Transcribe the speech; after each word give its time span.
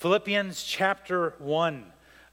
Philippians 0.00 0.62
chapter 0.62 1.34
1. 1.40 1.84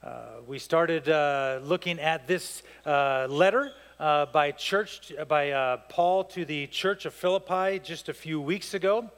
Uh, 0.02 0.20
we 0.48 0.58
started 0.58 1.10
uh, 1.10 1.60
looking 1.62 2.00
at 2.00 2.26
this 2.26 2.64
uh, 2.86 3.28
letter 3.30 3.74
uh, 4.00 4.26
by 4.28 4.52
church 4.52 5.12
by 5.28 5.52
uh, 5.52 5.76
Paul 5.90 6.24
to 6.24 6.46
the 6.46 6.68
church 6.68 7.06
of 7.06 7.14
Philippi 7.14 7.80
just 7.80 8.08
a 8.08 8.14
few 8.14 8.40
weeks 8.40 8.74
ago. 8.74 9.12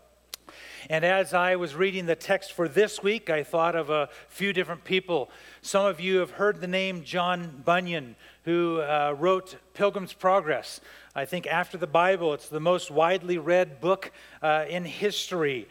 And 0.89 1.05
as 1.05 1.35
I 1.35 1.57
was 1.57 1.75
reading 1.75 2.07
the 2.07 2.15
text 2.15 2.53
for 2.53 2.67
this 2.67 3.03
week, 3.03 3.29
I 3.29 3.43
thought 3.43 3.75
of 3.75 3.91
a 3.91 4.09
few 4.29 4.51
different 4.51 4.83
people. 4.83 5.29
Some 5.61 5.85
of 5.85 5.99
you 5.99 6.17
have 6.17 6.31
heard 6.31 6.59
the 6.59 6.65
name 6.65 7.03
John 7.03 7.61
Bunyan, 7.63 8.15
who 8.45 8.81
uh, 8.81 9.15
wrote 9.15 9.57
Pilgrim's 9.75 10.13
Progress. 10.13 10.81
I 11.13 11.25
think 11.25 11.45
after 11.45 11.77
the 11.77 11.85
Bible, 11.85 12.33
it's 12.33 12.49
the 12.49 12.59
most 12.59 12.89
widely 12.89 13.37
read 13.37 13.79
book 13.79 14.11
in 14.41 14.85
history. 14.85 15.67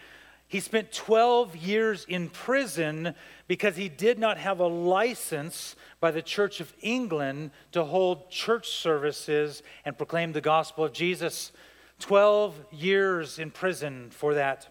He 0.48 0.60
spent 0.60 0.92
12 0.92 1.56
years 1.56 2.06
in 2.08 2.30
prison 2.30 3.14
because 3.46 3.76
he 3.76 3.90
did 3.90 4.18
not 4.18 4.38
have 4.38 4.60
a 4.60 4.66
license 4.66 5.76
by 6.00 6.10
the 6.10 6.22
Church 6.22 6.60
of 6.60 6.72
England 6.80 7.50
to 7.72 7.84
hold 7.84 8.30
church 8.30 8.68
services 8.70 9.62
and 9.84 9.98
proclaim 9.98 10.32
the 10.32 10.40
gospel 10.40 10.84
of 10.84 10.94
Jesus. 10.94 11.52
12 12.00 12.54
years 12.72 13.38
in 13.38 13.50
prison 13.50 14.08
for 14.10 14.34
that. 14.34 14.68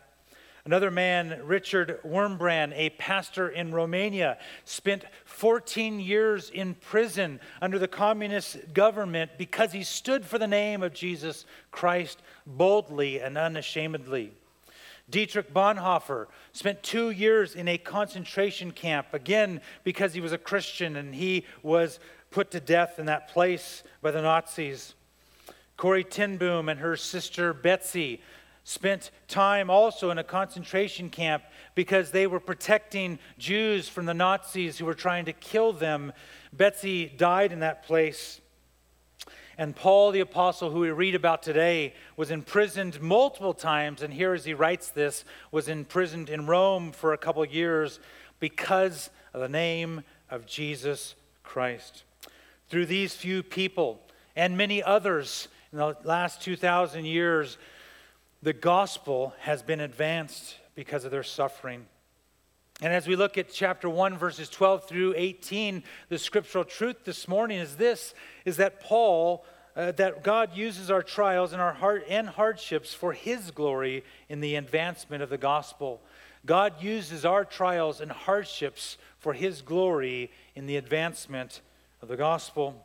Another 0.66 0.90
man, 0.90 1.40
Richard 1.46 2.00
Wurmbrand, 2.04 2.74
a 2.76 2.90
pastor 2.90 3.48
in 3.48 3.72
Romania, 3.72 4.38
spent 4.66 5.06
14 5.26 6.00
years 6.00 6.50
in 6.50 6.74
prison 6.74 7.40
under 7.62 7.78
the 7.78 7.88
communist 7.88 8.74
government 8.74 9.32
because 9.38 9.72
he 9.72 9.84
stood 9.84 10.26
for 10.26 10.40
the 10.40 10.48
name 10.48 10.82
of 10.82 10.94
Jesus 10.94 11.46
Christ 11.72 12.22
boldly 12.46 13.22
and 13.22 13.38
unashamedly. 13.38 14.34
Dietrich 15.10 15.54
Bonhoeffer 15.54 16.28
spent 16.52 16.84
two 16.84 17.12
years 17.12 17.56
in 17.56 17.68
a 17.68 17.78
concentration 17.78 18.72
camp, 18.72 19.14
again, 19.14 19.62
because 19.84 20.14
he 20.14 20.22
was 20.22 20.34
a 20.34 20.38
Christian 20.38 20.98
and 20.98 21.16
he 21.16 21.46
was 21.64 22.00
put 22.30 22.52
to 22.52 22.60
death 22.60 23.00
in 23.00 23.06
that 23.06 23.30
place 23.30 23.84
by 24.02 24.12
the 24.12 24.22
Nazis. 24.22 24.96
Corrie 25.78 26.04
ten 26.04 26.38
Boom 26.38 26.68
and 26.68 26.80
her 26.80 26.98
sister 26.98 27.54
Betsy 27.54 28.22
spent 28.66 29.12
time 29.30 29.70
also 29.70 30.10
in 30.10 30.18
a 30.18 30.24
concentration 30.26 31.10
camp 31.10 31.42
because 31.74 32.12
they 32.12 32.28
were 32.28 32.40
protecting 32.40 33.18
Jews 33.38 33.88
from 33.88 34.06
the 34.06 34.14
Nazis 34.14 34.78
who 34.78 34.86
were 34.86 34.94
trying 34.94 35.24
to 35.24 35.32
kill 35.32 35.72
them. 35.72 36.12
Betsy 36.52 37.06
died 37.06 37.54
in 37.54 37.62
that 37.62 37.84
place. 37.84 38.42
And 39.58 39.76
Paul 39.76 40.12
the 40.12 40.20
Apostle, 40.20 40.70
who 40.70 40.82
we 40.82 40.92
read 40.92 41.16
about 41.16 41.42
today, 41.42 41.96
was 42.16 42.30
imprisoned 42.30 43.02
multiple 43.02 43.56
times. 43.56 44.04
And 44.04 44.14
here, 44.14 44.34
as 44.34 44.46
he 44.46 44.54
writes 44.54 44.90
this, 44.90 45.26
was 45.52 45.68
imprisoned 45.68 46.30
in 46.30 46.46
Rome 46.46 46.92
for 46.92 47.14
a 47.14 47.18
couple 47.18 47.44
years 47.44 48.00
because 48.40 49.10
of 49.34 49.42
the 49.42 49.50
name 49.50 50.04
of 50.30 50.46
Jesus 50.46 51.16
Christ. 51.42 52.04
Through 52.70 52.86
these 52.86 53.16
few 53.16 53.42
people 53.42 54.00
and 54.36 54.58
many 54.58 54.84
others 54.84 55.48
in 55.72 55.80
the 55.80 55.98
last 56.04 56.42
2,000 56.42 57.06
years, 57.06 57.58
the 58.44 58.54
gospel 58.54 59.34
has 59.40 59.64
been 59.64 59.80
advanced 59.80 60.56
because 60.76 61.04
of 61.04 61.12
their 61.12 61.24
suffering. 61.24 61.88
And 62.80 62.94
as 62.94 63.08
we 63.08 63.16
look 63.16 63.40
at 63.40 63.52
chapter 63.52 63.90
1 63.90 64.20
verses 64.20 64.50
12 64.50 64.88
through 64.88 65.16
18, 65.18 65.84
the 66.10 66.20
scriptural 66.20 66.64
truth 66.64 66.98
this 67.06 67.28
morning 67.28 67.58
is 67.58 67.76
this 67.78 68.14
is 68.46 68.58
that 68.58 68.80
Paul 68.82 69.44
uh, 69.76 69.92
that 69.94 70.24
God 70.24 70.56
uses 70.56 70.90
our 70.90 71.04
trials 71.04 71.54
and 71.54 71.62
our 71.62 71.74
heart 71.74 72.04
and 72.08 72.30
hardships 72.30 72.94
for 72.94 73.14
his 73.14 73.52
glory 73.52 74.04
in 74.28 74.42
the 74.42 74.56
advancement 74.56 75.22
of 75.22 75.30
the 75.30 75.38
gospel. 75.38 76.02
God 76.46 76.82
uses 76.82 77.26
our 77.26 77.46
trials 77.46 78.02
and 78.02 78.12
hardships 78.12 78.98
for 79.20 79.34
his 79.34 79.62
glory 79.62 80.32
in 80.56 80.66
the 80.66 80.78
advancement 80.78 81.62
of 82.02 82.08
the 82.08 82.18
gospel. 82.18 82.84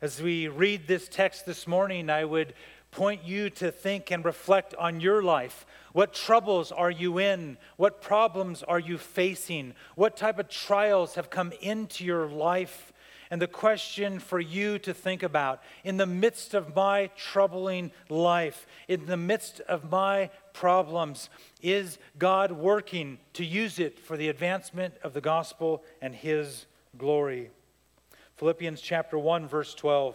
As 0.00 0.22
we 0.22 0.48
read 0.48 0.86
this 0.86 1.08
text 1.08 1.44
this 1.44 1.66
morning, 1.66 2.08
I 2.08 2.24
would 2.24 2.54
point 2.90 3.24
you 3.24 3.50
to 3.50 3.70
think 3.70 4.10
and 4.10 4.24
reflect 4.24 4.74
on 4.76 5.00
your 5.00 5.22
life. 5.22 5.66
What 5.92 6.14
troubles 6.14 6.72
are 6.72 6.90
you 6.90 7.18
in? 7.18 7.58
What 7.76 8.00
problems 8.00 8.62
are 8.62 8.78
you 8.78 8.98
facing? 8.98 9.74
What 9.94 10.16
type 10.16 10.38
of 10.38 10.48
trials 10.48 11.14
have 11.14 11.30
come 11.30 11.52
into 11.60 12.04
your 12.04 12.26
life? 12.26 12.92
And 13.30 13.42
the 13.42 13.46
question 13.46 14.20
for 14.20 14.40
you 14.40 14.78
to 14.80 14.94
think 14.94 15.22
about 15.22 15.62
in 15.84 15.98
the 15.98 16.06
midst 16.06 16.54
of 16.54 16.74
my 16.74 17.10
troubling 17.14 17.90
life, 18.08 18.66
in 18.88 19.04
the 19.04 19.18
midst 19.18 19.60
of 19.60 19.90
my 19.90 20.30
problems, 20.54 21.28
is 21.60 21.98
God 22.18 22.52
working 22.52 23.18
to 23.34 23.44
use 23.44 23.78
it 23.78 23.98
for 23.98 24.16
the 24.16 24.28
advancement 24.28 24.94
of 25.02 25.12
the 25.12 25.20
gospel 25.20 25.84
and 26.00 26.14
His 26.14 26.66
glory? 26.96 27.50
Philippians 28.36 28.80
chapter 28.80 29.18
1, 29.18 29.46
verse 29.46 29.74
12. 29.74 30.14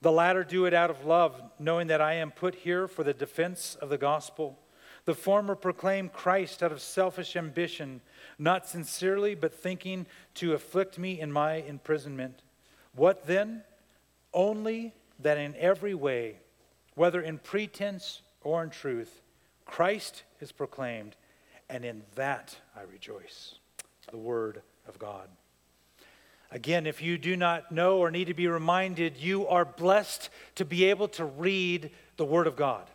The 0.00 0.12
latter 0.12 0.44
do 0.44 0.64
it 0.64 0.74
out 0.74 0.90
of 0.90 1.04
love, 1.04 1.40
knowing 1.58 1.88
that 1.88 2.00
I 2.00 2.14
am 2.14 2.30
put 2.30 2.54
here 2.54 2.86
for 2.86 3.02
the 3.02 3.14
defense 3.14 3.76
of 3.80 3.88
the 3.88 3.98
gospel. 3.98 4.58
The 5.06 5.14
former 5.14 5.54
proclaim 5.54 6.08
Christ 6.08 6.62
out 6.62 6.70
of 6.70 6.80
selfish 6.80 7.34
ambition, 7.34 8.00
not 8.38 8.68
sincerely, 8.68 9.34
but 9.34 9.54
thinking 9.54 10.06
to 10.34 10.52
afflict 10.52 10.98
me 10.98 11.20
in 11.20 11.32
my 11.32 11.54
imprisonment. 11.54 12.42
What 12.94 13.26
then? 13.26 13.62
Only 14.32 14.94
that 15.20 15.38
in 15.38 15.56
every 15.56 15.94
way, 15.94 16.36
whether 16.94 17.20
in 17.20 17.38
pretense 17.38 18.22
or 18.42 18.62
in 18.62 18.70
truth, 18.70 19.22
Christ 19.64 20.22
is 20.40 20.52
proclaimed, 20.52 21.16
and 21.68 21.84
in 21.84 22.02
that 22.14 22.56
I 22.76 22.82
rejoice. 22.82 23.54
The 24.10 24.18
Word 24.18 24.62
of 24.86 24.98
God. 24.98 25.28
Again, 26.50 26.86
if 26.86 27.02
you 27.02 27.18
do 27.18 27.36
not 27.36 27.70
know 27.70 27.98
or 27.98 28.10
need 28.10 28.26
to 28.26 28.34
be 28.34 28.48
reminded, 28.48 29.18
you 29.18 29.46
are 29.48 29.64
blessed 29.64 30.30
to 30.54 30.64
be 30.64 30.86
able 30.86 31.08
to 31.08 31.24
read 31.24 31.90
the 32.16 32.24
Word 32.24 32.46
of 32.46 32.56
God. 32.56 32.88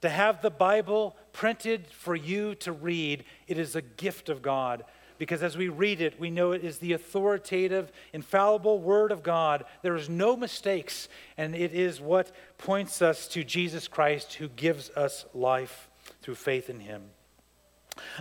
To 0.00 0.08
have 0.08 0.42
the 0.42 0.50
Bible 0.50 1.16
printed 1.32 1.86
for 1.86 2.14
you 2.14 2.54
to 2.56 2.72
read, 2.72 3.24
it 3.46 3.58
is 3.58 3.76
a 3.76 3.82
gift 3.82 4.28
of 4.28 4.42
God. 4.42 4.84
Because 5.16 5.42
as 5.42 5.56
we 5.56 5.68
read 5.68 6.00
it, 6.00 6.18
we 6.20 6.30
know 6.30 6.52
it 6.52 6.64
is 6.64 6.78
the 6.78 6.92
authoritative, 6.92 7.90
infallible 8.12 8.80
Word 8.80 9.10
of 9.10 9.22
God. 9.22 9.64
There 9.82 9.96
is 9.96 10.08
no 10.08 10.36
mistakes, 10.36 11.08
and 11.36 11.54
it 11.54 11.72
is 11.72 12.00
what 12.00 12.30
points 12.56 13.02
us 13.02 13.26
to 13.28 13.42
Jesus 13.42 13.88
Christ 13.88 14.34
who 14.34 14.48
gives 14.48 14.90
us 14.90 15.24
life 15.34 15.88
through 16.22 16.36
faith 16.36 16.70
in 16.70 16.80
Him. 16.80 17.02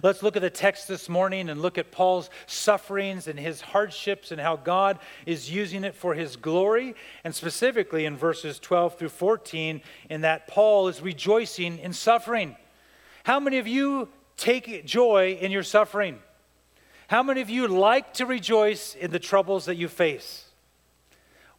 Let's 0.03 0.23
look 0.23 0.35
at 0.35 0.41
the 0.41 0.49
text 0.49 0.87
this 0.87 1.09
morning 1.09 1.49
and 1.49 1.61
look 1.61 1.77
at 1.77 1.91
Paul's 1.91 2.29
sufferings 2.45 3.27
and 3.27 3.39
his 3.39 3.61
hardships 3.61 4.31
and 4.31 4.39
how 4.39 4.55
God 4.55 4.99
is 5.25 5.51
using 5.51 5.83
it 5.83 5.95
for 5.95 6.13
his 6.13 6.35
glory. 6.35 6.95
And 7.23 7.33
specifically 7.33 8.05
in 8.05 8.17
verses 8.17 8.59
12 8.59 8.97
through 8.97 9.09
14, 9.09 9.81
in 10.09 10.21
that 10.21 10.47
Paul 10.47 10.87
is 10.87 11.01
rejoicing 11.01 11.79
in 11.79 11.93
suffering. 11.93 12.55
How 13.23 13.39
many 13.39 13.57
of 13.57 13.67
you 13.67 14.09
take 14.37 14.85
joy 14.85 15.37
in 15.41 15.51
your 15.51 15.63
suffering? 15.63 16.19
How 17.07 17.23
many 17.23 17.41
of 17.41 17.49
you 17.49 17.67
like 17.67 18.13
to 18.15 18.25
rejoice 18.25 18.95
in 18.95 19.11
the 19.11 19.19
troubles 19.19 19.65
that 19.65 19.75
you 19.75 19.87
face? 19.87 20.45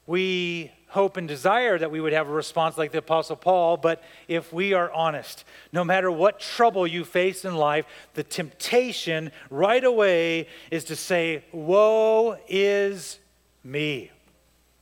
We 0.07 0.73
hope 0.89 1.17
and 1.17 1.29
desire 1.29 1.79
that 1.79 1.91
we 1.91 2.01
would 2.01 2.13
have 2.13 2.29
a 2.29 2.33
response 2.33 2.79
like 2.79 2.93
the 2.93 2.99
Apostle 2.99 3.37
Paul, 3.37 3.77
but 3.77 4.03
if 4.27 4.53
we 4.53 4.73
are 4.73 4.91
honest, 4.93 5.45
no 5.73 5.85
matter 5.85 6.11
what 6.11 6.41
trouble 6.41 6.87
you 6.87 7.05
face 7.05 7.45
in 7.45 7.55
life, 7.55 7.87
the 8.15 8.23
temptation 8.23 9.31
right 9.51 9.85
away 9.85 10.49
is 10.71 10.85
to 10.85 10.97
say, 10.97 11.45
Woe 11.53 12.39
is 12.49 13.19
me. 13.63 14.11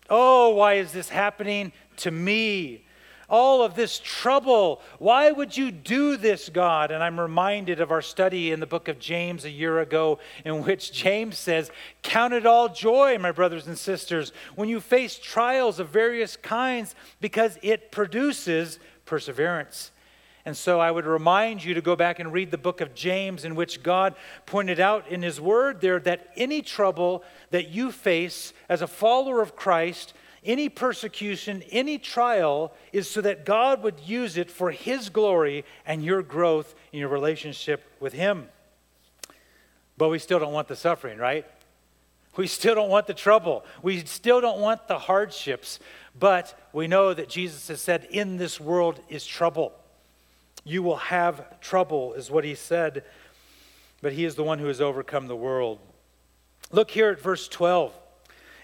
Oh, 0.08 0.50
why 0.50 0.74
is 0.74 0.92
this 0.92 1.08
happening 1.08 1.72
to 1.98 2.10
me? 2.10 2.85
All 3.28 3.62
of 3.62 3.74
this 3.74 4.00
trouble. 4.02 4.80
Why 4.98 5.30
would 5.30 5.56
you 5.56 5.70
do 5.70 6.16
this, 6.16 6.48
God? 6.48 6.90
And 6.90 7.02
I'm 7.02 7.18
reminded 7.18 7.80
of 7.80 7.90
our 7.90 8.02
study 8.02 8.52
in 8.52 8.60
the 8.60 8.66
book 8.66 8.88
of 8.88 8.98
James 8.98 9.44
a 9.44 9.50
year 9.50 9.80
ago, 9.80 10.18
in 10.44 10.64
which 10.64 10.92
James 10.92 11.38
says, 11.38 11.70
Count 12.02 12.34
it 12.34 12.46
all 12.46 12.68
joy, 12.68 13.18
my 13.18 13.32
brothers 13.32 13.66
and 13.66 13.76
sisters, 13.76 14.32
when 14.54 14.68
you 14.68 14.80
face 14.80 15.18
trials 15.18 15.80
of 15.80 15.88
various 15.88 16.36
kinds, 16.36 16.94
because 17.20 17.58
it 17.62 17.90
produces 17.90 18.78
perseverance. 19.04 19.90
And 20.46 20.56
so 20.56 20.78
I 20.78 20.92
would 20.92 21.06
remind 21.06 21.64
you 21.64 21.74
to 21.74 21.80
go 21.80 21.96
back 21.96 22.20
and 22.20 22.32
read 22.32 22.52
the 22.52 22.56
book 22.56 22.80
of 22.80 22.94
James, 22.94 23.44
in 23.44 23.56
which 23.56 23.82
God 23.82 24.14
pointed 24.46 24.78
out 24.78 25.08
in 25.08 25.22
his 25.22 25.40
word 25.40 25.80
there 25.80 25.98
that 25.98 26.30
any 26.36 26.62
trouble 26.62 27.24
that 27.50 27.70
you 27.70 27.90
face 27.90 28.52
as 28.68 28.80
a 28.80 28.86
follower 28.86 29.42
of 29.42 29.56
Christ, 29.56 30.14
any 30.46 30.68
persecution, 30.68 31.62
any 31.70 31.98
trial, 31.98 32.72
is 32.92 33.10
so 33.10 33.20
that 33.20 33.44
God 33.44 33.82
would 33.82 34.00
use 34.00 34.36
it 34.36 34.50
for 34.50 34.70
his 34.70 35.10
glory 35.10 35.64
and 35.84 36.02
your 36.02 36.22
growth 36.22 36.74
in 36.92 37.00
your 37.00 37.08
relationship 37.08 37.84
with 38.00 38.14
him. 38.14 38.48
But 39.98 40.08
we 40.08 40.18
still 40.18 40.38
don't 40.38 40.52
want 40.52 40.68
the 40.68 40.76
suffering, 40.76 41.18
right? 41.18 41.44
We 42.36 42.46
still 42.46 42.74
don't 42.74 42.90
want 42.90 43.06
the 43.06 43.14
trouble. 43.14 43.64
We 43.82 44.04
still 44.04 44.40
don't 44.40 44.60
want 44.60 44.88
the 44.88 44.98
hardships. 44.98 45.80
But 46.18 46.58
we 46.72 46.86
know 46.86 47.12
that 47.12 47.28
Jesus 47.28 47.68
has 47.68 47.80
said, 47.80 48.06
In 48.10 48.36
this 48.36 48.60
world 48.60 49.00
is 49.08 49.26
trouble. 49.26 49.72
You 50.64 50.82
will 50.82 50.96
have 50.96 51.60
trouble, 51.60 52.14
is 52.14 52.30
what 52.30 52.44
he 52.44 52.54
said, 52.54 53.04
but 54.02 54.12
he 54.12 54.24
is 54.24 54.34
the 54.34 54.42
one 54.42 54.58
who 54.58 54.66
has 54.66 54.80
overcome 54.80 55.28
the 55.28 55.36
world. 55.36 55.78
Look 56.72 56.90
here 56.90 57.10
at 57.10 57.20
verse 57.20 57.46
12. 57.48 57.92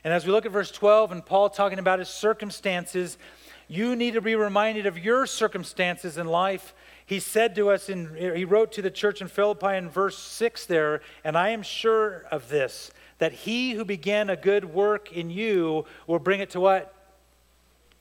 And 0.04 0.12
as 0.12 0.26
we 0.26 0.32
look 0.32 0.46
at 0.46 0.52
verse 0.52 0.70
12 0.70 1.12
and 1.12 1.25
Paul 1.25 1.49
talking 1.50 1.78
about 1.78 1.99
his 1.99 2.08
circumstances, 2.08 3.19
you 3.69 3.96
need 3.96 4.14
to 4.14 4.20
be 4.20 4.34
reminded 4.34 4.87
of 4.87 4.99
your 4.99 5.26
circumstances 5.26 6.19
in 6.19 6.26
life. 6.26 6.75
He 7.06 7.20
said 7.20 7.54
to 7.54 7.70
us, 7.70 7.88
in, 7.88 8.14
he 8.16 8.44
wrote 8.44 8.72
to 8.72 8.82
the 8.82 8.90
church 8.90 9.20
in 9.20 9.28
Philippi 9.28 9.76
in 9.76 9.88
verse 9.88 10.19
6 10.19 10.66
there, 10.66 11.02
and 11.25 11.37
I 11.37 11.50
am 11.50 11.62
sure 11.62 12.25
of 12.31 12.49
this, 12.49 12.90
that 13.19 13.32
he 13.32 13.72
who 13.72 13.84
began 13.84 14.31
a 14.31 14.37
good 14.37 14.64
work 14.64 15.12
in 15.12 15.31
you 15.31 15.84
will 16.06 16.19
bring 16.19 16.40
it 16.40 16.50
to 16.50 16.60
what? 16.60 16.94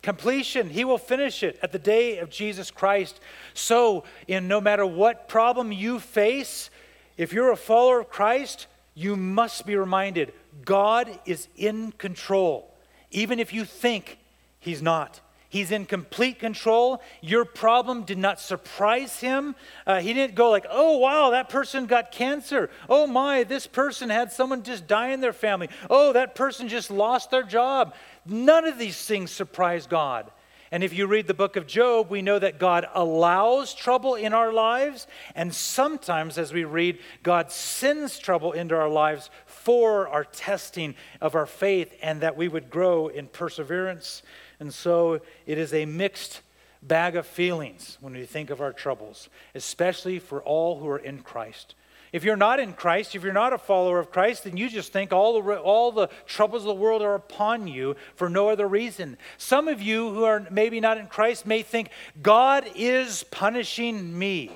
completion. 0.01 0.69
He 0.69 0.83
will 0.83 0.97
finish 0.97 1.43
it 1.43 1.59
at 1.61 1.71
the 1.71 1.79
day 1.79 2.17
of 2.17 2.29
Jesus 2.29 2.71
Christ. 2.71 3.19
So, 3.53 4.03
in 4.27 4.47
no 4.47 4.59
matter 4.59 4.85
what 4.85 5.27
problem 5.27 5.71
you 5.71 5.99
face, 5.99 6.69
if 7.17 7.33
you're 7.33 7.51
a 7.51 7.57
follower 7.57 8.01
of 8.01 8.09
Christ, 8.09 8.67
you 8.93 9.15
must 9.15 9.65
be 9.65 9.75
reminded 9.75 10.33
God 10.65 11.19
is 11.25 11.47
in 11.55 11.91
control, 11.93 12.73
even 13.11 13.39
if 13.39 13.53
you 13.53 13.65
think 13.65 14.17
He's 14.59 14.81
not. 14.81 15.21
He's 15.51 15.69
in 15.71 15.85
complete 15.85 16.39
control. 16.39 17.01
Your 17.19 17.43
problem 17.43 18.03
did 18.03 18.17
not 18.17 18.39
surprise 18.39 19.19
him. 19.19 19.53
Uh, 19.85 19.99
he 19.99 20.13
didn't 20.13 20.33
go 20.33 20.49
like, 20.49 20.65
oh, 20.69 20.97
wow, 20.99 21.31
that 21.31 21.49
person 21.49 21.87
got 21.87 22.13
cancer. 22.13 22.69
Oh, 22.87 23.05
my, 23.05 23.43
this 23.43 23.67
person 23.67 24.09
had 24.09 24.31
someone 24.31 24.63
just 24.63 24.87
die 24.87 25.09
in 25.09 25.19
their 25.19 25.33
family. 25.33 25.67
Oh, 25.89 26.13
that 26.13 26.35
person 26.35 26.69
just 26.69 26.89
lost 26.89 27.31
their 27.31 27.43
job. 27.43 27.95
None 28.25 28.65
of 28.65 28.77
these 28.77 29.05
things 29.05 29.29
surprise 29.29 29.87
God. 29.87 30.31
And 30.71 30.85
if 30.85 30.93
you 30.93 31.05
read 31.05 31.27
the 31.27 31.33
book 31.33 31.57
of 31.57 31.67
Job, 31.67 32.09
we 32.09 32.21
know 32.21 32.39
that 32.39 32.57
God 32.57 32.87
allows 32.93 33.73
trouble 33.73 34.15
in 34.15 34.33
our 34.33 34.53
lives. 34.53 35.05
And 35.35 35.53
sometimes, 35.53 36.37
as 36.37 36.53
we 36.53 36.63
read, 36.63 36.99
God 37.23 37.51
sends 37.51 38.17
trouble 38.17 38.53
into 38.53 38.75
our 38.75 38.87
lives 38.87 39.29
for 39.45 40.07
our 40.07 40.23
testing 40.23 40.95
of 41.19 41.35
our 41.35 41.45
faith 41.45 41.93
and 42.01 42.21
that 42.21 42.37
we 42.37 42.47
would 42.47 42.69
grow 42.69 43.09
in 43.09 43.27
perseverance. 43.27 44.23
And 44.61 44.73
so 44.73 45.19
it 45.45 45.57
is 45.57 45.73
a 45.73 45.85
mixed 45.85 46.41
bag 46.81 47.17
of 47.17 47.27
feelings 47.27 47.97
when 47.99 48.13
we 48.13 48.25
think 48.25 48.49
of 48.49 48.61
our 48.61 48.73
troubles, 48.73 49.27
especially 49.53 50.19
for 50.19 50.41
all 50.41 50.79
who 50.79 50.87
are 50.87 50.97
in 50.97 51.21
Christ. 51.21 51.75
If 52.11 52.25
you're 52.25 52.35
not 52.35 52.59
in 52.59 52.73
Christ, 52.73 53.15
if 53.15 53.23
you're 53.23 53.31
not 53.31 53.53
a 53.53 53.57
follower 53.57 53.97
of 53.97 54.11
Christ, 54.11 54.43
then 54.43 54.57
you 54.57 54.69
just 54.69 54.91
think 54.91 55.13
all 55.13 55.41
the, 55.41 55.55
all 55.57 55.93
the 55.93 56.09
troubles 56.25 56.63
of 56.63 56.67
the 56.67 56.73
world 56.73 57.01
are 57.01 57.15
upon 57.15 57.67
you 57.67 57.95
for 58.15 58.29
no 58.29 58.49
other 58.49 58.67
reason. 58.67 59.17
Some 59.37 59.69
of 59.69 59.81
you 59.81 60.13
who 60.13 60.25
are 60.25 60.45
maybe 60.51 60.81
not 60.81 60.97
in 60.97 61.07
Christ 61.07 61.45
may 61.45 61.61
think, 61.61 61.89
God 62.21 62.69
is 62.75 63.23
punishing 63.23 64.17
me. 64.17 64.51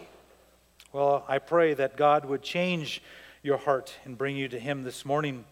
Well, 0.92 1.24
I 1.30 1.40
pray 1.40 1.74
that 1.76 1.96
God 1.96 2.26
would 2.26 2.42
change 2.42 3.02
your 3.42 3.58
heart 3.58 3.94
and 4.04 4.18
bring 4.18 4.36
you 4.36 4.50
to 4.50 4.60
Him 4.60 4.84
this 4.84 5.06
morning. 5.06 5.46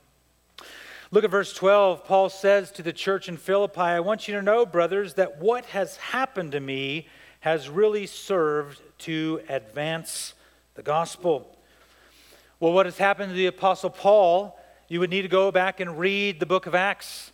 Look 1.12 1.24
at 1.24 1.30
verse 1.30 1.54
12. 1.54 2.06
Paul 2.06 2.28
says 2.30 2.72
to 2.72 2.82
the 2.82 2.92
church 2.92 3.30
in 3.30 3.38
Philippi, 3.38 3.80
I 3.80 4.00
want 4.02 4.28
you 4.28 4.34
to 4.34 4.42
know, 4.42 4.66
brothers, 4.66 5.14
that 5.14 5.40
what 5.40 5.66
has 5.68 5.96
happened 5.98 6.54
to 6.54 6.60
me 6.60 7.08
has 7.42 7.70
really 7.70 8.08
served 8.08 8.82
to 9.00 9.42
advance 9.48 10.34
the 10.76 10.82
gospel. 10.82 11.53
Well, 12.64 12.72
what 12.72 12.86
has 12.86 12.98
happened 12.98 13.32
to 13.32 13.36
the 13.36 13.48
Apostle 13.48 13.90
Paul? 13.90 14.58
You 14.88 15.02
would 15.02 15.10
need 15.10 15.24
to 15.24 15.28
go 15.28 15.52
back 15.52 15.82
and 15.82 16.00
read 16.00 16.40
the 16.40 16.46
book 16.46 16.66
of 16.66 16.74
Acts. 16.74 17.34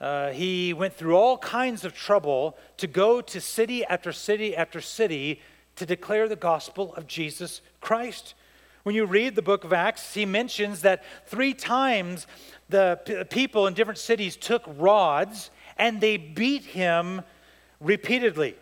Uh, 0.00 0.30
he 0.30 0.72
went 0.72 0.94
through 0.94 1.16
all 1.16 1.38
kinds 1.38 1.84
of 1.84 1.92
trouble 1.92 2.56
to 2.76 2.86
go 2.86 3.20
to 3.20 3.40
city 3.40 3.84
after 3.84 4.12
city 4.12 4.54
after 4.54 4.80
city 4.80 5.40
to 5.74 5.84
declare 5.84 6.28
the 6.28 6.36
gospel 6.36 6.94
of 6.94 7.08
Jesus 7.08 7.62
Christ. 7.80 8.34
When 8.84 8.94
you 8.94 9.06
read 9.06 9.34
the 9.34 9.42
book 9.42 9.64
of 9.64 9.72
Acts, 9.72 10.14
he 10.14 10.24
mentions 10.24 10.82
that 10.82 11.02
three 11.26 11.52
times 11.52 12.28
the 12.68 13.00
p- 13.04 13.24
people 13.24 13.66
in 13.66 13.74
different 13.74 13.98
cities 13.98 14.36
took 14.36 14.62
rods 14.78 15.50
and 15.78 16.00
they 16.00 16.16
beat 16.16 16.62
him 16.62 17.22
repeatedly. 17.80 18.54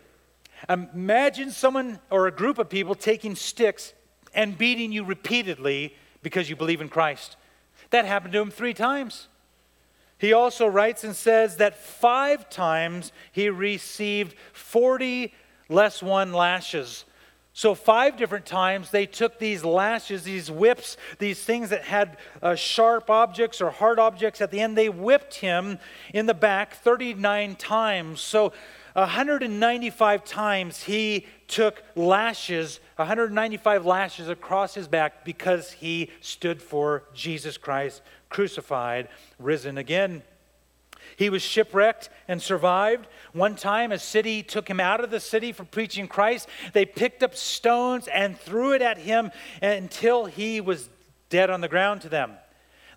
Imagine 0.67 1.51
someone 1.51 1.99
or 2.09 2.25
a 2.25 2.31
group 2.31 2.57
of 2.57 2.67
people 2.67 2.95
taking 2.95 3.35
sticks 3.35 3.93
and 4.33 4.57
beating 4.57 4.91
you 4.91 5.03
repeatedly 5.03 5.95
because 6.21 6.49
you 6.49 6.55
believe 6.55 6.81
in 6.81 6.89
Christ. 6.89 7.37
That 7.91 8.05
happened 8.05 8.33
to 8.33 8.41
him 8.41 8.51
three 8.51 8.73
times. 8.73 9.27
He 10.17 10.33
also 10.33 10.67
writes 10.67 11.03
and 11.03 11.15
says 11.15 11.57
that 11.57 11.77
five 11.77 12.49
times 12.49 13.11
he 13.31 13.49
received 13.49 14.35
40 14.53 15.33
less 15.69 16.03
one 16.03 16.33
lashes 16.33 17.05
so, 17.59 17.75
five 17.75 18.15
different 18.15 18.45
times 18.45 18.89
they 18.89 19.05
took 19.05 19.37
these 19.37 19.65
lashes, 19.65 20.23
these 20.23 20.49
whips, 20.49 20.95
these 21.17 21.43
things 21.43 21.71
that 21.71 21.83
had 21.83 22.15
uh, 22.41 22.55
sharp 22.55 23.09
objects 23.09 23.59
or 23.59 23.69
hard 23.69 23.99
objects 23.99 24.39
at 24.39 24.49
the 24.49 24.61
end, 24.61 24.77
they 24.77 24.87
whipped 24.87 25.35
him 25.35 25.77
in 26.13 26.25
the 26.25 26.33
back 26.33 26.75
39 26.75 27.57
times. 27.57 28.21
So, 28.21 28.53
195 29.01 30.23
times 30.23 30.83
he 30.83 31.25
took 31.47 31.83
lashes, 31.95 32.79
195 32.95 33.85
lashes 33.85 34.29
across 34.29 34.73
his 34.73 34.87
back 34.87 35.23
because 35.23 35.71
he 35.73 36.09
stood 36.21 36.61
for 36.61 37.03
Jesus 37.13 37.57
Christ, 37.57 38.01
crucified, 38.29 39.09
risen 39.37 39.77
again. 39.77 40.23
He 41.17 41.29
was 41.29 41.41
shipwrecked 41.41 42.09
and 42.27 42.41
survived. 42.41 43.07
One 43.33 43.55
time, 43.55 43.91
a 43.91 43.99
city 43.99 44.43
took 44.43 44.69
him 44.69 44.79
out 44.79 45.03
of 45.03 45.11
the 45.11 45.19
city 45.19 45.51
for 45.51 45.65
preaching 45.65 46.07
Christ. 46.07 46.47
They 46.73 46.85
picked 46.85 47.23
up 47.23 47.35
stones 47.35 48.07
and 48.07 48.39
threw 48.39 48.73
it 48.73 48.81
at 48.81 48.97
him 48.97 49.31
until 49.61 50.25
he 50.25 50.61
was 50.61 50.89
dead 51.29 51.49
on 51.49 51.61
the 51.61 51.67
ground 51.67 52.01
to 52.01 52.09
them. 52.09 52.33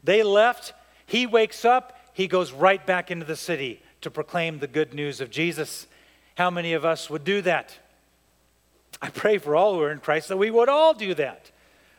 They 0.05 0.23
left. 0.23 0.73
He 1.07 1.27
wakes 1.27 1.65
up. 1.65 1.99
He 2.13 2.27
goes 2.29 2.53
right 2.53 2.85
back 2.85 3.11
into 3.11 3.27
the 3.27 3.37
city 3.37 3.83
to 4.03 4.11
proclaim 4.11 4.59
the 4.59 4.67
good 4.67 4.95
news 4.95 5.21
of 5.21 5.31
Jesus. 5.31 5.87
How 6.37 6.51
many 6.51 6.73
of 6.73 6.85
us 6.85 7.11
would 7.11 7.25
do 7.25 7.43
that? 7.43 7.79
I 9.01 9.11
pray 9.11 9.39
for 9.39 9.57
all 9.57 9.75
who 9.75 9.81
are 9.83 9.91
in 9.91 9.99
Christ 9.99 10.29
that 10.29 10.37
we 10.37 10.51
would 10.51 10.69
all 10.69 10.95
do 10.95 11.15
that. 11.15 11.51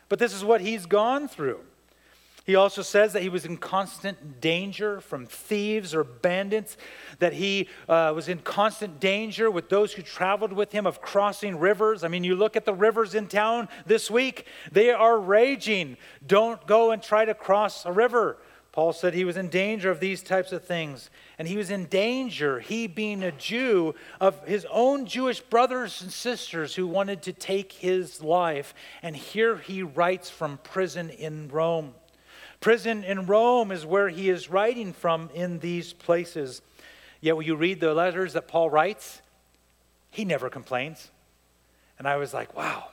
But 0.08 0.18
this 0.18 0.32
is 0.32 0.44
what 0.44 0.60
he's 0.60 0.86
gone 0.86 1.28
through. 1.28 1.60
He 2.44 2.56
also 2.56 2.82
says 2.82 3.14
that 3.14 3.22
he 3.22 3.30
was 3.30 3.46
in 3.46 3.56
constant 3.56 4.40
danger 4.40 5.00
from 5.00 5.24
thieves 5.24 5.94
or 5.94 6.04
bandits, 6.04 6.76
that 7.18 7.32
he 7.32 7.68
uh, 7.88 8.12
was 8.14 8.28
in 8.28 8.38
constant 8.40 9.00
danger 9.00 9.50
with 9.50 9.70
those 9.70 9.94
who 9.94 10.02
traveled 10.02 10.52
with 10.52 10.70
him 10.70 10.86
of 10.86 11.00
crossing 11.00 11.58
rivers. 11.58 12.04
I 12.04 12.08
mean, 12.08 12.22
you 12.22 12.36
look 12.36 12.54
at 12.54 12.66
the 12.66 12.74
rivers 12.74 13.14
in 13.14 13.28
town 13.28 13.68
this 13.86 14.10
week, 14.10 14.46
they 14.70 14.90
are 14.90 15.18
raging. 15.18 15.96
Don't 16.26 16.64
go 16.66 16.90
and 16.90 17.02
try 17.02 17.24
to 17.24 17.32
cross 17.32 17.86
a 17.86 17.92
river. 17.92 18.36
Paul 18.72 18.92
said 18.92 19.14
he 19.14 19.24
was 19.24 19.38
in 19.38 19.48
danger 19.48 19.90
of 19.90 20.00
these 20.00 20.22
types 20.22 20.52
of 20.52 20.64
things. 20.64 21.08
And 21.38 21.48
he 21.48 21.56
was 21.56 21.70
in 21.70 21.86
danger, 21.86 22.60
he 22.60 22.86
being 22.86 23.22
a 23.22 23.32
Jew, 23.32 23.94
of 24.20 24.46
his 24.46 24.66
own 24.70 25.06
Jewish 25.06 25.40
brothers 25.40 26.00
and 26.00 26.12
sisters 26.12 26.74
who 26.74 26.86
wanted 26.86 27.22
to 27.22 27.32
take 27.32 27.72
his 27.72 28.22
life. 28.22 28.72
And 29.02 29.16
here 29.16 29.56
he 29.56 29.82
writes 29.82 30.30
from 30.30 30.58
prison 30.58 31.10
in 31.10 31.48
Rome. 31.48 31.94
Prison 32.60 33.04
in 33.04 33.26
Rome 33.26 33.72
is 33.72 33.84
where 33.84 34.08
he 34.08 34.30
is 34.30 34.48
writing 34.48 34.92
from 34.92 35.28
in 35.34 35.58
these 35.58 35.92
places. 35.92 36.62
Yet 37.20 37.36
when 37.36 37.46
you 37.46 37.56
read 37.56 37.80
the 37.80 37.92
letters 37.92 38.34
that 38.34 38.48
Paul 38.48 38.70
writes, 38.70 39.20
he 40.10 40.24
never 40.24 40.48
complains. 40.48 41.10
And 41.98 42.08
I 42.08 42.16
was 42.16 42.32
like, 42.32 42.56
wow, 42.56 42.88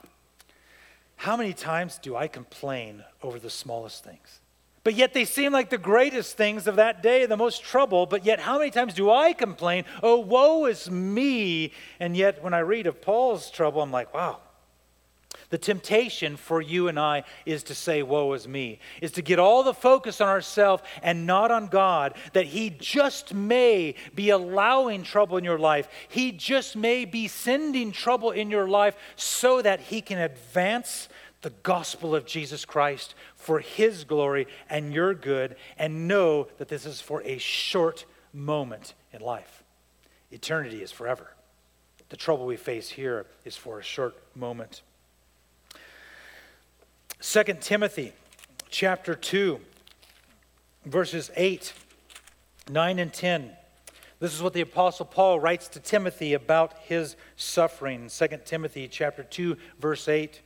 how 1.15 1.38
many 1.38 1.53
times 1.53 2.00
do 2.01 2.15
I 2.15 2.27
complain 2.27 3.03
over 3.21 3.39
the 3.39 3.50
smallest 3.50 4.03
things? 4.03 4.40
But 4.83 4.95
yet 4.95 5.13
they 5.13 5.25
seem 5.25 5.53
like 5.53 5.69
the 5.69 5.77
greatest 5.77 6.38
things 6.38 6.65
of 6.65 6.77
that 6.77 7.03
day, 7.03 7.25
the 7.27 7.38
most 7.38 7.63
trouble. 7.63 8.07
But 8.07 8.25
yet, 8.25 8.39
how 8.39 8.57
many 8.57 8.71
times 8.71 8.95
do 8.95 9.11
I 9.11 9.33
complain, 9.33 9.85
oh, 10.01 10.19
woe 10.19 10.65
is 10.65 10.89
me? 10.89 11.71
And 12.00 12.17
yet, 12.17 12.43
when 12.43 12.53
I 12.53 12.59
read 12.59 12.88
of 12.88 13.00
Paul's 13.00 13.51
trouble, 13.51 13.81
I'm 13.81 13.91
like, 13.91 14.11
wow, 14.13 14.39
The 15.51 15.57
temptation 15.57 16.38
for 16.38 16.61
you 16.61 16.88
and 16.88 16.97
I 16.97 17.23
is 17.45 17.63
to 17.63 17.75
say, 17.75 18.03
Woe 18.03 18.33
is 18.33 18.47
me, 18.47 18.79
is 19.01 19.11
to 19.13 19.21
get 19.21 19.38
all 19.38 19.63
the 19.63 19.73
focus 19.73 20.21
on 20.21 20.29
ourselves 20.29 20.81
and 21.03 21.27
not 21.27 21.51
on 21.51 21.67
God, 21.67 22.15
that 22.33 22.45
He 22.45 22.69
just 22.69 23.33
may 23.33 23.95
be 24.15 24.29
allowing 24.29 25.03
trouble 25.03 25.38
in 25.38 25.43
your 25.43 25.59
life. 25.59 25.89
He 26.07 26.31
just 26.31 26.75
may 26.75 27.05
be 27.05 27.27
sending 27.27 27.91
trouble 27.91 28.31
in 28.31 28.50
your 28.50 28.67
life 28.67 28.95
so 29.15 29.61
that 29.61 29.81
He 29.81 30.01
can 30.01 30.19
advance 30.19 31.09
the 31.41 31.50
gospel 31.50 32.15
of 32.15 32.25
Jesus 32.25 32.65
Christ 32.65 33.15
for 33.36 33.60
His 33.60 34.03
glory 34.03 34.48
and 34.69 34.93
your 34.93 35.13
good, 35.13 35.55
and 35.77 36.07
know 36.07 36.48
that 36.57 36.67
this 36.67 36.86
is 36.86 37.01
for 37.01 37.21
a 37.24 37.38
short 37.38 38.05
moment 38.33 38.93
in 39.12 39.21
life. 39.21 39.63
Eternity 40.31 40.81
is 40.81 40.91
forever. 40.91 41.33
The 42.10 42.17
trouble 42.17 42.45
we 42.45 42.57
face 42.57 42.89
here 42.89 43.25
is 43.45 43.55
for 43.55 43.79
a 43.79 43.83
short 43.83 44.15
moment. 44.36 44.81
2 47.21 47.43
Timothy 47.60 48.13
chapter 48.69 49.15
2, 49.15 49.60
verses 50.86 51.31
8, 51.36 51.74
9, 52.69 53.00
and 53.00 53.13
10. 53.13 53.51
This 54.19 54.33
is 54.33 54.41
what 54.41 54.53
the 54.53 54.62
Apostle 54.62 55.05
Paul 55.05 55.39
writes 55.39 55.67
to 55.69 55.79
Timothy 55.79 56.33
about 56.33 56.74
his 56.86 57.15
suffering. 57.36 58.10
2 58.10 58.27
Timothy 58.45 58.88
chapter 58.88 59.24
2, 59.24 59.57
verse 59.79 60.07
8. 60.07 60.41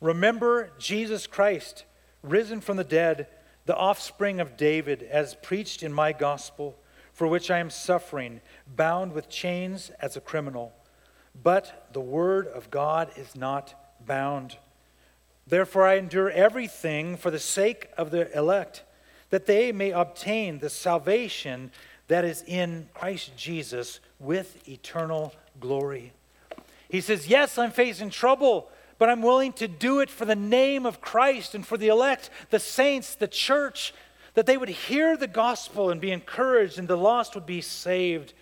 Remember 0.00 0.70
Jesus 0.78 1.26
Christ, 1.26 1.84
risen 2.22 2.60
from 2.60 2.76
the 2.76 2.84
dead, 2.84 3.28
the 3.64 3.76
offspring 3.76 4.40
of 4.40 4.56
David, 4.56 5.02
as 5.02 5.34
preached 5.36 5.82
in 5.82 5.92
my 5.92 6.12
gospel, 6.12 6.76
for 7.12 7.26
which 7.26 7.50
I 7.50 7.58
am 7.58 7.70
suffering, 7.70 8.40
bound 8.76 9.12
with 9.12 9.28
chains 9.28 9.90
as 10.00 10.16
a 10.16 10.20
criminal. 10.20 10.72
But 11.42 11.88
the 11.92 12.00
word 12.00 12.46
of 12.46 12.70
God 12.70 13.10
is 13.16 13.34
not 13.34 13.74
bound. 14.06 14.58
Therefore, 15.46 15.86
I 15.86 15.96
endure 15.96 16.30
everything 16.30 17.16
for 17.16 17.30
the 17.30 17.38
sake 17.38 17.88
of 17.96 18.10
the 18.10 18.36
elect, 18.36 18.84
that 19.30 19.46
they 19.46 19.72
may 19.72 19.92
obtain 19.92 20.58
the 20.58 20.70
salvation 20.70 21.70
that 22.08 22.24
is 22.24 22.42
in 22.46 22.88
Christ 22.94 23.36
Jesus 23.36 24.00
with 24.18 24.68
eternal 24.68 25.32
glory. 25.58 26.12
He 26.88 27.00
says, 27.00 27.28
Yes, 27.28 27.58
I'm 27.58 27.70
facing 27.70 28.10
trouble, 28.10 28.68
but 28.98 29.08
I'm 29.08 29.22
willing 29.22 29.52
to 29.54 29.68
do 29.68 30.00
it 30.00 30.10
for 30.10 30.24
the 30.24 30.36
name 30.36 30.86
of 30.86 31.00
Christ 31.00 31.54
and 31.54 31.66
for 31.66 31.76
the 31.76 31.88
elect, 31.88 32.30
the 32.50 32.58
saints, 32.58 33.14
the 33.14 33.28
church, 33.28 33.92
that 34.34 34.46
they 34.46 34.56
would 34.56 34.68
hear 34.68 35.16
the 35.16 35.26
gospel 35.26 35.90
and 35.90 36.00
be 36.00 36.12
encouraged, 36.12 36.78
and 36.78 36.86
the 36.86 36.96
lost 36.96 37.34
would 37.34 37.46
be 37.46 37.60
saved. 37.60 38.34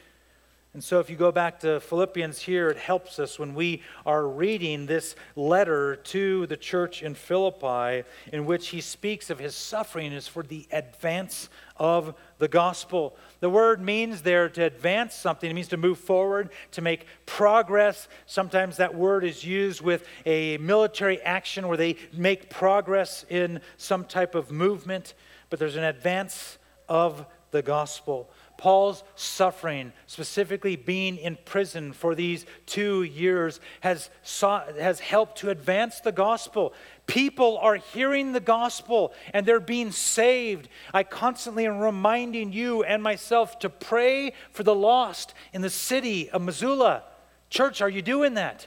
And 0.74 0.82
so, 0.82 0.98
if 0.98 1.08
you 1.08 1.14
go 1.14 1.30
back 1.30 1.60
to 1.60 1.78
Philippians 1.78 2.40
here, 2.40 2.68
it 2.68 2.76
helps 2.76 3.20
us 3.20 3.38
when 3.38 3.54
we 3.54 3.82
are 4.04 4.26
reading 4.26 4.86
this 4.86 5.14
letter 5.36 5.94
to 5.94 6.48
the 6.48 6.56
church 6.56 7.00
in 7.00 7.14
Philippi, 7.14 8.04
in 8.32 8.44
which 8.44 8.68
he 8.68 8.80
speaks 8.80 9.30
of 9.30 9.38
his 9.38 9.54
suffering 9.54 10.12
is 10.12 10.26
for 10.26 10.42
the 10.42 10.66
advance 10.72 11.48
of 11.76 12.14
the 12.38 12.48
gospel. 12.48 13.16
The 13.40 13.50
word 13.50 13.80
means 13.80 14.22
there 14.22 14.48
to 14.48 14.62
advance 14.62 15.14
something, 15.14 15.50
it 15.50 15.54
means 15.54 15.68
to 15.68 15.76
move 15.76 15.98
forward, 15.98 16.50
to 16.72 16.82
make 16.82 17.06
progress. 17.26 18.08
Sometimes 18.26 18.76
that 18.76 18.94
word 18.94 19.24
is 19.24 19.44
used 19.44 19.80
with 19.80 20.06
a 20.24 20.56
military 20.58 21.20
action 21.22 21.68
where 21.68 21.76
they 21.76 21.96
make 22.12 22.50
progress 22.50 23.24
in 23.28 23.60
some 23.76 24.04
type 24.04 24.34
of 24.34 24.50
movement, 24.50 25.14
but 25.50 25.58
there's 25.58 25.76
an 25.76 25.84
advance 25.84 26.58
of 26.88 27.26
the 27.50 27.62
gospel. 27.62 28.30
Paul's 28.56 29.02
suffering, 29.16 29.92
specifically 30.06 30.76
being 30.76 31.16
in 31.16 31.36
prison 31.44 31.92
for 31.92 32.14
these 32.14 32.46
two 32.66 33.02
years, 33.02 33.60
has, 33.80 34.10
sought, 34.22 34.76
has 34.76 35.00
helped 35.00 35.38
to 35.38 35.50
advance 35.50 36.00
the 36.00 36.12
gospel. 36.12 36.72
People 37.06 37.58
are 37.58 37.76
hearing 37.76 38.32
the 38.32 38.40
gospel 38.40 39.12
and 39.32 39.44
they're 39.44 39.60
being 39.60 39.92
saved. 39.92 40.68
I 40.92 41.02
constantly 41.02 41.66
am 41.66 41.78
reminding 41.78 42.52
you 42.52 42.84
and 42.84 43.02
myself 43.02 43.58
to 43.60 43.68
pray 43.68 44.32
for 44.52 44.62
the 44.62 44.74
lost 44.74 45.34
in 45.52 45.60
the 45.60 45.70
city 45.70 46.30
of 46.30 46.42
Missoula. 46.42 47.02
Church, 47.50 47.82
are 47.82 47.90
you 47.90 48.02
doing 48.02 48.34
that? 48.34 48.66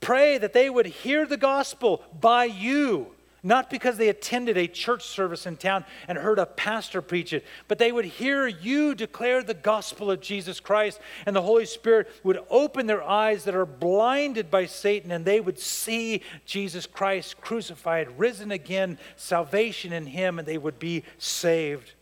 Pray 0.00 0.36
that 0.36 0.52
they 0.52 0.68
would 0.68 0.86
hear 0.86 1.26
the 1.26 1.36
gospel 1.36 2.02
by 2.20 2.44
you 2.44 3.14
not 3.42 3.68
because 3.70 3.96
they 3.96 4.08
attended 4.08 4.56
a 4.56 4.68
church 4.68 5.04
service 5.04 5.46
in 5.46 5.56
town 5.56 5.84
and 6.06 6.16
heard 6.16 6.38
a 6.38 6.46
pastor 6.46 7.02
preach 7.02 7.32
it, 7.32 7.44
but 7.66 7.78
they 7.78 7.90
would 7.90 8.04
hear 8.04 8.46
you 8.46 8.94
declare 8.94 9.42
the 9.42 9.54
gospel 9.54 10.10
of 10.10 10.20
Jesus 10.20 10.60
Christ, 10.60 11.00
and 11.26 11.34
the 11.34 11.42
Holy 11.42 11.66
Spirit 11.66 12.08
would 12.22 12.38
open 12.50 12.86
their 12.86 13.02
eyes 13.02 13.42
that 13.44 13.56
are 13.56 13.66
blinded 13.66 14.50
by 14.50 14.66
Satan, 14.66 15.10
and 15.10 15.24
they 15.24 15.40
would 15.40 15.58
see 15.58 16.22
Jesus 16.46 16.86
Christ 16.86 17.40
crucified, 17.40 18.16
risen 18.16 18.52
again, 18.52 18.98
salvation 19.16 19.92
in 19.92 20.06
Him, 20.06 20.38
and 20.38 20.46
they 20.46 20.58
would 20.58 20.78
be 20.78 21.02
saved. 21.18 21.92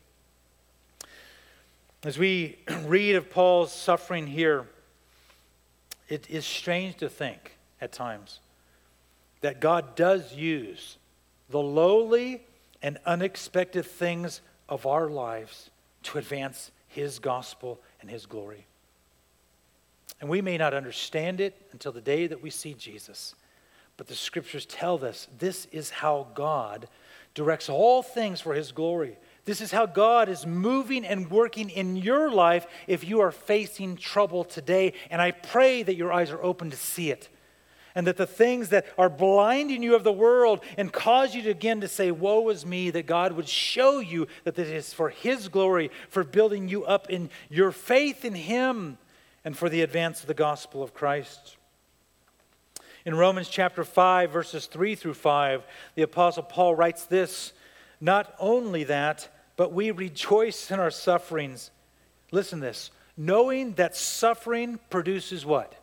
As 2.03 2.19
we 2.19 2.59
read 2.85 3.17
of 3.17 3.31
Paul's 3.31 3.73
suffering 3.73 4.27
here, 4.27 4.67
it 6.09 6.29
is 6.29 6.45
strange 6.45 6.97
to 6.97 7.09
think 7.09 7.57
at 7.81 7.93
times 7.93 8.41
that 9.41 9.61
God 9.61 9.97
does 9.97 10.35
use 10.35 10.99
the 11.51 11.61
lowly 11.61 12.43
and 12.83 12.99
unexpected 13.05 13.85
things 13.85 14.41
of 14.69 14.87
our 14.87 15.09
lives 15.09 15.71
to 16.05 16.19
advance 16.19 16.71
His 16.89 17.19
gospel 17.19 17.81
and 18.01 18.11
His 18.11 18.27
glory. 18.27 18.67
And 20.21 20.29
we 20.29 20.41
may 20.41 20.59
not 20.59 20.75
understand 20.75 21.41
it 21.41 21.55
until 21.73 21.93
the 21.93 22.01
day 22.01 22.27
that 22.27 22.43
we 22.43 22.51
see 22.51 22.75
Jesus, 22.75 23.35
but 23.97 24.07
the 24.07 24.15
scriptures 24.15 24.67
tell 24.67 25.05
us 25.05 25.29
this 25.39 25.67
is 25.73 25.91
how 25.91 26.29
God 26.35 26.89
directs 27.35 27.69
all 27.69 28.03
things 28.03 28.41
for 28.41 28.55
His 28.55 28.73
glory. 28.73 29.19
This 29.45 29.61
is 29.61 29.73
how 29.73 29.87
God 29.87 30.29
is 30.29 30.47
moving 30.47 31.05
and 31.05 31.31
working 31.31 31.71
in 31.71 31.97
your 31.97 32.31
life 32.31 32.67
if 32.87 33.03
you 33.03 33.21
are 33.21 33.33
facing 33.33 33.97
trouble 33.97 34.45
today. 34.45 34.93
And 35.11 35.21
I 35.21 35.31
pray 35.31 35.83
that 35.83 35.97
your 35.97 36.13
eyes 36.13 36.31
are 36.31 36.43
open 36.43 36.71
to 36.71 36.77
see 36.77 37.11
it 37.11 37.29
and 37.95 38.07
that 38.07 38.17
the 38.17 38.27
things 38.27 38.71
that 38.71 38.87
are 38.97 39.09
blinding 39.09 39.83
you 39.83 39.95
of 39.95 40.05
the 40.05 40.13
world 40.13 40.61
and 40.77 40.93
cause 40.93 41.35
you 41.35 41.43
to 41.43 41.51
again 41.51 41.81
to 41.81 41.89
say, 41.89 42.11
Woe 42.11 42.49
is 42.49 42.65
me, 42.65 42.91
that 42.91 43.07
God 43.07 43.33
would 43.33 43.49
show 43.49 43.99
you 43.99 44.27
that 44.45 44.55
this 44.55 44.69
is 44.69 44.93
for 44.93 45.11
His 45.11 45.49
glory, 45.49 45.91
for 46.09 46.25
building 46.25 46.69
you 46.69 46.85
up 46.85 47.11
in 47.11 47.31
your 47.49 47.73
faith 47.73 48.25
in 48.25 48.35
Him, 48.35 48.99
and 49.45 49.57
for 49.57 49.69
the 49.69 49.83
advance 49.83 50.21
of 50.21 50.27
the 50.27 50.35
gospel 50.35 50.83
of 50.83 50.95
Christ. 50.95 51.57
In 53.05 53.15
Romans 53.15 53.49
chapter 53.49 53.85
5, 53.85 54.31
verses 54.31 54.67
3 54.67 54.95
through 54.95 55.15
5, 55.15 55.65
the 55.95 56.03
Apostle 56.03 56.43
Paul 56.43 56.75
writes 56.75 57.07
this 57.07 57.53
Not 58.01 58.35
only 58.39 58.85
that, 58.85 59.29
but 59.57 59.73
we 59.73 59.91
rejoice 59.91 60.71
in 60.71 60.79
our 60.79 60.91
sufferings. 60.91 61.71
Listen 62.31 62.61
to 62.61 62.67
this 62.67 62.91
knowing 63.17 63.75
that 63.75 63.95
suffering 63.95 64.79
produces 64.89 65.45
what? 65.45 65.75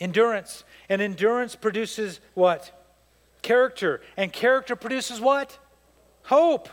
Endurance. 0.00 0.64
And 0.88 1.02
endurance 1.02 1.56
produces 1.56 2.20
what? 2.34 2.72
Character. 3.42 4.00
And 4.16 4.32
character 4.32 4.76
produces 4.76 5.20
what? 5.20 5.58
Hope. 6.24 6.68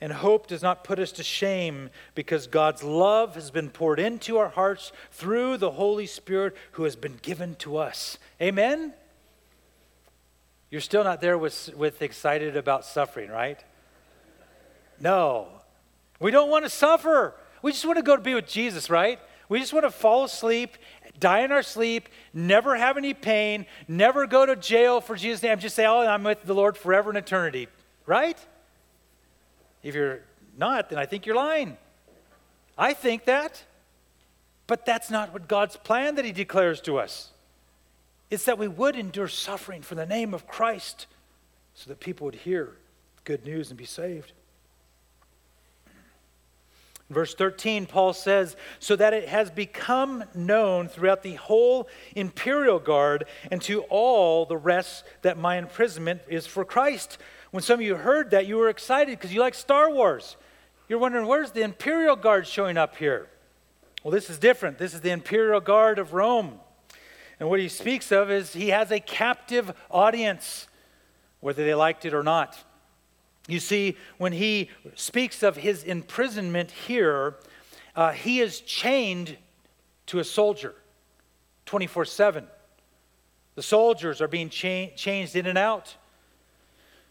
And 0.00 0.12
hope 0.12 0.48
does 0.48 0.62
not 0.62 0.84
put 0.84 0.98
us 0.98 1.12
to 1.12 1.22
shame 1.22 1.88
because 2.14 2.46
God's 2.46 2.82
love 2.82 3.36
has 3.36 3.50
been 3.50 3.70
poured 3.70 4.00
into 4.00 4.36
our 4.36 4.48
hearts 4.48 4.92
through 5.12 5.56
the 5.56 5.70
Holy 5.70 6.06
Spirit 6.06 6.56
who 6.72 6.84
has 6.84 6.96
been 6.96 7.18
given 7.22 7.54
to 7.56 7.76
us. 7.76 8.18
Amen? 8.42 8.92
You're 10.70 10.80
still 10.80 11.04
not 11.04 11.20
there 11.20 11.38
with, 11.38 11.70
with 11.76 12.02
excited 12.02 12.56
about 12.56 12.84
suffering, 12.84 13.30
right? 13.30 13.62
No. 15.00 15.48
We 16.18 16.30
don't 16.30 16.50
want 16.50 16.64
to 16.64 16.70
suffer. 16.70 17.34
We 17.62 17.72
just 17.72 17.84
want 17.84 17.96
to 17.96 18.02
go 18.02 18.16
to 18.16 18.22
be 18.22 18.34
with 18.34 18.48
Jesus, 18.48 18.90
right? 18.90 19.20
We 19.48 19.60
just 19.60 19.72
want 19.72 19.84
to 19.84 19.90
fall 19.90 20.24
asleep 20.24 20.76
die 21.18 21.40
in 21.40 21.52
our 21.52 21.62
sleep, 21.62 22.08
never 22.32 22.76
have 22.76 22.96
any 22.96 23.14
pain, 23.14 23.66
never 23.88 24.26
go 24.26 24.44
to 24.46 24.56
jail 24.56 25.00
for 25.00 25.16
Jesus' 25.16 25.42
name, 25.42 25.58
just 25.58 25.76
say, 25.76 25.86
Oh, 25.86 26.00
I'm 26.00 26.24
with 26.24 26.44
the 26.44 26.54
Lord 26.54 26.76
forever 26.76 27.10
and 27.10 27.18
eternity, 27.18 27.68
right? 28.06 28.38
If 29.82 29.94
you're 29.94 30.20
not, 30.56 30.90
then 30.90 30.98
I 30.98 31.06
think 31.06 31.26
you're 31.26 31.36
lying. 31.36 31.76
I 32.76 32.92
think 32.94 33.24
that. 33.24 33.64
But 34.66 34.86
that's 34.86 35.10
not 35.10 35.32
what 35.32 35.46
God's 35.46 35.76
plan 35.76 36.14
that 36.14 36.24
He 36.24 36.32
declares 36.32 36.80
to 36.82 36.98
us. 36.98 37.30
It's 38.30 38.46
that 38.46 38.58
we 38.58 38.66
would 38.66 38.96
endure 38.96 39.28
suffering 39.28 39.82
for 39.82 39.94
the 39.94 40.06
name 40.06 40.32
of 40.32 40.46
Christ 40.46 41.06
so 41.74 41.88
that 41.88 42.00
people 42.00 42.24
would 42.24 42.34
hear 42.34 42.72
good 43.24 43.44
news 43.44 43.70
and 43.70 43.78
be 43.78 43.84
saved. 43.84 44.32
Verse 47.10 47.34
13, 47.34 47.84
Paul 47.86 48.14
says, 48.14 48.56
so 48.78 48.96
that 48.96 49.12
it 49.12 49.28
has 49.28 49.50
become 49.50 50.24
known 50.34 50.88
throughout 50.88 51.22
the 51.22 51.34
whole 51.34 51.86
imperial 52.16 52.78
guard 52.78 53.26
and 53.50 53.60
to 53.62 53.82
all 53.82 54.46
the 54.46 54.56
rest 54.56 55.04
that 55.22 55.36
my 55.36 55.58
imprisonment 55.58 56.22
is 56.28 56.46
for 56.46 56.64
Christ. 56.64 57.18
When 57.50 57.62
some 57.62 57.74
of 57.74 57.82
you 57.82 57.96
heard 57.96 58.30
that, 58.30 58.46
you 58.46 58.56
were 58.56 58.70
excited 58.70 59.18
because 59.18 59.34
you 59.34 59.40
like 59.40 59.54
Star 59.54 59.90
Wars. 59.90 60.36
You're 60.88 60.98
wondering, 60.98 61.26
where's 61.26 61.52
the 61.52 61.62
imperial 61.62 62.16
guard 62.16 62.46
showing 62.46 62.78
up 62.78 62.96
here? 62.96 63.28
Well, 64.02 64.10
this 64.10 64.28
is 64.28 64.38
different. 64.38 64.78
This 64.78 64.94
is 64.94 65.02
the 65.02 65.10
imperial 65.10 65.60
guard 65.60 65.98
of 65.98 66.14
Rome. 66.14 66.58
And 67.38 67.48
what 67.48 67.60
he 67.60 67.68
speaks 67.68 68.12
of 68.12 68.30
is 68.30 68.54
he 68.54 68.68
has 68.68 68.90
a 68.90 69.00
captive 69.00 69.72
audience, 69.90 70.68
whether 71.40 71.64
they 71.64 71.74
liked 71.74 72.04
it 72.04 72.14
or 72.14 72.22
not. 72.22 72.58
You 73.46 73.60
see, 73.60 73.96
when 74.18 74.32
he 74.32 74.70
speaks 74.94 75.42
of 75.42 75.56
his 75.56 75.82
imprisonment 75.84 76.70
here, 76.70 77.36
uh, 77.94 78.12
he 78.12 78.40
is 78.40 78.60
chained 78.60 79.36
to 80.06 80.18
a 80.18 80.24
soldier 80.24 80.74
24 81.66 82.04
7. 82.04 82.46
The 83.54 83.62
soldiers 83.62 84.20
are 84.20 84.28
being 84.28 84.48
cha- 84.48 84.90
changed 84.96 85.36
in 85.36 85.46
and 85.46 85.58
out. 85.58 85.96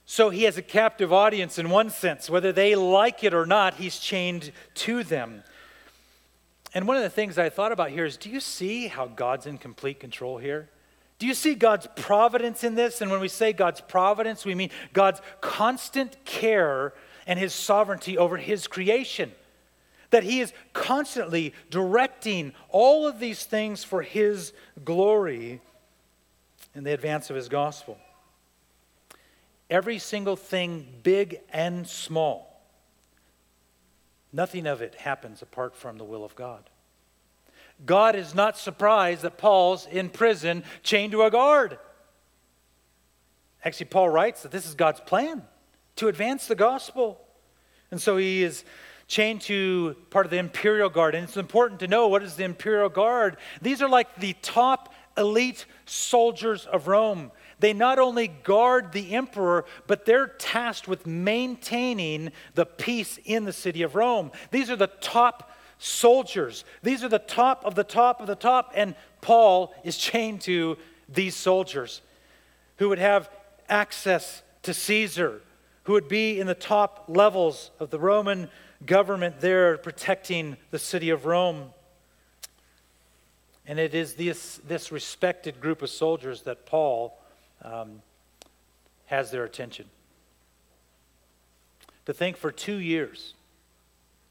So 0.06 0.30
he 0.30 0.44
has 0.44 0.58
a 0.58 0.62
captive 0.62 1.14
audience 1.14 1.58
in 1.58 1.70
one 1.70 1.90
sense. 1.90 2.30
Whether 2.30 2.52
they 2.52 2.76
like 2.76 3.24
it 3.24 3.34
or 3.34 3.46
not, 3.46 3.76
he's 3.76 4.00
chained 4.00 4.52
to 4.76 5.04
them. 5.04 5.44
And 6.74 6.88
one 6.88 6.98
of 6.98 7.04
the 7.04 7.10
things 7.10 7.38
I 7.38 7.50
thought 7.50 7.72
about 7.72 7.92
here 7.92 8.06
is 8.06 8.18
do 8.18 8.30
you 8.30 8.40
see 8.40 8.88
how 8.88 9.08
God's 9.08 9.46
in 9.46 9.58
complete 9.58 10.00
control 10.00 10.40
here? 10.40 10.70
Do 11.24 11.28
you 11.28 11.34
see 11.34 11.56
God's 11.56 11.88
providence 11.96 12.66
in 12.66 12.76
this? 12.76 13.00
And 13.00 13.10
when 13.10 13.22
we 13.22 13.30
say 13.30 13.54
God's 13.54 13.80
providence, 13.80 14.44
we 14.44 14.56
mean 14.56 14.72
God's 14.92 15.22
constant 15.40 16.18
care 16.26 16.94
and 17.26 17.40
his 17.40 17.54
sovereignty 17.54 18.18
over 18.18 18.36
his 18.36 18.68
creation. 18.68 19.32
That 20.10 20.24
he 20.26 20.42
is 20.42 20.52
constantly 20.74 21.54
directing 21.70 22.52
all 22.68 23.08
of 23.08 23.20
these 23.20 23.46
things 23.46 23.86
for 23.86 24.02
his 24.02 24.52
glory 24.84 25.62
in 26.76 26.84
the 26.84 26.92
advance 26.92 27.30
of 27.30 27.38
his 27.38 27.48
gospel. 27.48 27.98
Every 29.70 30.00
single 30.00 30.36
thing, 30.36 30.86
big 31.04 31.40
and 31.54 31.88
small, 31.88 32.62
nothing 34.34 34.68
of 34.68 34.82
it 34.82 34.96
happens 34.96 35.42
apart 35.42 35.74
from 35.74 35.98
the 35.98 36.04
will 36.04 36.26
of 36.26 36.36
God. 36.36 36.70
God 37.86 38.16
is 38.16 38.34
not 38.34 38.58
surprised 38.58 39.24
that 39.24 39.38
Paul's 39.38 39.88
in 39.88 40.10
prison 40.10 40.64
chained 40.84 41.12
to 41.12 41.24
a 41.24 41.32
guard. 41.32 41.78
Actually, 43.66 43.88
Paul 43.88 44.10
writes 44.10 44.44
that 44.44 44.52
this 44.52 44.66
is 44.66 44.76
God's 44.76 45.00
plan 45.00 45.44
to 45.96 46.08
advance 46.08 46.48
the 46.48 46.56
gospel. 46.56 47.20
And 47.92 48.02
so 48.02 48.18
he 48.18 48.44
is 48.44 48.64
chained 49.08 49.42
to 49.42 49.96
part 50.10 50.26
of 50.26 50.32
the 50.32 50.38
imperial 50.38 50.90
guard. 50.90 51.16
And 51.16 51.24
it's 51.24 51.38
important 51.38 51.80
to 51.82 51.88
know 51.88 52.08
what 52.08 52.24
is 52.24 52.36
the 52.36 52.44
imperial 52.44 52.90
guard. 52.90 53.38
These 53.62 53.82
are 53.82 53.90
like 53.90 54.16
the 54.16 54.36
top 54.42 54.94
elite 55.18 55.66
soldiers 55.86 56.66
of 56.66 56.88
Rome. 56.88 57.32
They 57.60 57.74
not 57.74 58.00
only 58.00 58.28
guard 58.28 58.92
the 58.92 59.14
emperor, 59.14 59.66
but 59.88 60.06
they're 60.06 60.28
tasked 60.28 60.88
with 60.88 61.06
maintaining 61.06 62.32
the 62.56 62.66
peace 62.66 63.20
in 63.24 63.46
the 63.46 63.54
city 63.54 63.84
of 63.84 63.96
Rome. 63.96 64.32
These 64.52 64.70
are 64.70 64.76
the 64.76 64.88
top 64.88 65.52
soldiers. 65.84 66.64
These 66.82 67.04
are 67.04 67.10
the 67.10 67.20
top 67.20 67.66
of 67.66 67.76
the 67.76 67.84
top 67.84 68.22
of 68.22 68.28
the 68.28 68.36
top. 68.36 68.72
And 68.74 68.96
Paul 69.20 69.76
is 69.84 69.98
chained 69.98 70.40
to 70.42 70.78
these 71.10 71.36
soldiers 71.36 72.02
who 72.78 72.88
would 72.88 73.00
have 73.00 73.30
access 73.68 74.44
to 74.62 74.74
Caesar, 74.74 75.42
who 75.84 75.94
would 75.94 76.08
be 76.08 76.40
in 76.40 76.48
the 76.48 76.56
top 76.56 77.06
levels 77.10 77.72
of 77.82 77.90
the 77.90 78.00
Roman 78.00 78.50
government 78.86 79.42
there 79.42 79.78
protecting 79.78 80.56
the 80.72 80.80
city 80.80 81.10
of 81.10 81.26
Rome. 81.26 81.72
And 83.66 83.78
it 83.78 83.94
is 83.94 84.14
this, 84.14 84.62
this 84.66 84.90
respected 84.90 85.60
group 85.60 85.82
of 85.82 85.90
soldiers 85.90 86.44
that 86.44 86.66
Paul 86.66 87.20
um, 87.62 88.02
has 89.08 89.32
their 89.32 89.44
attention. 89.44 89.88
To 92.06 92.14
think 92.14 92.38
for 92.38 92.52
two 92.52 92.78
years 92.78 93.34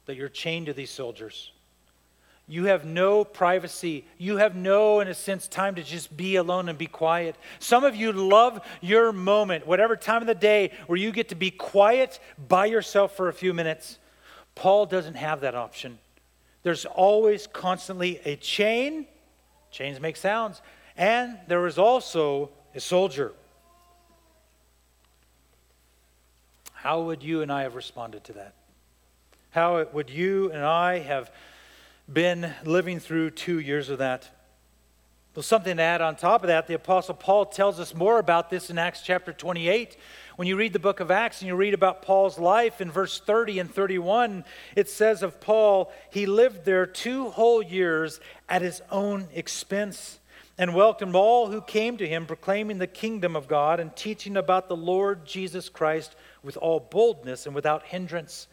that 0.05 0.15
you're 0.15 0.29
chained 0.29 0.67
to 0.67 0.73
these 0.73 0.89
soldiers. 0.89 1.51
You 2.47 2.65
have 2.65 2.83
no 2.83 3.23
privacy. 3.23 4.05
You 4.17 4.37
have 4.37 4.55
no, 4.55 4.99
in 4.99 5.07
a 5.07 5.13
sense, 5.13 5.47
time 5.47 5.75
to 5.75 5.83
just 5.83 6.15
be 6.15 6.35
alone 6.35 6.67
and 6.67 6.77
be 6.77 6.87
quiet. 6.87 7.35
Some 7.59 7.85
of 7.85 7.95
you 7.95 8.11
love 8.11 8.59
your 8.81 9.13
moment, 9.13 9.65
whatever 9.65 9.95
time 9.95 10.21
of 10.21 10.27
the 10.27 10.35
day, 10.35 10.71
where 10.87 10.97
you 10.97 11.11
get 11.11 11.29
to 11.29 11.35
be 11.35 11.51
quiet 11.51 12.19
by 12.49 12.65
yourself 12.65 13.15
for 13.15 13.29
a 13.29 13.33
few 13.33 13.53
minutes. 13.53 13.97
Paul 14.55 14.85
doesn't 14.85 15.15
have 15.15 15.41
that 15.41 15.55
option. 15.55 15.99
There's 16.63 16.85
always 16.85 17.47
constantly 17.47 18.19
a 18.25 18.35
chain, 18.35 19.07
chains 19.71 19.99
make 19.99 20.17
sounds, 20.17 20.61
and 20.97 21.39
there 21.47 21.65
is 21.65 21.77
also 21.77 22.49
a 22.75 22.79
soldier. 22.79 23.33
How 26.73 27.03
would 27.03 27.23
you 27.23 27.41
and 27.41 27.51
I 27.51 27.63
have 27.63 27.75
responded 27.75 28.25
to 28.25 28.33
that? 28.33 28.53
How 29.53 29.77
it, 29.77 29.93
would 29.93 30.09
you 30.09 30.51
and 30.51 30.65
I 30.65 30.97
have 30.97 31.29
been 32.11 32.55
living 32.65 32.99
through 32.99 33.29
two 33.29 33.59
years 33.59 33.89
of 33.89 33.99
that? 33.99 34.27
Well, 35.35 35.43
something 35.43 35.77
to 35.77 35.83
add 35.83 36.01
on 36.01 36.15
top 36.15 36.41
of 36.41 36.47
that, 36.47 36.65
the 36.65 36.73
Apostle 36.73 37.13
Paul 37.13 37.45
tells 37.45 37.79
us 37.79 37.93
more 37.93 38.17
about 38.17 38.49
this 38.49 38.71
in 38.71 38.79
Acts 38.79 39.03
chapter 39.03 39.31
28. 39.31 39.95
When 40.37 40.47
you 40.47 40.55
read 40.55 40.73
the 40.73 40.79
book 40.79 41.01
of 41.01 41.11
Acts 41.11 41.41
and 41.41 41.47
you 41.47 41.55
read 41.55 41.75
about 41.75 42.01
Paul's 42.01 42.39
life 42.39 42.81
in 42.81 42.89
verse 42.89 43.19
30 43.19 43.59
and 43.59 43.71
31, 43.71 44.43
it 44.75 44.89
says 44.89 45.21
of 45.21 45.39
Paul, 45.39 45.93
he 46.09 46.25
lived 46.25 46.65
there 46.65 46.87
two 46.87 47.29
whole 47.29 47.61
years 47.61 48.19
at 48.49 48.63
his 48.63 48.81
own 48.89 49.27
expense 49.35 50.19
and 50.57 50.73
welcomed 50.73 51.13
all 51.13 51.51
who 51.51 51.61
came 51.61 51.97
to 51.97 52.07
him, 52.07 52.25
proclaiming 52.25 52.79
the 52.79 52.87
kingdom 52.87 53.35
of 53.35 53.47
God 53.47 53.79
and 53.79 53.95
teaching 53.95 54.35
about 54.35 54.67
the 54.67 54.75
Lord 54.75 55.27
Jesus 55.27 55.69
Christ 55.69 56.15
with 56.41 56.57
all 56.57 56.79
boldness 56.79 57.45
and 57.45 57.53
without 57.53 57.83
hindrance 57.83 58.47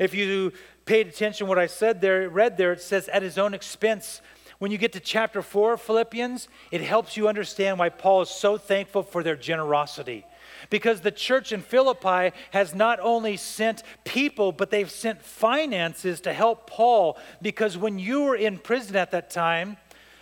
if 0.00 0.14
you 0.14 0.52
paid 0.86 1.06
attention 1.06 1.46
what 1.46 1.58
I 1.58 1.66
said 1.66 2.00
there, 2.00 2.28
read 2.28 2.56
there, 2.56 2.72
it 2.72 2.80
says 2.80 3.06
at 3.08 3.22
his 3.22 3.38
own 3.38 3.54
expense. 3.54 4.22
When 4.58 4.72
you 4.72 4.78
get 4.78 4.92
to 4.94 5.00
chapter 5.00 5.42
4 5.42 5.74
of 5.74 5.82
Philippians, 5.82 6.48
it 6.70 6.80
helps 6.80 7.16
you 7.16 7.28
understand 7.28 7.78
why 7.78 7.90
Paul 7.90 8.22
is 8.22 8.30
so 8.30 8.56
thankful 8.56 9.02
for 9.02 9.22
their 9.22 9.36
generosity. 9.36 10.26
Because 10.70 11.02
the 11.02 11.10
church 11.10 11.52
in 11.52 11.60
Philippi 11.60 12.34
has 12.50 12.74
not 12.74 12.98
only 13.00 13.36
sent 13.36 13.82
people, 14.04 14.52
but 14.52 14.70
they've 14.70 14.90
sent 14.90 15.22
finances 15.22 16.20
to 16.22 16.32
help 16.32 16.66
Paul. 16.66 17.18
Because 17.42 17.76
when 17.76 17.98
you 17.98 18.22
were 18.22 18.36
in 18.36 18.58
prison 18.58 18.96
at 18.96 19.10
that 19.10 19.30
time, 19.30 19.76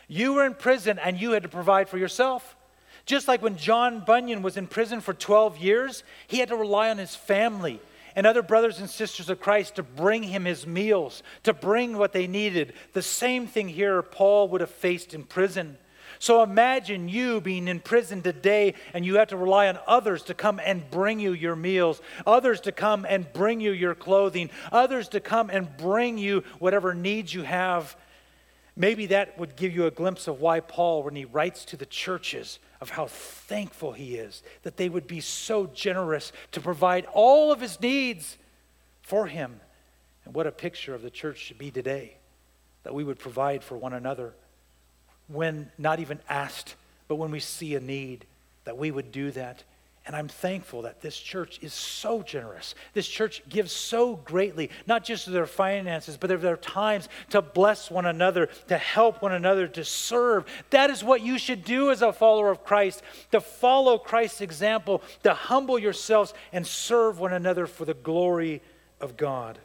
you 0.08 0.34
were 0.34 0.44
in 0.44 0.54
prison 0.54 0.98
and 0.98 1.20
you 1.20 1.32
had 1.32 1.44
to 1.44 1.48
provide 1.48 1.88
for 1.88 1.98
yourself. 1.98 2.56
Just 3.06 3.28
like 3.28 3.42
when 3.42 3.56
John 3.56 4.04
Bunyan 4.04 4.42
was 4.42 4.56
in 4.56 4.66
prison 4.66 5.00
for 5.00 5.14
12 5.14 5.58
years, 5.58 6.02
he 6.26 6.40
had 6.40 6.48
to 6.48 6.56
rely 6.56 6.90
on 6.90 6.98
his 6.98 7.14
family 7.14 7.80
and 8.18 8.26
other 8.26 8.42
brothers 8.42 8.80
and 8.80 8.90
sisters 8.90 9.30
of 9.30 9.38
Christ 9.38 9.76
to 9.76 9.84
bring 9.84 10.24
him 10.24 10.44
his 10.44 10.66
meals, 10.66 11.22
to 11.44 11.54
bring 11.54 11.96
what 11.96 12.12
they 12.12 12.26
needed. 12.26 12.72
The 12.92 13.00
same 13.00 13.46
thing 13.46 13.68
here 13.68 14.02
Paul 14.02 14.48
would 14.48 14.60
have 14.60 14.72
faced 14.72 15.14
in 15.14 15.22
prison. 15.22 15.78
So 16.18 16.42
imagine 16.42 17.08
you 17.08 17.40
being 17.40 17.68
in 17.68 17.78
prison 17.78 18.22
today 18.22 18.74
and 18.92 19.06
you 19.06 19.18
have 19.18 19.28
to 19.28 19.36
rely 19.36 19.68
on 19.68 19.78
others 19.86 20.24
to 20.24 20.34
come 20.34 20.60
and 20.64 20.90
bring 20.90 21.20
you 21.20 21.32
your 21.32 21.54
meals, 21.54 22.02
others 22.26 22.60
to 22.62 22.72
come 22.72 23.06
and 23.08 23.32
bring 23.32 23.60
you 23.60 23.70
your 23.70 23.94
clothing, 23.94 24.50
others 24.72 25.06
to 25.10 25.20
come 25.20 25.48
and 25.48 25.76
bring 25.76 26.18
you 26.18 26.42
whatever 26.58 26.94
needs 26.94 27.32
you 27.32 27.42
have. 27.42 27.96
Maybe 28.74 29.06
that 29.06 29.38
would 29.38 29.54
give 29.54 29.72
you 29.72 29.86
a 29.86 29.92
glimpse 29.92 30.26
of 30.26 30.40
why 30.40 30.58
Paul, 30.58 31.04
when 31.04 31.14
he 31.14 31.24
writes 31.24 31.64
to 31.66 31.76
the 31.76 31.86
churches, 31.86 32.58
of 32.80 32.90
how 32.90 33.06
thankful 33.06 33.92
he 33.92 34.16
is 34.16 34.42
that 34.62 34.76
they 34.76 34.88
would 34.88 35.06
be 35.06 35.20
so 35.20 35.66
generous 35.66 36.32
to 36.52 36.60
provide 36.60 37.06
all 37.12 37.50
of 37.50 37.60
his 37.60 37.80
needs 37.80 38.36
for 39.02 39.26
him. 39.26 39.60
And 40.24 40.34
what 40.34 40.46
a 40.46 40.52
picture 40.52 40.94
of 40.94 41.02
the 41.02 41.10
church 41.10 41.38
should 41.38 41.58
be 41.58 41.70
today 41.70 42.16
that 42.84 42.94
we 42.94 43.04
would 43.04 43.18
provide 43.18 43.64
for 43.64 43.76
one 43.76 43.92
another 43.92 44.32
when 45.26 45.70
not 45.76 46.00
even 46.00 46.20
asked, 46.28 46.74
but 47.06 47.16
when 47.16 47.30
we 47.30 47.40
see 47.40 47.74
a 47.74 47.80
need, 47.80 48.24
that 48.64 48.78
we 48.78 48.90
would 48.90 49.12
do 49.12 49.30
that 49.32 49.64
and 50.08 50.16
I'm 50.16 50.26
thankful 50.26 50.82
that 50.82 51.02
this 51.02 51.18
church 51.18 51.58
is 51.60 51.74
so 51.74 52.22
generous. 52.22 52.74
This 52.94 53.06
church 53.06 53.42
gives 53.46 53.72
so 53.72 54.16
greatly, 54.16 54.70
not 54.86 55.04
just 55.04 55.30
their 55.30 55.44
finances, 55.44 56.16
but 56.16 56.30
of 56.30 56.40
their 56.40 56.56
times 56.56 57.10
to 57.28 57.42
bless 57.42 57.90
one 57.90 58.06
another, 58.06 58.48
to 58.68 58.78
help 58.78 59.20
one 59.20 59.32
another, 59.32 59.68
to 59.68 59.84
serve. 59.84 60.46
That 60.70 60.88
is 60.88 61.04
what 61.04 61.20
you 61.20 61.36
should 61.36 61.62
do 61.62 61.90
as 61.90 62.00
a 62.00 62.10
follower 62.10 62.50
of 62.50 62.64
Christ, 62.64 63.02
to 63.32 63.40
follow 63.42 63.98
Christ's 63.98 64.40
example, 64.40 65.02
to 65.24 65.34
humble 65.34 65.78
yourselves 65.78 66.32
and 66.54 66.66
serve 66.66 67.18
one 67.18 67.34
another 67.34 67.66
for 67.66 67.84
the 67.84 67.92
glory 67.92 68.62
of 69.02 69.18
God. 69.18 69.58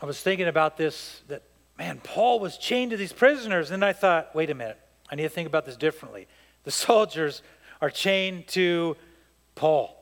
I 0.00 0.06
was 0.06 0.20
thinking 0.20 0.48
about 0.48 0.76
this 0.76 1.22
that, 1.28 1.44
man, 1.78 2.00
Paul 2.02 2.40
was 2.40 2.58
chained 2.58 2.90
to 2.90 2.96
these 2.96 3.12
prisoners, 3.12 3.70
and 3.70 3.84
I 3.84 3.92
thought, 3.92 4.34
wait 4.34 4.50
a 4.50 4.54
minute. 4.54 4.81
I 5.12 5.14
need 5.14 5.24
to 5.24 5.28
think 5.28 5.46
about 5.46 5.66
this 5.66 5.76
differently. 5.76 6.26
The 6.64 6.70
soldiers 6.72 7.42
are 7.82 7.90
chained 7.90 8.48
to 8.48 8.96
Paul. 9.54 9.98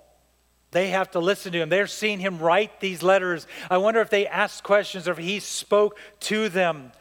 They 0.71 0.91
have 0.91 1.11
to 1.11 1.19
listen 1.19 1.51
to 1.53 1.59
him. 1.59 1.69
They're 1.69 1.89
seeing 1.89 2.21
him 2.21 2.39
write 2.39 2.79
these 2.79 3.03
letters. 3.03 3.49
I 3.69 3.79
wonder 3.79 4.01
if 4.01 4.09
they 4.09 4.29
asked 4.29 4.63
questions 4.63 5.09
or 5.09 5.13
if 5.13 5.19
he 5.19 5.41
spoke 5.41 5.99
to 6.21 6.49
them. 6.49 6.93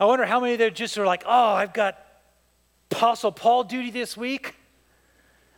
I 0.00 0.06
wonder 0.06 0.24
how 0.24 0.40
many 0.40 0.54
of 0.54 0.58
them 0.60 0.72
just 0.72 0.96
are 0.96 1.04
like, 1.04 1.24
oh, 1.26 1.52
I've 1.52 1.74
got 1.74 1.98
Apostle 2.90 3.32
Paul 3.32 3.64
duty 3.64 3.90
this 3.90 4.16
week. 4.16 4.54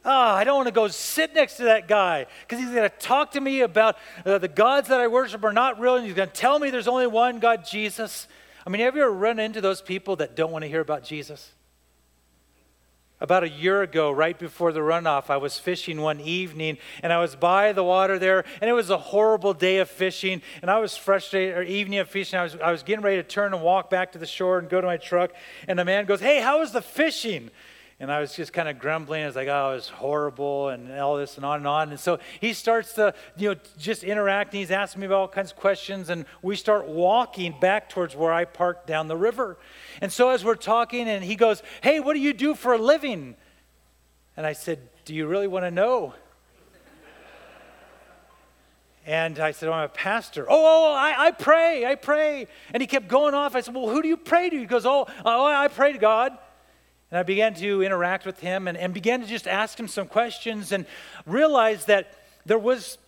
Oh, 0.05 0.11
I 0.11 0.43
don't 0.43 0.57
want 0.57 0.67
to 0.67 0.73
go 0.73 0.89
sit 0.89 1.35
next 1.35 1.59
to 1.59 1.65
that 1.65 1.87
guy 1.87 2.27
because 2.41 2.59
he's 2.59 2.73
going 2.73 2.89
to 2.89 2.97
talk 2.99 3.33
to 3.33 3.41
me 3.41 3.61
about 3.61 3.97
uh, 4.25 4.39
the 4.39 4.49
gods 4.49 4.89
that 4.89 5.01
I 5.01 5.07
worship 5.07 5.45
are 5.45 5.53
not 5.53 5.79
real, 5.79 5.97
and 5.97 6.05
he's 6.05 6.15
going 6.15 6.29
to 6.29 6.35
tell 6.35 6.59
me 6.59 6.71
there's 6.71 6.89
only 6.89 7.07
one 7.07 7.39
God, 7.39 7.65
Jesus. 7.65 8.27
I 8.67 8.71
mean, 8.71 8.81
have 8.81 8.97
you 8.97 9.03
ever 9.03 9.13
run 9.13 9.39
into 9.39 9.61
those 9.61 9.83
people 9.83 10.17
that 10.17 10.35
don't 10.35 10.51
want 10.51 10.63
to 10.63 10.69
hear 10.69 10.81
about 10.81 11.05
Jesus? 11.05 11.53
About 13.21 13.43
a 13.43 13.49
year 13.49 13.83
ago, 13.83 14.13
right 14.13 14.39
before 14.39 14.73
the 14.73 14.81
runoff, 14.81 15.29
I 15.29 15.39
was 15.39 15.59
fishing 15.59 16.01
one 16.01 16.21
evening 16.21 16.79
and 17.03 17.13
I 17.13 17.19
was 17.19 17.35
by 17.35 17.73
the 17.73 17.83
water 17.83 18.17
there, 18.17 18.45
and 18.61 18.71
it 18.71 18.75
was 18.75 18.91
a 18.91 18.97
horrible 18.97 19.55
day 19.55 19.79
of 19.79 19.91
fishing. 19.91 20.41
And 20.63 20.71
I 20.71 20.79
was 20.79 20.97
frustrated, 20.97 21.57
or 21.57 21.63
evening 21.63 21.99
of 21.99 22.09
fishing. 22.09 22.39
I 22.39 22.45
was, 22.45 22.57
I 22.57 22.71
was 22.71 22.85
getting 22.85 23.05
ready 23.05 23.17
to 23.17 23.25
turn 23.25 23.53
and 23.53 23.63
walk 23.63 23.91
back 23.91 24.13
to 24.13 24.19
the 24.19 24.27
shore 24.27 24.61
and 24.61 24.69
go 24.69 24.81
to 24.81 24.87
my 24.87 24.99
truck. 24.99 25.33
And 25.67 25.77
the 25.77 25.85
man 25.85 26.05
goes, 26.05 26.21
Hey, 26.21 26.41
how 26.41 26.61
was 26.61 26.71
the 26.71 26.83
fishing? 26.83 27.51
And 28.01 28.13
I 28.13 28.21
was 28.21 28.37
just 28.37 28.53
kind 28.53 28.69
of 28.69 28.79
grumbling. 28.79 29.25
I 29.25 29.27
was 29.27 29.35
like, 29.35 29.49
oh, 29.49 29.73
it 29.73 29.75
was 29.75 29.89
horrible 29.89 30.69
and 30.69 30.93
all 30.93 31.17
this 31.17 31.37
and 31.37 31.45
on 31.45 31.57
and 31.57 31.67
on. 31.67 31.91
And 31.91 31.99
so 31.99 32.21
he 32.41 32.53
starts 32.53 32.93
to, 32.93 33.13
you 33.37 33.51
know, 33.51 33.61
just 33.77 34.05
interacting. 34.05 34.61
He's 34.61 34.71
asking 34.71 35.01
me 35.01 35.07
about 35.07 35.17
all 35.17 35.29
kinds 35.29 35.51
of 35.51 35.57
questions. 35.57 36.09
And 36.09 36.25
we 36.41 36.55
start 36.55 36.87
walking 36.87 37.59
back 37.59 37.89
towards 37.89 38.15
where 38.15 38.33
I 38.33 38.45
parked 38.45 38.87
down 38.87 39.09
the 39.09 39.17
river. 39.17 39.59
And 40.01 40.13
so 40.13 40.29
as 40.29 40.45
we're 40.45 40.55
talking, 40.55 41.09
and 41.09 41.25
he 41.25 41.35
goes, 41.35 41.61
hey, 41.83 41.99
what 41.99 42.15
do 42.15 42.21
you 42.21 42.33
do 42.33 42.55
for 42.55 42.73
a 42.73 42.79
living? 42.79 43.35
And 44.37 44.47
I 44.47 44.53
said, 44.53 44.79
do 45.05 45.13
you 45.13 45.27
really 45.27 45.49
want 45.49 45.65
to 45.65 45.71
know? 45.73 46.15
And 49.05 49.41
I 49.41 49.51
said, 49.51 49.71
oh, 49.71 49.73
I'm 49.73 49.85
a 49.85 49.89
pastor. 49.89 50.47
Oh, 50.49 50.55
oh, 50.55 50.91
oh, 50.91 50.95
I, 50.95 51.27
I 51.27 51.31
pray, 51.33 51.85
I 51.85 51.97
pray. 51.97 52.47
And 52.73 52.81
he 52.81 52.87
kept 52.87 53.09
going 53.09 53.35
off. 53.35 53.57
I 53.57 53.63
said, 53.63 53.75
well, 53.75 53.89
who 53.89 54.03
do 54.03 54.09
you 54.09 54.19
pray 54.19 54.51
to? 54.51 54.57
He 54.57 54.67
goes, 54.67 54.87
oh, 54.87 55.07
oh 55.25 55.45
I 55.47 55.67
pray 55.67 55.95
to 55.95 55.99
God. 55.99 56.37
And 57.11 57.19
I 57.19 57.23
began 57.23 57.55
to 57.55 57.83
interact 57.83 58.27
with 58.27 58.41
him 58.41 58.69
and, 58.69 58.77
and 58.77 58.93
began 58.93 59.21
to 59.21 59.27
just 59.27 59.47
ask 59.47 59.79
him 59.79 59.89
some 59.89 60.07
questions 60.07 60.73
and 60.73 60.85
realized 61.27 61.87
that 61.87 62.13
there 62.45 62.59
was 62.59 62.99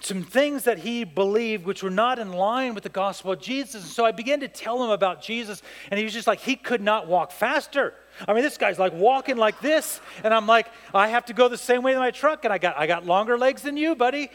some 0.00 0.22
things 0.22 0.64
that 0.64 0.78
he 0.78 1.02
believed 1.02 1.64
which 1.64 1.82
were 1.82 1.90
not 1.90 2.18
in 2.18 2.32
line 2.32 2.74
with 2.74 2.84
the 2.84 2.88
gospel 2.88 3.32
of 3.32 3.40
Jesus. 3.40 3.82
And 3.82 3.92
so 3.92 4.04
I 4.04 4.12
began 4.12 4.40
to 4.40 4.48
tell 4.48 4.82
him 4.82 4.90
about 4.90 5.22
Jesus, 5.22 5.60
and 5.90 5.98
he 5.98 6.04
was 6.04 6.12
just 6.12 6.26
like, 6.26 6.38
he 6.40 6.54
could 6.54 6.80
not 6.80 7.08
walk 7.08 7.32
faster. 7.32 7.94
I 8.26 8.32
mean, 8.32 8.42
this 8.42 8.58
guy's 8.58 8.78
like 8.78 8.92
walking 8.92 9.36
like 9.36 9.60
this, 9.60 10.00
and 10.22 10.32
I'm 10.32 10.46
like, 10.46 10.68
I 10.94 11.08
have 11.08 11.26
to 11.26 11.32
go 11.32 11.48
the 11.48 11.58
same 11.58 11.82
way 11.82 11.92
in 11.92 11.98
my 11.98 12.10
truck, 12.10 12.44
and 12.44 12.52
I 12.52 12.58
got 12.58 12.76
I 12.76 12.86
got 12.86 13.06
longer 13.06 13.36
legs 13.38 13.62
than 13.62 13.76
you, 13.76 13.94
buddy. 13.94 14.30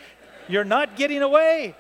You're 0.48 0.66
not 0.66 0.96
getting 0.98 1.22
away. 1.22 1.76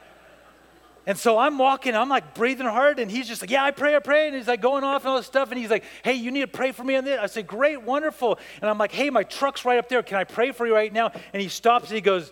And 1.06 1.18
so 1.18 1.38
I'm 1.38 1.58
walking, 1.58 1.96
I'm 1.96 2.08
like 2.08 2.34
breathing 2.34 2.66
hard, 2.66 2.98
and 2.98 3.12
he's 3.12 3.28
just 3.28 3.42
like, 3.42 3.50
Yeah, 3.50 3.64
I 3.64 3.72
pray, 3.72 3.96
I 3.96 4.00
pray. 4.00 4.28
And 4.28 4.36
he's 4.36 4.48
like 4.48 4.62
going 4.62 4.84
off 4.84 5.02
and 5.02 5.10
all 5.10 5.18
this 5.18 5.26
stuff. 5.26 5.52
And 5.52 5.60
he's 5.60 5.70
like, 5.70 5.84
Hey, 6.04 6.14
you 6.14 6.32
need 6.32 6.42
to 6.42 6.48
pray 6.48 6.72
for 6.72 6.84
me 6.84 6.96
on 6.96 7.04
this. 7.04 7.20
I 7.20 7.26
said, 7.26 7.46
Great, 7.46 7.82
wonderful. 7.82 8.40
And 8.62 8.70
I'm 8.70 8.78
like, 8.78 8.92
Hey, 8.92 9.10
my 9.10 9.24
truck's 9.24 9.66
right 9.66 9.78
up 9.78 9.90
there. 9.90 10.02
Can 10.02 10.18
I 10.18 10.24
pray 10.24 10.52
for 10.52 10.66
you 10.66 10.74
right 10.74 10.92
now? 10.92 11.12
And 11.34 11.42
he 11.42 11.50
stops 11.50 11.88
and 11.88 11.96
he 11.96 12.02
goes, 12.02 12.32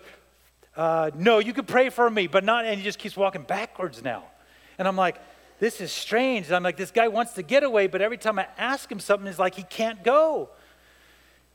uh, 0.74 1.10
No, 1.14 1.38
you 1.38 1.52
can 1.52 1.66
pray 1.66 1.90
for 1.90 2.08
me, 2.08 2.26
but 2.26 2.44
not. 2.44 2.64
And 2.64 2.78
he 2.78 2.84
just 2.84 2.98
keeps 2.98 3.16
walking 3.16 3.42
backwards 3.42 4.02
now. 4.02 4.24
And 4.78 4.88
I'm 4.88 4.96
like, 4.96 5.16
This 5.58 5.82
is 5.82 5.92
strange. 5.92 6.46
And 6.46 6.56
I'm 6.56 6.62
like, 6.62 6.78
This 6.78 6.90
guy 6.90 7.08
wants 7.08 7.34
to 7.34 7.42
get 7.42 7.64
away, 7.64 7.88
but 7.88 8.00
every 8.00 8.18
time 8.18 8.38
I 8.38 8.46
ask 8.56 8.90
him 8.90 9.00
something, 9.00 9.26
it's 9.26 9.38
like 9.38 9.54
he 9.54 9.64
can't 9.64 10.02
go. 10.02 10.48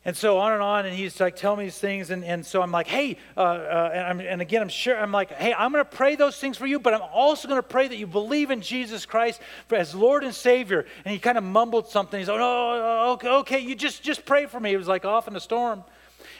And 0.07 0.15
so 0.15 0.37
on 0.37 0.53
and 0.53 0.61
on, 0.61 0.85
and 0.85 0.95
he's 0.95 1.19
like 1.19 1.35
telling 1.35 1.59
me 1.59 1.65
these 1.65 1.77
things, 1.77 2.11
and, 2.11 2.23
and 2.23 2.45
so 2.45 2.61
I'm 2.61 2.71
like, 2.71 2.87
hey, 2.87 3.17
uh, 3.35 3.41
uh, 3.41 3.91
and, 3.93 4.21
and, 4.21 4.41
again, 4.41 4.61
I'm 4.61 4.69
sure, 4.69 4.97
I'm 4.97 5.11
like, 5.11 5.33
hey, 5.33 5.53
I'm 5.53 5.73
going 5.73 5.83
to 5.83 5.91
pray 5.91 6.15
those 6.15 6.37
things 6.37 6.57
for 6.57 6.65
you, 6.65 6.79
but 6.79 6.93
I'm 6.93 7.01
also 7.13 7.49
going 7.49 7.59
to 7.59 7.67
pray 7.67 7.89
that 7.89 7.97
you 7.97 8.07
believe 8.07 8.49
in 8.49 8.61
Jesus 8.61 9.05
Christ 9.05 9.41
as 9.69 9.93
Lord 9.93 10.23
and 10.23 10.33
Savior. 10.33 10.85
And 11.03 11.11
he 11.11 11.19
kind 11.19 11.37
of 11.37 11.43
mumbled 11.43 11.89
something. 11.89 12.17
He's 12.17 12.29
like, 12.29 12.39
oh, 12.41 13.11
okay, 13.15 13.27
okay, 13.27 13.59
you 13.59 13.75
just, 13.75 14.01
just 14.01 14.25
pray 14.25 14.45
for 14.45 14.61
me. 14.61 14.73
It 14.73 14.77
was 14.77 14.87
like 14.87 15.03
off 15.03 15.27
in 15.27 15.33
the 15.33 15.41
storm. 15.41 15.83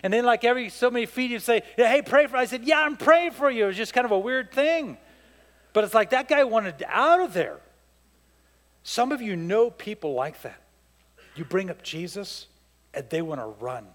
And 0.02 0.14
then 0.14 0.24
like 0.24 0.46
every 0.46 0.70
so 0.70 0.90
many 0.90 1.06
feet, 1.06 1.32
he'd 1.32 1.42
say, 1.42 1.62
hey, 1.76 2.02
pray 2.02 2.28
for, 2.28 2.38
I 2.38 2.46
said, 2.46 2.64
yeah, 2.64 2.80
I'm 2.80 2.96
praying 2.96 3.32
for 3.32 3.52
you. 3.52 3.66
It 3.66 3.68
was 3.68 3.78
just 3.78 3.94
kind 3.94 4.06
of 4.06 4.12
a 4.12 4.20
weird 4.20 4.54
thing. 4.54 4.98
But 5.74 5.84
it's 5.84 5.94
like 5.94 6.12
that 6.12 6.30
guy 6.30 6.46
wanted 6.46 6.86
out 6.88 7.20
of 7.20 7.34
there. 7.34 7.58
Some 8.84 9.12
of 9.12 9.22
you 9.22 9.36
know 9.36 9.70
people 9.72 10.14
like 10.14 10.42
that. 10.44 10.62
You 11.36 11.44
bring 11.44 11.70
up 11.70 11.84
Jesus, 11.84 12.48
and 12.94 13.10
they 13.10 13.22
want 13.22 13.42
to 13.42 13.48
run. 13.64 13.86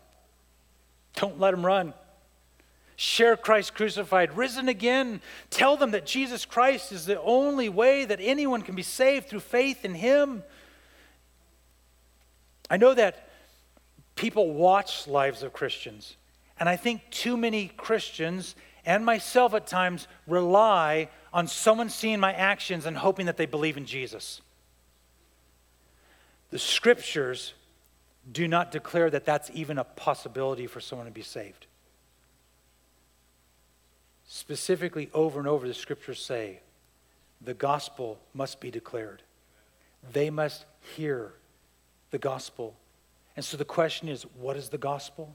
Don't 1.15 1.39
let 1.39 1.53
them 1.53 1.65
run. 1.65 1.95
Share 2.97 3.37
Christ 3.37 3.75
crucified, 3.75 4.37
risen 4.37 4.69
again. 4.69 5.21
Tell 5.51 5.77
them 5.77 5.91
that 5.93 6.07
Jesus 6.07 6.45
Christ 6.45 6.93
is 6.93 7.07
the 7.07 7.21
only 7.21 7.69
way 7.69 8.05
that 8.05 8.21
anyone 8.23 8.63
can 8.63 8.75
be 8.75 8.83
saved 8.83 9.29
through 9.29 9.41
faith 9.41 9.85
in 9.85 9.95
Him. 9.95 10.45
I 12.71 12.77
know 12.77 12.95
that 12.95 13.29
people 14.15 14.53
watch 14.53 15.07
lives 15.07 15.43
of 15.43 15.53
Christians, 15.53 16.17
and 16.61 16.69
I 16.69 16.77
think 16.77 17.03
too 17.11 17.37
many 17.37 17.69
Christians 17.69 18.55
and 18.85 19.05
myself 19.05 19.55
at 19.55 19.67
times 19.67 20.07
rely 20.27 21.09
on 21.33 21.47
someone 21.47 21.89
seeing 21.89 22.21
my 22.21 22.33
actions 22.33 22.87
and 22.87 22.97
hoping 22.97 23.27
that 23.27 23.37
they 23.37 23.47
believe 23.47 23.77
in 23.77 23.87
Jesus. 23.87 24.41
The 26.51 26.59
scriptures 26.59 27.55
do 28.31 28.47
not 28.47 28.71
declare 28.71 29.11
that 29.11 29.25
that's 29.25 29.51
even 29.53 29.79
a 29.79 29.85
possibility 29.85 30.67
for 30.67 30.81
someone 30.81 31.07
to 31.07 31.13
be 31.13 31.23
saved. 31.23 31.67
Specifically, 34.27 35.11
over 35.13 35.39
and 35.39 35.49
over, 35.49 35.67
the 35.67 35.75
scriptures 35.75 36.25
say 36.25 36.61
the 37.41 37.55
gospel 37.55 38.19
must 38.33 38.61
be 38.61 38.71
declared. 38.71 39.23
They 40.13 40.31
must 40.31 40.65
hear 40.97 41.33
the 42.11 42.19
gospel. 42.19 42.77
And 43.37 43.45
so 43.45 43.57
the 43.57 43.65
question 43.65 44.09
is 44.09 44.23
what 44.39 44.57
is 44.57 44.69
the 44.69 44.79
gospel? 44.79 45.35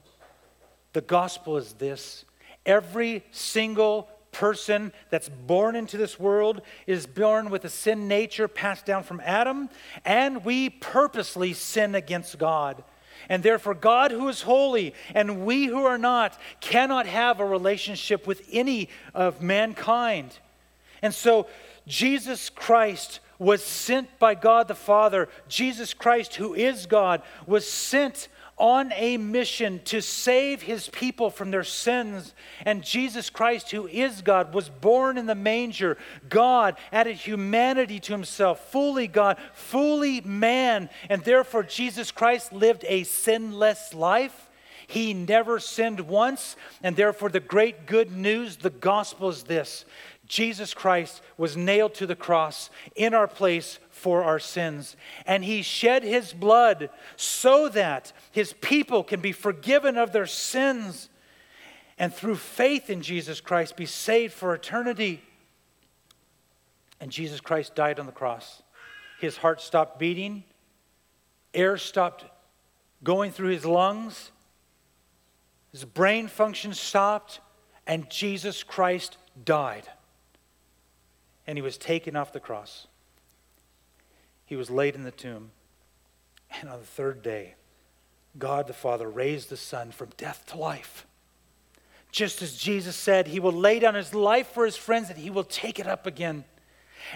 The 0.94 1.00
gospel 1.02 1.58
is 1.58 1.74
this 1.74 2.24
every 2.64 3.24
single 3.30 4.08
person 4.32 4.92
that's 5.10 5.28
born 5.28 5.76
into 5.76 5.96
this 5.96 6.18
world 6.18 6.62
is 6.86 7.06
born 7.06 7.50
with 7.50 7.64
a 7.64 7.68
sin 7.68 8.08
nature 8.08 8.48
passed 8.48 8.86
down 8.86 9.02
from 9.02 9.20
Adam, 9.24 9.68
and 10.04 10.44
we 10.44 10.70
purposely 10.70 11.52
sin 11.52 11.94
against 11.94 12.38
God. 12.38 12.82
And 13.28 13.42
therefore, 13.42 13.74
God, 13.74 14.10
who 14.10 14.28
is 14.28 14.42
holy, 14.42 14.94
and 15.14 15.44
we 15.44 15.66
who 15.66 15.84
are 15.84 15.98
not, 15.98 16.38
cannot 16.60 17.06
have 17.06 17.40
a 17.40 17.44
relationship 17.44 18.26
with 18.26 18.46
any 18.52 18.88
of 19.14 19.42
mankind. 19.42 20.38
And 21.02 21.12
so, 21.12 21.46
Jesus 21.86 22.50
Christ 22.50 23.20
was 23.38 23.62
sent 23.62 24.18
by 24.18 24.34
God 24.34 24.68
the 24.68 24.74
Father. 24.74 25.28
Jesus 25.48 25.94
Christ, 25.94 26.36
who 26.36 26.54
is 26.54 26.86
God, 26.86 27.22
was 27.46 27.68
sent 27.68 28.28
on 28.58 28.92
a 28.92 29.16
mission 29.16 29.80
to 29.84 30.00
save 30.00 30.62
his 30.62 30.88
people 30.88 31.30
from 31.30 31.50
their 31.50 31.64
sins. 31.64 32.34
And 32.64 32.82
Jesus 32.82 33.30
Christ, 33.30 33.70
who 33.70 33.86
is 33.86 34.22
God, 34.22 34.52
was 34.52 34.68
born 34.68 35.16
in 35.16 35.26
the 35.26 35.34
manger. 35.34 35.96
God 36.28 36.76
added 36.92 37.16
humanity 37.16 38.00
to 38.00 38.12
himself, 38.12 38.70
fully 38.70 39.06
God, 39.06 39.38
fully 39.54 40.20
man. 40.20 40.90
And 41.08 41.22
therefore, 41.22 41.62
Jesus 41.62 42.10
Christ 42.10 42.52
lived 42.52 42.84
a 42.88 43.04
sinless 43.04 43.94
life. 43.94 44.48
He 44.86 45.12
never 45.12 45.58
sinned 45.60 46.00
once. 46.00 46.56
And 46.82 46.96
therefore, 46.96 47.28
the 47.28 47.40
great 47.40 47.86
good 47.86 48.10
news, 48.10 48.56
the 48.56 48.70
gospel 48.70 49.28
is 49.28 49.42
this 49.44 49.84
Jesus 50.28 50.74
Christ 50.74 51.22
was 51.38 51.56
nailed 51.56 51.94
to 51.94 52.06
the 52.06 52.14
cross 52.14 52.68
in 52.94 53.14
our 53.14 53.26
place 53.26 53.78
for 53.90 54.22
our 54.22 54.38
sins. 54.38 54.94
And 55.26 55.42
he 55.42 55.62
shed 55.62 56.02
his 56.02 56.34
blood 56.34 56.90
so 57.16 57.68
that 57.70 58.12
his 58.30 58.52
people 58.52 59.02
can 59.02 59.20
be 59.20 59.32
forgiven 59.32 59.96
of 59.96 60.12
their 60.12 60.26
sins 60.26 61.08
and 61.98 62.14
through 62.14 62.36
faith 62.36 62.90
in 62.90 63.02
Jesus 63.02 63.40
Christ 63.40 63.76
be 63.76 63.86
saved 63.86 64.32
for 64.32 64.54
eternity. 64.54 65.22
And 67.00 67.10
Jesus 67.10 67.40
Christ 67.40 67.74
died 67.74 67.98
on 67.98 68.06
the 68.06 68.12
cross. 68.12 68.62
His 69.20 69.36
heart 69.36 69.60
stopped 69.60 69.98
beating, 69.98 70.44
air 71.52 71.76
stopped 71.76 72.24
going 73.02 73.32
through 73.32 73.48
his 73.48 73.64
lungs, 73.64 74.30
his 75.72 75.84
brain 75.84 76.28
function 76.28 76.72
stopped, 76.72 77.40
and 77.86 78.08
Jesus 78.10 78.62
Christ 78.62 79.16
died. 79.44 79.88
And 81.48 81.58
he 81.58 81.62
was 81.62 81.76
taken 81.76 82.14
off 82.14 82.32
the 82.32 82.38
cross 82.38 82.86
he 84.48 84.56
was 84.56 84.70
laid 84.70 84.94
in 84.94 85.04
the 85.04 85.10
tomb. 85.10 85.50
And 86.58 86.70
on 86.70 86.80
the 86.80 86.86
third 86.86 87.22
day, 87.22 87.54
God 88.38 88.66
the 88.66 88.72
Father 88.72 89.06
raised 89.06 89.50
the 89.50 89.58
Son 89.58 89.90
from 89.90 90.08
death 90.16 90.46
to 90.46 90.56
life. 90.56 91.06
Just 92.10 92.40
as 92.40 92.56
Jesus 92.56 92.96
said, 92.96 93.26
He 93.26 93.40
will 93.40 93.52
lay 93.52 93.78
down 93.78 93.94
His 93.94 94.14
life 94.14 94.48
for 94.48 94.64
His 94.64 94.74
friends 94.76 95.10
and 95.10 95.18
He 95.18 95.28
will 95.28 95.44
take 95.44 95.78
it 95.78 95.86
up 95.86 96.06
again. 96.06 96.44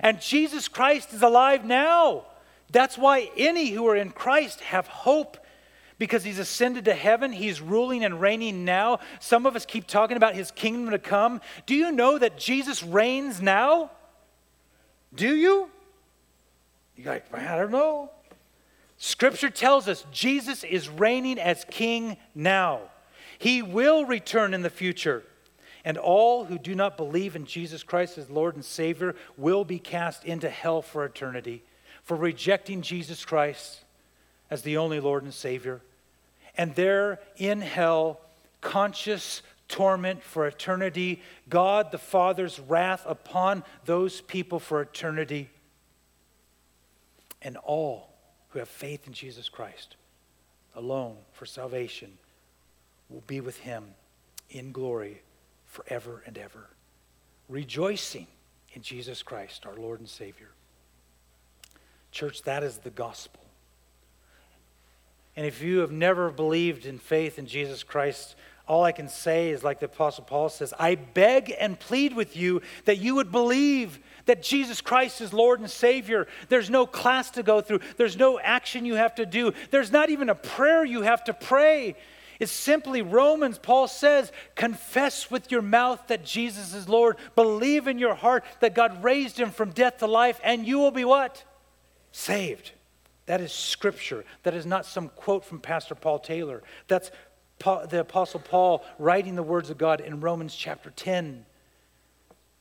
And 0.00 0.20
Jesus 0.20 0.68
Christ 0.68 1.14
is 1.14 1.22
alive 1.22 1.64
now. 1.64 2.26
That's 2.70 2.98
why 2.98 3.30
any 3.34 3.70
who 3.70 3.86
are 3.88 3.96
in 3.96 4.10
Christ 4.10 4.60
have 4.60 4.86
hope 4.86 5.38
because 5.98 6.24
He's 6.24 6.38
ascended 6.38 6.84
to 6.84 6.94
heaven. 6.94 7.32
He's 7.32 7.62
ruling 7.62 8.04
and 8.04 8.20
reigning 8.20 8.66
now. 8.66 8.98
Some 9.20 9.46
of 9.46 9.56
us 9.56 9.64
keep 9.64 9.86
talking 9.86 10.18
about 10.18 10.34
His 10.34 10.50
kingdom 10.50 10.90
to 10.90 10.98
come. 10.98 11.40
Do 11.64 11.74
you 11.74 11.92
know 11.92 12.18
that 12.18 12.36
Jesus 12.36 12.82
reigns 12.82 13.40
now? 13.40 13.90
Do 15.14 15.34
you? 15.34 15.68
You're 16.96 17.12
like, 17.12 17.34
I 17.34 17.56
don't 17.56 17.70
know. 17.70 18.10
Scripture 18.98 19.50
tells 19.50 19.88
us 19.88 20.06
Jesus 20.12 20.62
is 20.64 20.88
reigning 20.88 21.38
as 21.38 21.64
king 21.70 22.16
now. 22.34 22.80
He 23.38 23.62
will 23.62 24.04
return 24.04 24.54
in 24.54 24.62
the 24.62 24.70
future. 24.70 25.24
And 25.84 25.98
all 25.98 26.44
who 26.44 26.58
do 26.58 26.74
not 26.74 26.96
believe 26.96 27.34
in 27.34 27.44
Jesus 27.44 27.82
Christ 27.82 28.16
as 28.16 28.30
Lord 28.30 28.54
and 28.54 28.64
Savior 28.64 29.16
will 29.36 29.64
be 29.64 29.80
cast 29.80 30.24
into 30.24 30.48
hell 30.48 30.80
for 30.80 31.04
eternity. 31.04 31.64
for 32.02 32.16
rejecting 32.16 32.82
Jesus 32.82 33.24
Christ 33.24 33.84
as 34.50 34.62
the 34.62 34.76
only 34.76 35.00
Lord 35.00 35.22
and 35.22 35.32
Savior. 35.32 35.80
And 36.56 36.74
there 36.74 37.20
in 37.36 37.60
hell, 37.60 38.20
conscious 38.60 39.42
torment 39.72 40.22
for 40.22 40.46
eternity, 40.46 41.22
God 41.48 41.90
the 41.90 41.98
Father's 41.98 42.60
wrath 42.60 43.04
upon 43.06 43.64
those 43.86 44.20
people 44.20 44.58
for 44.58 44.82
eternity. 44.82 45.48
And 47.40 47.56
all 47.56 48.10
who 48.50 48.58
have 48.58 48.68
faith 48.68 49.06
in 49.06 49.14
Jesus 49.14 49.48
Christ 49.48 49.96
alone 50.76 51.16
for 51.32 51.46
salvation 51.46 52.18
will 53.08 53.24
be 53.26 53.40
with 53.40 53.58
him 53.60 53.84
in 54.50 54.72
glory 54.72 55.22
forever 55.64 56.22
and 56.26 56.36
ever, 56.36 56.68
rejoicing 57.48 58.26
in 58.74 58.82
Jesus 58.82 59.22
Christ, 59.22 59.64
our 59.64 59.74
Lord 59.74 60.00
and 60.00 60.08
Savior. 60.08 60.50
Church, 62.10 62.42
that 62.42 62.62
is 62.62 62.78
the 62.78 62.90
gospel. 62.90 63.40
And 65.34 65.46
if 65.46 65.62
you 65.62 65.78
have 65.78 65.92
never 65.92 66.30
believed 66.30 66.84
in 66.84 66.98
faith 66.98 67.38
in 67.38 67.46
Jesus 67.46 67.82
Christ, 67.82 68.36
all 68.66 68.84
I 68.84 68.92
can 68.92 69.08
say 69.08 69.50
is 69.50 69.64
like 69.64 69.80
the 69.80 69.86
Apostle 69.86 70.24
Paul 70.24 70.48
says 70.48 70.72
I 70.78 70.94
beg 70.94 71.54
and 71.58 71.78
plead 71.78 72.14
with 72.14 72.36
you 72.36 72.62
that 72.84 72.98
you 72.98 73.16
would 73.16 73.32
believe 73.32 73.98
that 74.26 74.42
Jesus 74.42 74.80
Christ 74.80 75.20
is 75.20 75.32
Lord 75.32 75.60
and 75.60 75.70
Savior. 75.70 76.28
There's 76.48 76.70
no 76.70 76.86
class 76.86 77.30
to 77.30 77.42
go 77.42 77.60
through, 77.60 77.80
there's 77.96 78.16
no 78.16 78.38
action 78.38 78.84
you 78.84 78.94
have 78.94 79.16
to 79.16 79.26
do, 79.26 79.52
there's 79.70 79.92
not 79.92 80.10
even 80.10 80.28
a 80.28 80.34
prayer 80.34 80.84
you 80.84 81.02
have 81.02 81.24
to 81.24 81.34
pray. 81.34 81.96
It's 82.38 82.50
simply 82.50 83.02
Romans, 83.02 83.58
Paul 83.58 83.86
says, 83.86 84.32
confess 84.56 85.30
with 85.30 85.52
your 85.52 85.62
mouth 85.62 86.08
that 86.08 86.24
Jesus 86.24 86.74
is 86.74 86.88
Lord, 86.88 87.16
believe 87.36 87.86
in 87.86 87.98
your 87.98 88.14
heart 88.14 88.44
that 88.60 88.74
God 88.74 89.04
raised 89.04 89.38
him 89.38 89.50
from 89.50 89.70
death 89.70 89.98
to 89.98 90.06
life, 90.06 90.40
and 90.42 90.66
you 90.66 90.78
will 90.78 90.90
be 90.90 91.04
what? 91.04 91.44
Saved. 92.10 92.72
That 93.26 93.40
is 93.40 93.52
scripture. 93.52 94.24
That 94.42 94.54
is 94.54 94.66
not 94.66 94.86
some 94.86 95.08
quote 95.10 95.44
from 95.44 95.60
Pastor 95.60 95.94
Paul 95.94 96.18
Taylor. 96.18 96.62
That's 96.88 97.12
the 97.62 98.00
Apostle 98.00 98.40
Paul 98.40 98.84
writing 98.98 99.34
the 99.34 99.42
words 99.42 99.70
of 99.70 99.78
God 99.78 100.00
in 100.00 100.20
Romans 100.20 100.54
chapter 100.54 100.90
10. 100.90 101.44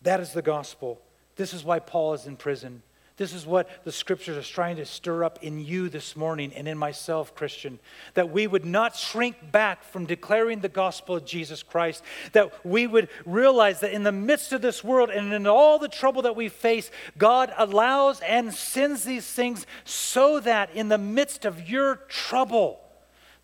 That 0.02 0.20
is 0.20 0.34
the 0.34 0.42
gospel. 0.42 1.02
This 1.36 1.54
is 1.54 1.64
why 1.64 1.80
Paul 1.80 2.14
is 2.14 2.26
in 2.26 2.36
prison. 2.36 2.84
This 3.18 3.34
is 3.34 3.46
what 3.46 3.70
the 3.84 3.92
scriptures 3.92 4.36
are 4.36 4.52
trying 4.52 4.78
to 4.78 4.86
stir 4.86 5.24
up 5.24 5.44
in 5.44 5.64
you 5.64 5.90
this 5.90 6.16
morning 6.16 6.52
and 6.56 6.68
in 6.68 6.76
myself, 6.76 7.36
Christian, 7.36 7.78
that 8.16 8.32
we 8.32 8.48
would 8.48 8.66
not 8.66 8.96
shrink 8.96 9.52
back 9.52 9.84
from 9.84 10.08
declaring 10.08 10.62
the 10.62 10.70
gospel 10.70 11.18
of 11.18 11.26
Jesus 11.26 11.62
Christ, 11.62 12.04
that 12.32 12.66
we 12.66 12.88
would 12.88 13.10
realize 13.26 13.82
that 13.82 13.92
in 13.92 14.02
the 14.02 14.12
midst 14.12 14.54
of 14.54 14.64
this 14.64 14.84
world 14.84 15.12
and 15.12 15.34
in 15.34 15.46
all 15.46 15.78
the 15.78 15.88
trouble 15.88 16.24
that 16.24 16.36
we 16.36 16.50
face, 16.50 16.90
God 17.16 17.54
allows 17.58 18.22
and 18.22 18.52
sends 18.52 19.04
these 19.04 19.28
things 19.28 19.68
so 19.84 20.40
that 20.40 20.74
in 20.74 20.88
the 20.88 20.98
midst 20.98 21.46
of 21.46 21.70
your 21.70 21.98
trouble, 22.08 22.80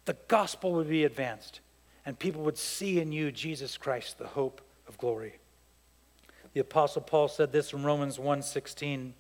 the 0.08 0.18
gospel 0.28 0.72
would 0.74 0.90
be 0.90 1.04
advanced 1.04 1.60
and 2.06 2.18
people 2.18 2.42
would 2.44 2.58
see 2.58 3.00
in 3.00 3.12
you 3.12 3.32
Jesus 3.32 3.78
Christ, 3.78 4.18
the 4.18 4.28
hope 4.28 4.62
of 4.88 4.98
glory. 4.98 5.36
The 6.54 6.62
apostle 6.62 7.02
Paul 7.02 7.28
said 7.28 7.52
this 7.52 7.74
in 7.74 7.84
Romans 7.84 8.18
1:16. 8.18 9.14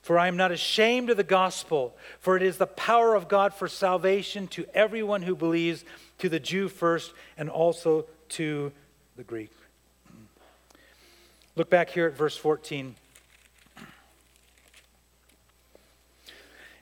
For 0.00 0.18
I 0.18 0.26
am 0.28 0.36
not 0.36 0.50
ashamed 0.50 1.08
of 1.08 1.16
the 1.16 1.22
gospel, 1.22 1.96
for 2.18 2.36
it 2.36 2.42
is 2.42 2.58
the 2.58 2.66
power 2.66 3.14
of 3.14 3.28
God 3.28 3.54
for 3.54 3.68
salvation 3.68 4.48
to 4.48 4.66
everyone 4.74 5.22
who 5.22 5.34
believes, 5.34 5.84
to 6.18 6.28
the 6.28 6.40
Jew 6.40 6.68
first, 6.68 7.12
and 7.38 7.48
also 7.48 8.06
to 8.30 8.72
the 9.16 9.24
Greek. 9.24 9.50
Look 11.56 11.70
back 11.70 11.90
here 11.90 12.06
at 12.06 12.14
verse 12.14 12.36
14. 12.36 12.96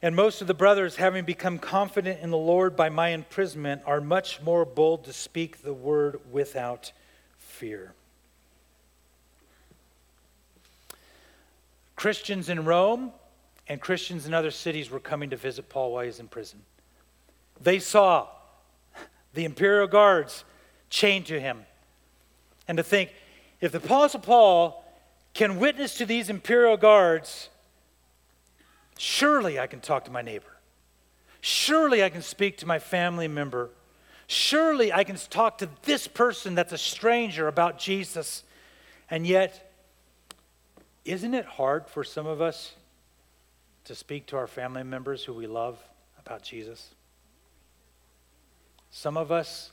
And 0.02 0.16
most 0.16 0.40
of 0.40 0.48
the 0.48 0.54
brothers, 0.54 0.96
having 0.96 1.24
become 1.24 1.58
confident 1.58 2.20
in 2.20 2.30
the 2.30 2.36
Lord 2.36 2.74
by 2.74 2.88
my 2.88 3.10
imprisonment, 3.10 3.82
are 3.86 4.00
much 4.00 4.42
more 4.42 4.64
bold 4.64 5.04
to 5.04 5.12
speak 5.12 5.62
the 5.62 5.72
word 5.72 6.20
without 6.30 6.90
fear. 7.38 7.94
Christians 11.94 12.48
in 12.48 12.64
Rome 12.64 13.12
and 13.68 13.80
Christians 13.80 14.26
in 14.26 14.34
other 14.34 14.50
cities 14.50 14.90
were 14.90 14.98
coming 14.98 15.30
to 15.30 15.36
visit 15.36 15.68
Paul 15.68 15.92
while 15.92 16.02
he 16.02 16.08
he's 16.08 16.18
in 16.18 16.26
prison. 16.26 16.62
They 17.60 17.78
saw 17.78 18.26
the 19.34 19.44
imperial 19.44 19.86
guards 19.86 20.44
chained 20.90 21.26
to 21.26 21.38
him. 21.38 21.64
And 22.66 22.76
to 22.76 22.82
think, 22.82 23.10
if 23.60 23.70
the 23.70 23.78
Apostle 23.78 24.18
Paul 24.18 24.84
can 25.32 25.60
witness 25.60 25.96
to 25.98 26.06
these 26.06 26.28
imperial 26.28 26.76
guards, 26.76 27.50
surely 29.02 29.58
I 29.58 29.66
can 29.66 29.80
talk 29.80 30.04
to 30.04 30.12
my 30.12 30.22
neighbor. 30.22 30.56
Surely 31.40 32.04
I 32.04 32.08
can 32.08 32.22
speak 32.22 32.58
to 32.58 32.66
my 32.66 32.78
family 32.78 33.26
member. 33.26 33.70
Surely 34.28 34.92
I 34.92 35.02
can 35.02 35.16
talk 35.16 35.58
to 35.58 35.68
this 35.82 36.06
person 36.06 36.54
that's 36.54 36.72
a 36.72 36.78
stranger 36.78 37.48
about 37.48 37.80
Jesus. 37.80 38.44
And 39.10 39.26
yet, 39.26 39.72
isn't 41.04 41.34
it 41.34 41.44
hard 41.44 41.88
for 41.88 42.04
some 42.04 42.28
of 42.28 42.40
us 42.40 42.76
to 43.86 43.96
speak 43.96 44.26
to 44.26 44.36
our 44.36 44.46
family 44.46 44.84
members 44.84 45.24
who 45.24 45.34
we 45.34 45.48
love 45.48 45.80
about 46.24 46.44
Jesus? 46.44 46.94
Some 48.92 49.16
of 49.16 49.32
us, 49.32 49.72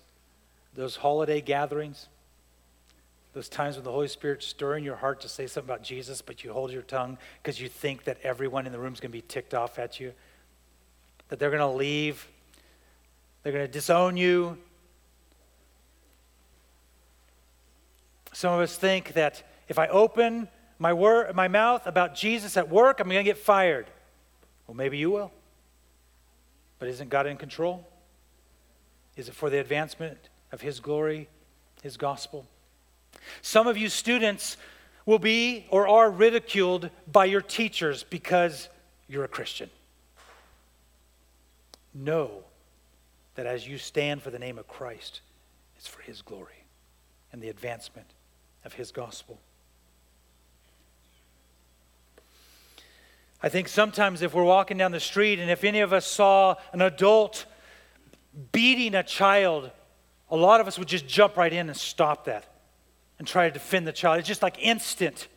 those 0.73 0.95
holiday 0.95 1.39
gatherings, 1.39 2.07
those 3.39 3.47
times 3.47 3.77
when 3.77 3.85
the 3.85 3.91
Holy 3.91 4.09
Spirit's 4.09 4.45
stirring 4.45 4.83
your 4.83 4.97
heart 4.97 5.21
to 5.21 5.29
say 5.29 5.47
something 5.47 5.69
about 5.69 5.81
Jesus, 5.81 6.21
but 6.21 6.43
you 6.43 6.51
hold 6.51 6.73
your 6.73 6.81
tongue 6.81 7.17
because 7.41 7.61
you 7.61 7.69
think 7.69 8.03
that 8.03 8.17
everyone 8.21 8.65
in 8.65 8.73
the 8.73 8.79
room 8.79 8.91
is 8.91 8.99
going 8.99 9.11
to 9.13 9.17
be 9.17 9.21
ticked 9.21 9.53
off 9.53 9.79
at 9.79 9.97
you, 9.97 10.11
that 11.29 11.39
they're 11.39 11.49
going 11.49 11.61
to 11.61 11.67
leave, 11.67 12.27
they're 13.41 13.53
going 13.53 13.65
to 13.65 13.71
disown 13.71 14.17
you. 14.17 14.57
Some 18.33 18.53
of 18.53 18.59
us 18.59 18.75
think 18.75 19.13
that 19.13 19.41
if 19.69 19.79
I 19.79 19.87
open 19.87 20.49
my, 20.77 20.91
my 21.33 21.47
mouth 21.47 21.87
about 21.87 22.15
Jesus 22.15 22.57
at 22.57 22.67
work, 22.67 22.99
I'm 22.99 23.07
going 23.07 23.19
to 23.19 23.23
get 23.23 23.37
fired. 23.37 23.87
Well, 24.67 24.75
maybe 24.75 24.97
you 24.97 25.11
will. 25.11 25.31
But 26.77 26.89
isn't 26.89 27.09
God 27.09 27.25
in 27.25 27.37
control? 27.37 27.87
Is 29.15 29.29
it 29.29 29.33
for 29.33 29.49
the 29.49 29.61
advancement 29.61 30.27
of 30.51 30.59
His 30.59 30.81
glory, 30.81 31.29
His 31.81 31.95
gospel? 31.95 32.45
Some 33.41 33.67
of 33.67 33.77
you 33.77 33.89
students 33.89 34.57
will 35.05 35.19
be 35.19 35.65
or 35.69 35.87
are 35.87 36.11
ridiculed 36.11 36.89
by 37.11 37.25
your 37.25 37.41
teachers 37.41 38.03
because 38.03 38.69
you're 39.07 39.23
a 39.23 39.29
Christian. 39.29 39.69
Know 41.93 42.43
that 43.35 43.45
as 43.45 43.67
you 43.67 43.77
stand 43.77 44.21
for 44.21 44.29
the 44.29 44.39
name 44.39 44.57
of 44.57 44.67
Christ, 44.67 45.21
it's 45.77 45.87
for 45.87 46.01
His 46.01 46.21
glory 46.21 46.65
and 47.31 47.41
the 47.41 47.49
advancement 47.49 48.07
of 48.65 48.73
His 48.73 48.91
gospel. 48.91 49.39
I 53.41 53.49
think 53.49 53.69
sometimes 53.69 54.21
if 54.21 54.33
we're 54.33 54.43
walking 54.43 54.77
down 54.77 54.91
the 54.91 54.99
street 54.99 55.39
and 55.39 55.49
if 55.49 55.63
any 55.63 55.79
of 55.79 55.93
us 55.93 56.05
saw 56.05 56.55
an 56.73 56.81
adult 56.81 57.45
beating 58.51 58.93
a 58.93 59.03
child, 59.03 59.71
a 60.29 60.35
lot 60.35 60.59
of 60.59 60.67
us 60.67 60.77
would 60.77 60.89
just 60.89 61.07
jump 61.07 61.37
right 61.37 61.51
in 61.51 61.69
and 61.69 61.77
stop 61.77 62.25
that 62.25 62.58
and 63.19 63.27
try 63.27 63.47
to 63.47 63.53
defend 63.53 63.85
the 63.85 63.91
child. 63.91 64.17
It's 64.17 64.27
just 64.27 64.41
like 64.41 64.57
instant. 64.59 65.27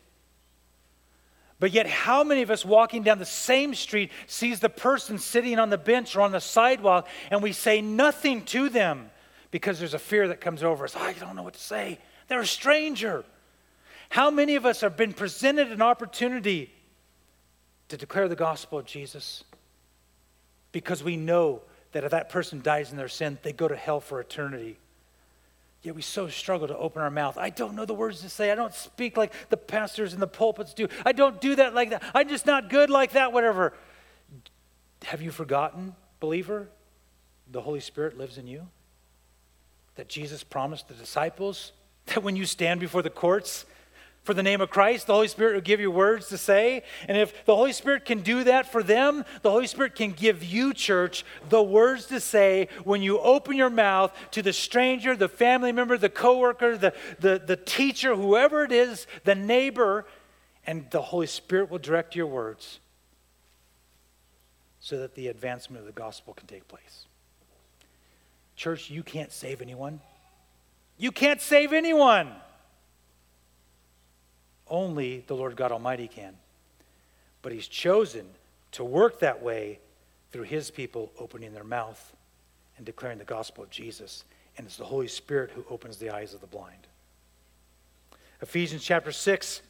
But 1.59 1.71
yet, 1.71 1.87
how 1.87 2.23
many 2.23 2.41
of 2.41 2.49
us 2.49 2.65
walking 2.65 3.03
down 3.03 3.19
the 3.19 3.25
same 3.25 3.75
street 3.75 4.11
sees 4.25 4.59
the 4.59 4.69
person 4.69 5.19
sitting 5.19 5.59
on 5.59 5.69
the 5.69 5.77
bench 5.77 6.15
or 6.15 6.21
on 6.21 6.31
the 6.31 6.41
sidewalk 6.41 7.07
and 7.29 7.43
we 7.43 7.51
say 7.51 7.81
nothing 7.81 8.43
to 8.45 8.69
them 8.69 9.11
because 9.51 9.79
there's 9.79 9.93
a 9.93 9.99
fear 9.99 10.27
that 10.29 10.41
comes 10.41 10.63
over 10.63 10.85
us? 10.85 10.95
Ah, 10.97 11.05
I 11.05 11.13
don't 11.13 11.35
know 11.35 11.43
what 11.43 11.53
to 11.53 11.61
say. 11.61 11.99
They're 12.27 12.41
a 12.41 12.47
stranger. 12.47 13.23
How 14.09 14.31
many 14.31 14.55
of 14.55 14.65
us 14.65 14.81
have 14.81 14.97
been 14.97 15.13
presented 15.13 15.71
an 15.71 15.81
opportunity 15.81 16.73
to 17.89 17.97
declare 17.97 18.27
the 18.27 18.35
gospel 18.35 18.79
of 18.79 18.85
Jesus 18.85 19.43
because 20.71 21.03
we 21.03 21.15
know 21.15 21.61
that 21.91 22.03
if 22.03 22.11
that 22.11 22.29
person 22.29 22.61
dies 22.61 22.91
in 22.91 22.97
their 22.97 23.07
sin, 23.07 23.37
they 23.43 23.53
go 23.53 23.67
to 23.67 23.75
hell 23.75 23.99
for 23.99 24.19
eternity. 24.19 24.77
Yet 25.83 25.95
we 25.95 26.01
so 26.01 26.29
struggle 26.29 26.67
to 26.69 26.77
open 26.77 27.01
our 27.01 27.11
mouth. 27.11 27.37
I 27.37 27.49
don't 27.49 27.75
know 27.75 27.83
the 27.83 27.93
words 27.93 28.21
to 28.21 28.29
say. 28.29 28.51
I 28.51 28.55
don't 28.55 28.73
speak 28.73 29.17
like 29.17 29.33
the 29.49 29.57
pastors 29.57 30.13
in 30.13 30.21
the 30.21 30.27
pulpits 30.27 30.73
do. 30.73 30.87
I 31.05 31.11
don't 31.11 31.41
do 31.41 31.55
that 31.57 31.75
like 31.75 31.89
that. 31.89 32.01
I'm 32.15 32.29
just 32.29 32.45
not 32.45 32.69
good 32.69 32.89
like 32.89 33.11
that, 33.11 33.33
whatever. 33.33 33.73
Have 35.03 35.21
you 35.21 35.29
forgotten, 35.29 35.95
believer? 36.21 36.69
The 37.51 37.59
Holy 37.59 37.81
Spirit 37.81 38.17
lives 38.17 38.37
in 38.37 38.47
you? 38.47 38.67
That 39.95 40.07
Jesus 40.07 40.41
promised 40.41 40.87
the 40.87 40.93
disciples 40.93 41.73
that 42.07 42.23
when 42.23 42.37
you 42.37 42.45
stand 42.45 42.79
before 42.79 43.01
the 43.01 43.09
courts, 43.09 43.65
for 44.23 44.33
the 44.33 44.43
name 44.43 44.61
of 44.61 44.69
Christ, 44.69 45.07
the 45.07 45.13
Holy 45.13 45.27
Spirit 45.27 45.53
will 45.53 45.61
give 45.61 45.79
you 45.79 45.91
words 45.91 46.29
to 46.29 46.37
say. 46.37 46.83
And 47.07 47.17
if 47.17 47.45
the 47.45 47.55
Holy 47.55 47.73
Spirit 47.73 48.05
can 48.05 48.21
do 48.21 48.43
that 48.45 48.71
for 48.71 48.81
them, 48.81 49.25
the 49.41 49.51
Holy 49.51 49.67
Spirit 49.67 49.95
can 49.95 50.11
give 50.11 50.43
you, 50.43 50.73
church, 50.73 51.25
the 51.49 51.61
words 51.61 52.05
to 52.05 52.19
say 52.19 52.69
when 52.85 53.01
you 53.01 53.19
open 53.19 53.57
your 53.57 53.69
mouth 53.69 54.15
to 54.31 54.41
the 54.41 54.53
stranger, 54.53 55.15
the 55.15 55.27
family 55.27 55.71
member, 55.73 55.97
the 55.97 56.09
coworker, 56.09 56.77
the, 56.77 56.93
the, 57.19 57.41
the 57.45 57.57
teacher, 57.57 58.15
whoever 58.15 58.63
it 58.63 58.71
is, 58.71 59.07
the 59.25 59.35
neighbor, 59.35 60.05
and 60.65 60.89
the 60.91 61.01
Holy 61.01 61.27
Spirit 61.27 61.69
will 61.69 61.79
direct 61.79 62.15
your 62.15 62.27
words. 62.27 62.79
so 64.83 64.97
that 64.99 65.15
the 65.15 65.29
advancement 65.29 65.79
of 65.79 65.85
the 65.85 65.93
gospel 65.93 66.33
can 66.33 66.45
take 66.45 66.67
place. 66.67 67.05
Church, 68.57 68.89
you 68.89 69.01
can't 69.01 69.31
save 69.31 69.61
anyone. 69.61 70.01
You 70.97 71.13
can't 71.13 71.39
save 71.39 71.71
anyone. 71.71 72.33
Only 74.73 75.23
the 75.27 75.35
Lord 75.35 75.55
God 75.55 75.71
Almighty 75.71 76.07
can. 76.07 76.33
But 77.43 77.51
He's 77.51 77.67
chosen 77.67 78.25
to 78.71 78.83
work 78.83 79.19
that 79.19 79.43
way 79.43 79.77
through 80.31 80.43
His 80.43 80.71
people 80.71 81.11
opening 81.19 81.53
their 81.53 81.63
mouth 81.63 82.15
and 82.75 82.85
declaring 82.85 83.19
the 83.19 83.23
gospel 83.23 83.63
of 83.63 83.69
Jesus. 83.69 84.23
And 84.57 84.65
it's 84.65 84.77
the 84.77 84.83
Holy 84.83 85.07
Spirit 85.07 85.51
who 85.51 85.63
opens 85.69 85.97
the 85.97 86.09
eyes 86.09 86.33
of 86.33 86.41
the 86.41 86.47
blind. 86.47 86.87
Ephesians 88.41 88.83
chapter 88.83 89.11
6 89.11 89.61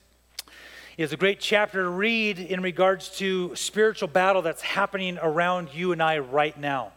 is 0.98 1.12
a 1.12 1.18
great 1.18 1.42
chapter 1.42 1.84
to 1.84 1.90
read 1.90 2.40
in 2.40 2.62
regards 2.62 3.10
to 3.18 3.54
spiritual 3.56 4.08
battle 4.08 4.42
that's 4.42 4.62
happening 4.62 5.20
around 5.22 5.68
you 5.74 5.92
and 5.92 6.02
I 6.02 6.20
right 6.20 6.58
now. 6.58 6.94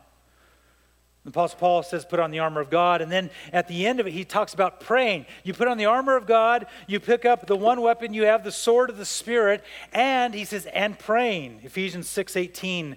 The 1.27 1.31
Apostle 1.31 1.59
Paul 1.59 1.83
says, 1.83 2.05
put 2.05 2.21
on 2.21 2.31
the 2.31 2.39
armor 2.39 2.61
of 2.61 2.71
God. 2.71 3.03
And 3.03 3.11
then 3.11 3.31
at 3.53 3.67
the 3.67 3.85
end 3.85 3.99
of 3.99 4.07
it, 4.07 4.13
he 4.13 4.25
talks 4.25 4.55
about 4.55 4.79
praying. 4.79 5.27
You 5.43 5.55
put 5.55 5.67
on 5.67 5.77
the 5.77 5.87
armor 5.87 6.15
of 6.15 6.25
God, 6.25 6.69
you 6.87 7.01
pick 7.01 7.25
up 7.25 7.49
the 7.49 7.57
one 7.57 7.81
weapon 7.81 8.15
you 8.15 8.27
have, 8.27 8.45
the 8.45 8.53
sword 8.53 8.91
of 8.91 8.97
the 8.97 9.05
Spirit, 9.05 9.65
and 9.93 10.33
he 10.33 10.45
says, 10.45 10.67
and 10.67 10.97
praying. 10.97 11.63
Ephesians 11.65 12.09
6 12.09 12.37
18, 12.37 12.97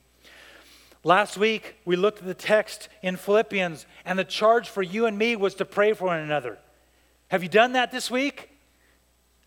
Last 1.03 1.35
week, 1.37 1.75
we 1.83 1.95
looked 1.95 2.19
at 2.19 2.25
the 2.25 2.33
text 2.33 2.89
in 3.01 3.15
Philippians, 3.15 3.85
and 4.05 4.19
the 4.19 4.23
charge 4.23 4.69
for 4.69 4.83
you 4.83 5.07
and 5.07 5.17
me 5.17 5.35
was 5.35 5.55
to 5.55 5.65
pray 5.65 5.93
for 5.93 6.05
one 6.05 6.19
another. 6.19 6.59
Have 7.29 7.41
you 7.41 7.49
done 7.49 7.73
that 7.73 7.91
this 7.91 8.11
week? 8.11 8.49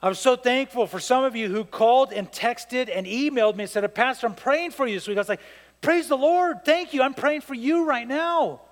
I 0.03 0.09
was 0.09 0.19
so 0.19 0.37
thankful 0.37 0.87
for 0.87 0.99
some 0.99 1.25
of 1.25 1.37
you 1.37 1.49
who 1.49 1.65
called 1.65 2.13
and 2.13 2.31
texted 2.31 2.91
and 2.95 3.07
emailed 3.07 3.57
me 3.57 3.65
and 3.65 3.71
said, 3.71 3.95
Pastor, 3.95 4.27
I'm 4.27 4.35
praying 4.35 4.73
for 4.73 4.87
you 4.87 4.95
this 4.97 5.07
week. 5.07 5.17
I 5.17 5.21
was 5.21 5.29
like, 5.29 5.41
Praise 5.81 6.09
the 6.09 6.17
Lord. 6.17 6.65
Thank 6.65 6.95
you. 6.95 7.03
I'm 7.03 7.13
praying 7.13 7.43
for 7.43 7.53
you 7.53 7.85
right 7.85 8.09
now. 8.09 8.63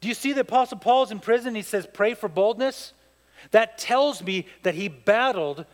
Do 0.00 0.08
you 0.08 0.14
see 0.14 0.32
the 0.32 0.40
Apostle 0.40 0.78
Paul's 0.78 1.12
in 1.12 1.20
prison? 1.20 1.54
He 1.54 1.62
says, 1.62 1.86
Pray 1.92 2.14
for 2.14 2.28
boldness. 2.28 2.92
That 3.52 3.78
tells 3.78 4.20
me 4.22 4.46
that 4.64 4.74
he 4.74 4.88
battled 4.88 5.66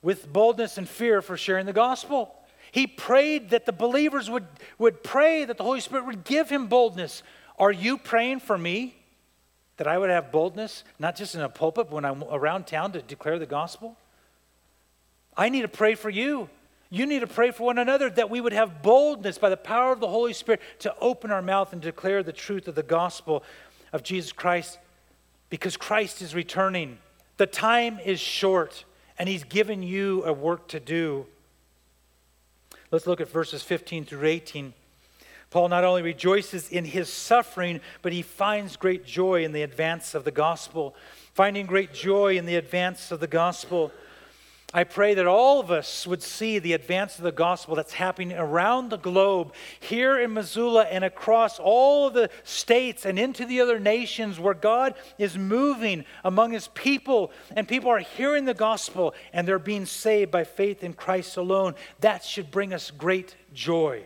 with 0.00 0.32
boldness 0.32 0.78
and 0.78 0.88
fear 0.88 1.20
for 1.20 1.36
sharing 1.36 1.66
the 1.66 1.74
gospel. 1.74 2.34
He 2.76 2.86
prayed 2.86 3.48
that 3.50 3.64
the 3.64 3.72
believers 3.72 4.28
would, 4.28 4.46
would 4.76 5.02
pray 5.02 5.46
that 5.46 5.56
the 5.56 5.64
Holy 5.64 5.80
Spirit 5.80 6.04
would 6.04 6.24
give 6.24 6.50
him 6.50 6.66
boldness. 6.66 7.22
Are 7.58 7.72
you 7.72 7.96
praying 7.96 8.40
for 8.40 8.58
me 8.58 8.96
that 9.78 9.86
I 9.86 9.96
would 9.96 10.10
have 10.10 10.30
boldness, 10.30 10.84
not 10.98 11.16
just 11.16 11.34
in 11.34 11.40
a 11.40 11.48
pulpit, 11.48 11.86
but 11.86 11.94
when 11.94 12.04
I'm 12.04 12.22
around 12.24 12.66
town 12.66 12.92
to 12.92 13.00
declare 13.00 13.38
the 13.38 13.46
gospel? 13.46 13.96
I 15.38 15.48
need 15.48 15.62
to 15.62 15.68
pray 15.68 15.94
for 15.94 16.10
you. 16.10 16.50
You 16.90 17.06
need 17.06 17.20
to 17.20 17.26
pray 17.26 17.50
for 17.50 17.62
one 17.62 17.78
another 17.78 18.10
that 18.10 18.28
we 18.28 18.42
would 18.42 18.52
have 18.52 18.82
boldness 18.82 19.38
by 19.38 19.48
the 19.48 19.56
power 19.56 19.90
of 19.90 20.00
the 20.00 20.08
Holy 20.08 20.34
Spirit 20.34 20.60
to 20.80 20.94
open 21.00 21.30
our 21.30 21.40
mouth 21.40 21.72
and 21.72 21.80
declare 21.80 22.22
the 22.22 22.30
truth 22.30 22.68
of 22.68 22.74
the 22.74 22.82
gospel 22.82 23.42
of 23.94 24.02
Jesus 24.02 24.32
Christ 24.32 24.78
because 25.48 25.78
Christ 25.78 26.20
is 26.20 26.34
returning. 26.34 26.98
The 27.38 27.46
time 27.46 27.98
is 28.04 28.20
short 28.20 28.84
and 29.18 29.30
He's 29.30 29.44
given 29.44 29.82
you 29.82 30.24
a 30.26 30.32
work 30.34 30.68
to 30.68 30.78
do. 30.78 31.26
Let's 32.90 33.06
look 33.06 33.20
at 33.20 33.30
verses 33.30 33.62
15 33.62 34.04
through 34.04 34.26
18. 34.26 34.72
Paul 35.50 35.68
not 35.68 35.84
only 35.84 36.02
rejoices 36.02 36.68
in 36.68 36.84
his 36.84 37.12
suffering, 37.12 37.80
but 38.02 38.12
he 38.12 38.22
finds 38.22 38.76
great 38.76 39.04
joy 39.04 39.44
in 39.44 39.52
the 39.52 39.62
advance 39.62 40.14
of 40.14 40.24
the 40.24 40.30
gospel. 40.30 40.94
Finding 41.34 41.66
great 41.66 41.92
joy 41.92 42.36
in 42.36 42.46
the 42.46 42.56
advance 42.56 43.10
of 43.10 43.20
the 43.20 43.26
gospel. 43.26 43.92
I 44.74 44.82
pray 44.82 45.14
that 45.14 45.26
all 45.26 45.60
of 45.60 45.70
us 45.70 46.06
would 46.08 46.22
see 46.22 46.58
the 46.58 46.72
advance 46.72 47.18
of 47.18 47.24
the 47.24 47.30
gospel 47.30 47.76
that's 47.76 47.92
happening 47.92 48.32
around 48.36 48.90
the 48.90 48.98
globe, 48.98 49.54
here 49.78 50.18
in 50.18 50.34
Missoula 50.34 50.82
and 50.84 51.04
across 51.04 51.60
all 51.60 52.08
of 52.08 52.14
the 52.14 52.30
states 52.42 53.06
and 53.06 53.16
into 53.16 53.46
the 53.46 53.60
other 53.60 53.78
nations 53.78 54.40
where 54.40 54.54
God 54.54 54.94
is 55.18 55.38
moving 55.38 56.04
among 56.24 56.50
his 56.50 56.68
people 56.68 57.30
and 57.54 57.68
people 57.68 57.90
are 57.90 58.00
hearing 58.00 58.44
the 58.44 58.54
gospel 58.54 59.14
and 59.32 59.46
they're 59.46 59.60
being 59.60 59.86
saved 59.86 60.32
by 60.32 60.42
faith 60.42 60.82
in 60.82 60.94
Christ 60.94 61.36
alone. 61.36 61.76
That 62.00 62.24
should 62.24 62.50
bring 62.50 62.74
us 62.74 62.90
great 62.90 63.36
joy 63.54 64.02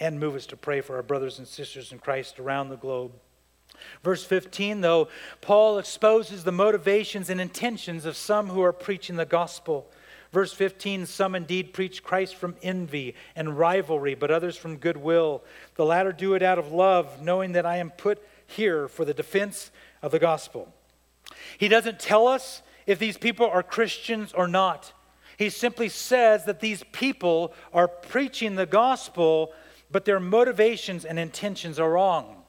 and 0.00 0.18
move 0.18 0.34
us 0.34 0.46
to 0.46 0.56
pray 0.56 0.80
for 0.80 0.96
our 0.96 1.02
brothers 1.02 1.38
and 1.38 1.46
sisters 1.46 1.92
in 1.92 2.00
Christ 2.00 2.40
around 2.40 2.70
the 2.70 2.76
globe. 2.76 3.12
Verse 4.02 4.24
15, 4.24 4.80
though, 4.80 5.08
Paul 5.40 5.78
exposes 5.78 6.44
the 6.44 6.52
motivations 6.52 7.30
and 7.30 7.40
intentions 7.40 8.04
of 8.04 8.16
some 8.16 8.48
who 8.48 8.62
are 8.62 8.72
preaching 8.72 9.16
the 9.16 9.24
gospel. 9.24 9.90
Verse 10.32 10.52
15, 10.52 11.06
some 11.06 11.34
indeed 11.34 11.72
preach 11.72 12.04
Christ 12.04 12.36
from 12.36 12.54
envy 12.62 13.14
and 13.34 13.58
rivalry, 13.58 14.14
but 14.14 14.30
others 14.30 14.56
from 14.56 14.76
goodwill. 14.76 15.42
The 15.74 15.84
latter 15.84 16.12
do 16.12 16.34
it 16.34 16.42
out 16.42 16.58
of 16.58 16.72
love, 16.72 17.20
knowing 17.20 17.52
that 17.52 17.66
I 17.66 17.78
am 17.78 17.90
put 17.90 18.22
here 18.46 18.86
for 18.86 19.04
the 19.04 19.14
defense 19.14 19.70
of 20.02 20.12
the 20.12 20.18
gospel. 20.18 20.72
He 21.58 21.68
doesn't 21.68 21.98
tell 21.98 22.28
us 22.28 22.62
if 22.86 22.98
these 22.98 23.16
people 23.16 23.46
are 23.46 23.62
Christians 23.62 24.32
or 24.32 24.46
not. 24.46 24.92
He 25.36 25.50
simply 25.50 25.88
says 25.88 26.44
that 26.44 26.60
these 26.60 26.84
people 26.92 27.52
are 27.72 27.88
preaching 27.88 28.54
the 28.54 28.66
gospel, 28.66 29.52
but 29.90 30.04
their 30.04 30.20
motivations 30.20 31.04
and 31.04 31.18
intentions 31.18 31.78
are 31.78 31.92
wrong. 31.92 32.39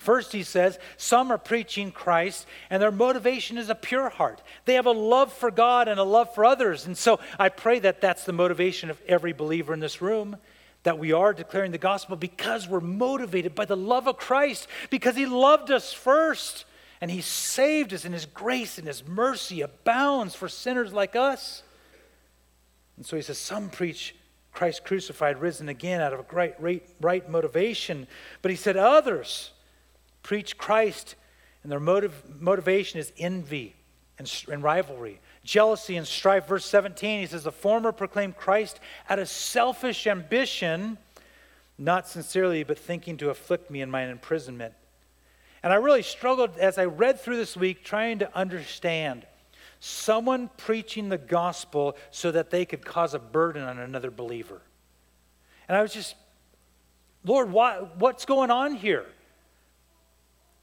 First, 0.00 0.32
he 0.32 0.44
says, 0.44 0.78
some 0.96 1.30
are 1.30 1.36
preaching 1.36 1.92
Christ 1.92 2.46
and 2.70 2.82
their 2.82 2.90
motivation 2.90 3.58
is 3.58 3.68
a 3.68 3.74
pure 3.74 4.08
heart. 4.08 4.40
They 4.64 4.72
have 4.74 4.86
a 4.86 4.92
love 4.92 5.30
for 5.30 5.50
God 5.50 5.88
and 5.88 6.00
a 6.00 6.04
love 6.04 6.34
for 6.34 6.42
others. 6.42 6.86
And 6.86 6.96
so 6.96 7.20
I 7.38 7.50
pray 7.50 7.80
that 7.80 8.00
that's 8.00 8.24
the 8.24 8.32
motivation 8.32 8.88
of 8.88 8.98
every 9.06 9.34
believer 9.34 9.74
in 9.74 9.80
this 9.80 10.00
room, 10.00 10.38
that 10.84 10.98
we 10.98 11.12
are 11.12 11.34
declaring 11.34 11.70
the 11.70 11.76
gospel 11.76 12.16
because 12.16 12.66
we're 12.66 12.80
motivated 12.80 13.54
by 13.54 13.66
the 13.66 13.76
love 13.76 14.08
of 14.08 14.16
Christ, 14.16 14.68
because 14.88 15.16
he 15.16 15.26
loved 15.26 15.70
us 15.70 15.92
first 15.92 16.64
and 17.02 17.10
he 17.10 17.20
saved 17.20 17.92
us, 17.92 18.06
and 18.06 18.14
his 18.14 18.24
grace 18.24 18.78
and 18.78 18.86
his 18.86 19.06
mercy 19.06 19.60
abounds 19.60 20.34
for 20.34 20.48
sinners 20.48 20.94
like 20.94 21.14
us. 21.14 21.62
And 22.96 23.04
so 23.04 23.16
he 23.16 23.22
says, 23.22 23.36
some 23.36 23.68
preach 23.68 24.14
Christ 24.54 24.82
crucified, 24.82 25.42
risen 25.42 25.68
again 25.68 26.00
out 26.00 26.14
of 26.14 26.20
a 26.20 26.22
great, 26.22 26.54
right, 26.58 26.82
right 27.02 27.28
motivation. 27.28 28.06
But 28.40 28.50
he 28.50 28.56
said, 28.56 28.78
others, 28.78 29.50
preach 30.22 30.58
Christ, 30.58 31.14
and 31.62 31.70
their 31.70 31.80
motive, 31.80 32.40
motivation 32.40 33.00
is 33.00 33.12
envy 33.18 33.74
and, 34.18 34.30
and 34.50 34.62
rivalry, 34.62 35.20
jealousy 35.44 35.96
and 35.96 36.06
strife. 36.06 36.46
Verse 36.46 36.64
17, 36.66 37.20
he 37.20 37.26
says, 37.26 37.44
The 37.44 37.52
former 37.52 37.92
proclaim 37.92 38.32
Christ 38.32 38.80
out 39.08 39.18
of 39.18 39.28
selfish 39.28 40.06
ambition, 40.06 40.98
not 41.78 42.06
sincerely, 42.06 42.62
but 42.62 42.78
thinking 42.78 43.16
to 43.18 43.30
afflict 43.30 43.70
me 43.70 43.80
in 43.80 43.90
my 43.90 44.02
imprisonment. 44.02 44.74
And 45.62 45.72
I 45.72 45.76
really 45.76 46.02
struggled 46.02 46.56
as 46.58 46.78
I 46.78 46.84
read 46.84 47.20
through 47.20 47.36
this 47.36 47.56
week 47.56 47.84
trying 47.84 48.18
to 48.20 48.36
understand 48.36 49.26
someone 49.80 50.50
preaching 50.56 51.08
the 51.08 51.18
gospel 51.18 51.96
so 52.10 52.30
that 52.30 52.50
they 52.50 52.64
could 52.64 52.84
cause 52.84 53.14
a 53.14 53.18
burden 53.18 53.62
on 53.62 53.78
another 53.78 54.10
believer. 54.10 54.60
And 55.68 55.76
I 55.76 55.82
was 55.82 55.92
just, 55.92 56.14
Lord, 57.24 57.50
why, 57.50 57.78
what's 57.98 58.24
going 58.26 58.50
on 58.50 58.74
here? 58.74 59.06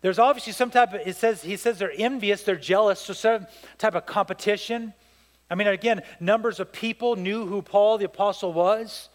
There's 0.08 0.20
obviously 0.20 0.54
some 0.54 0.72
type 0.72 0.94
of, 0.94 1.06
it 1.06 1.18
says, 1.18 1.42
he 1.42 1.58
says 1.58 1.80
they're 1.80 1.92
envious, 1.94 2.44
they're 2.44 2.56
jealous, 2.56 3.02
so 3.02 3.12
some 3.12 3.46
type 3.78 3.94
of 3.94 4.06
competition. 4.06 4.94
I 5.50 5.56
mean, 5.56 5.68
again, 5.68 6.02
numbers 6.22 6.62
of 6.62 6.72
people 6.72 7.18
knew 7.18 7.46
who 7.46 7.62
Paul 7.62 7.98
the 7.98 8.06
apostle 8.06 8.54
was. 8.54 9.10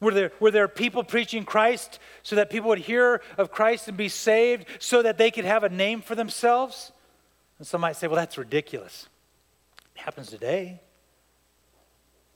Were 0.00 0.12
there, 0.12 0.32
were 0.40 0.50
there 0.50 0.66
people 0.66 1.04
preaching 1.04 1.44
Christ 1.44 2.00
so 2.24 2.34
that 2.34 2.50
people 2.50 2.68
would 2.68 2.80
hear 2.80 3.22
of 3.36 3.52
Christ 3.52 3.86
and 3.86 3.96
be 3.96 4.08
saved 4.08 4.66
so 4.80 5.02
that 5.02 5.18
they 5.18 5.30
could 5.30 5.44
have 5.44 5.62
a 5.62 5.68
name 5.68 6.00
for 6.00 6.16
themselves? 6.16 6.90
And 7.60 7.64
some 7.68 7.80
might 7.80 7.94
say, 7.94 8.08
well, 8.08 8.16
that's 8.16 8.36
ridiculous. 8.36 9.06
It 9.94 10.00
happens 10.00 10.30
today. 10.30 10.80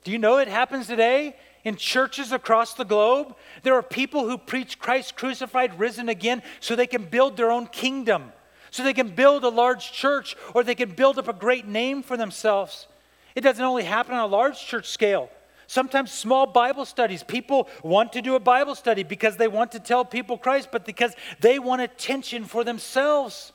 Do 0.04 0.12
you 0.12 0.18
know 0.18 0.38
it 0.38 0.46
happens 0.46 0.86
today? 0.86 1.34
In 1.64 1.76
churches 1.76 2.32
across 2.32 2.74
the 2.74 2.84
globe. 2.84 3.34
There 3.62 3.74
are 3.74 3.82
people 3.82 4.28
who 4.28 4.38
preach 4.38 4.78
Christ 4.78 5.16
crucified, 5.16 5.78
risen 5.78 6.08
again, 6.08 6.42
so 6.60 6.74
they 6.74 6.86
can 6.86 7.04
build 7.04 7.36
their 7.36 7.50
own 7.50 7.66
kingdom, 7.66 8.32
so 8.70 8.82
they 8.82 8.94
can 8.94 9.08
build 9.08 9.44
a 9.44 9.48
large 9.48 9.92
church, 9.92 10.36
or 10.54 10.64
they 10.64 10.74
can 10.74 10.90
build 10.90 11.18
up 11.18 11.28
a 11.28 11.32
great 11.32 11.66
name 11.66 12.02
for 12.02 12.16
themselves. 12.16 12.86
It 13.34 13.42
doesn't 13.42 13.64
only 13.64 13.84
happen 13.84 14.14
on 14.14 14.20
a 14.20 14.26
large 14.26 14.58
church 14.64 14.88
scale. 14.88 15.30
Sometimes 15.66 16.12
small 16.12 16.46
Bible 16.46 16.84
studies. 16.84 17.22
People 17.22 17.68
want 17.82 18.12
to 18.12 18.20
do 18.20 18.34
a 18.34 18.40
Bible 18.40 18.74
study 18.74 19.04
because 19.04 19.38
they 19.38 19.48
want 19.48 19.72
to 19.72 19.80
tell 19.80 20.04
people 20.04 20.36
Christ, 20.36 20.68
but 20.70 20.84
because 20.84 21.14
they 21.40 21.58
want 21.58 21.80
attention 21.80 22.44
for 22.44 22.62
themselves. 22.62 23.51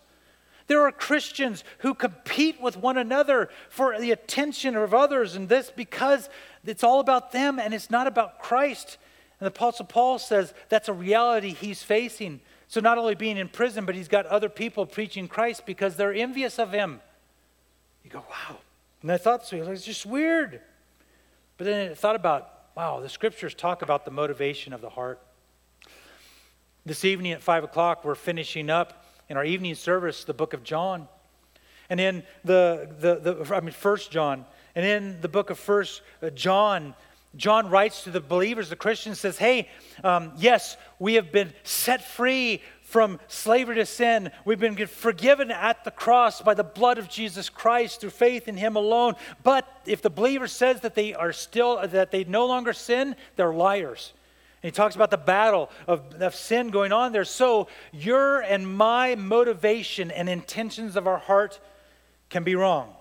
There 0.68 0.86
are 0.86 0.92
Christians 0.92 1.64
who 1.80 1.94
compete 1.94 2.62
with 2.62 2.76
one 2.76 2.98
another 2.98 3.50
for 3.70 3.98
the 4.00 4.12
attention 4.12 4.76
of 4.76 4.94
others, 4.94 5.36
and 5.36 5.48
this 5.48 5.72
because 5.74 6.30
it's 6.66 6.84
all 6.84 7.00
about 7.00 7.32
them 7.32 7.58
and 7.58 7.74
it's 7.74 7.90
not 7.90 8.06
about 8.06 8.40
Christ. 8.40 8.98
And 9.40 9.46
the 9.46 9.52
Apostle 9.52 9.86
Paul 9.86 10.20
says 10.20 10.54
that's 10.68 10.90
a 10.90 10.94
reality 10.94 11.54
he's 11.54 11.84
facing. 11.84 12.42
So, 12.68 12.82
not 12.82 12.98
only 12.98 13.16
being 13.16 13.38
in 13.38 13.48
prison, 13.48 13.86
but 13.86 13.96
he's 13.96 14.10
got 14.10 14.26
other 14.26 14.50
people 14.50 14.86
preaching 14.86 15.30
Christ 15.30 15.66
because 15.66 15.96
they're 15.96 16.14
envious 16.14 16.60
of 16.60 16.74
him. 16.74 17.00
You 18.04 18.10
go, 18.10 18.26
wow. 18.30 18.58
And 19.02 19.12
I 19.12 19.18
thought, 19.18 19.46
so 19.46 19.56
it's 19.56 19.86
just 19.86 20.06
weird. 20.06 20.60
But 21.58 21.66
then 21.66 21.92
I 21.92 21.94
thought 21.94 22.18
about, 22.18 22.52
wow, 22.76 23.00
the 23.00 23.08
scriptures 23.08 23.54
talk 23.54 23.84
about 23.84 24.04
the 24.04 24.12
motivation 24.12 24.74
of 24.74 24.82
the 24.82 24.90
heart. 24.90 25.22
This 26.86 27.06
evening 27.06 27.32
at 27.32 27.42
5 27.42 27.64
o'clock, 27.64 28.04
we're 28.04 28.16
finishing 28.16 28.70
up 28.70 29.07
in 29.30 29.38
our 29.38 29.46
evening 29.46 29.76
service 29.76 30.24
the 30.24 30.34
book 30.34 30.54
of 30.54 30.64
John. 30.64 31.08
And 31.90 32.00
in 32.00 32.24
the, 32.44 32.90
the, 33.00 33.44
the 33.44 33.56
I 33.56 33.62
mean, 33.62 33.72
First 33.72 34.12
John. 34.12 34.46
And 34.76 34.86
in 34.86 35.22
the 35.22 35.30
book 35.30 35.50
of 35.50 35.58
First 35.58 36.02
uh, 36.22 36.30
John, 36.32 36.94
John 37.36 37.70
writes 37.70 38.04
to 38.04 38.12
the 38.12 38.20
believers, 38.20 38.70
the 38.70 38.76
Christians, 38.76 39.20
says, 39.20 39.38
Hey, 39.38 39.70
um, 40.04 40.32
yes, 40.38 40.76
we 41.00 41.16
have 41.16 41.32
been 41.32 41.54
set 41.64 42.04
free 42.04 42.62
from 42.82 43.20
slavery 43.28 43.76
to 43.76 43.86
sin. 43.86 44.32
We've 44.46 44.60
been 44.60 44.88
forgiven 44.88 45.52
at 45.52 45.84
the 45.84 45.92
cross 45.92 46.42
by 46.42 46.54
the 46.54 46.64
blood 46.64 46.98
of 46.98 47.10
Jesus 47.10 47.50
Christ 47.50 48.02
through 48.02 48.12
faith 48.12 48.48
in 48.48 48.56
Him 48.56 48.76
alone. 48.76 49.16
But 49.44 49.68
if 49.86 50.02
the 50.02 50.10
believer 50.10 50.48
says 50.48 50.82
that 50.82 50.96
they 50.96 51.14
are 51.14 51.34
still, 51.34 51.86
that 51.86 52.12
they 52.12 52.24
no 52.24 52.46
longer 52.46 52.74
sin, 52.74 53.16
they're 53.36 53.54
liars. 53.54 54.14
And 54.64 54.72
he 54.72 54.76
talks 54.76 54.96
about 54.96 55.12
the 55.12 55.18
battle 55.18 55.70
of, 55.88 56.22
of 56.22 56.34
sin 56.36 56.70
going 56.70 56.92
on 56.92 57.12
there. 57.12 57.26
So 57.26 57.68
your 57.92 58.42
and 58.42 58.76
my 58.76 59.16
motivation 59.16 60.12
and 60.12 60.28
intentions 60.28 60.96
of 60.96 61.08
our 61.08 61.20
heart 61.20 61.60
can 62.30 62.44
be 62.44 62.56
wrong. 62.56 62.94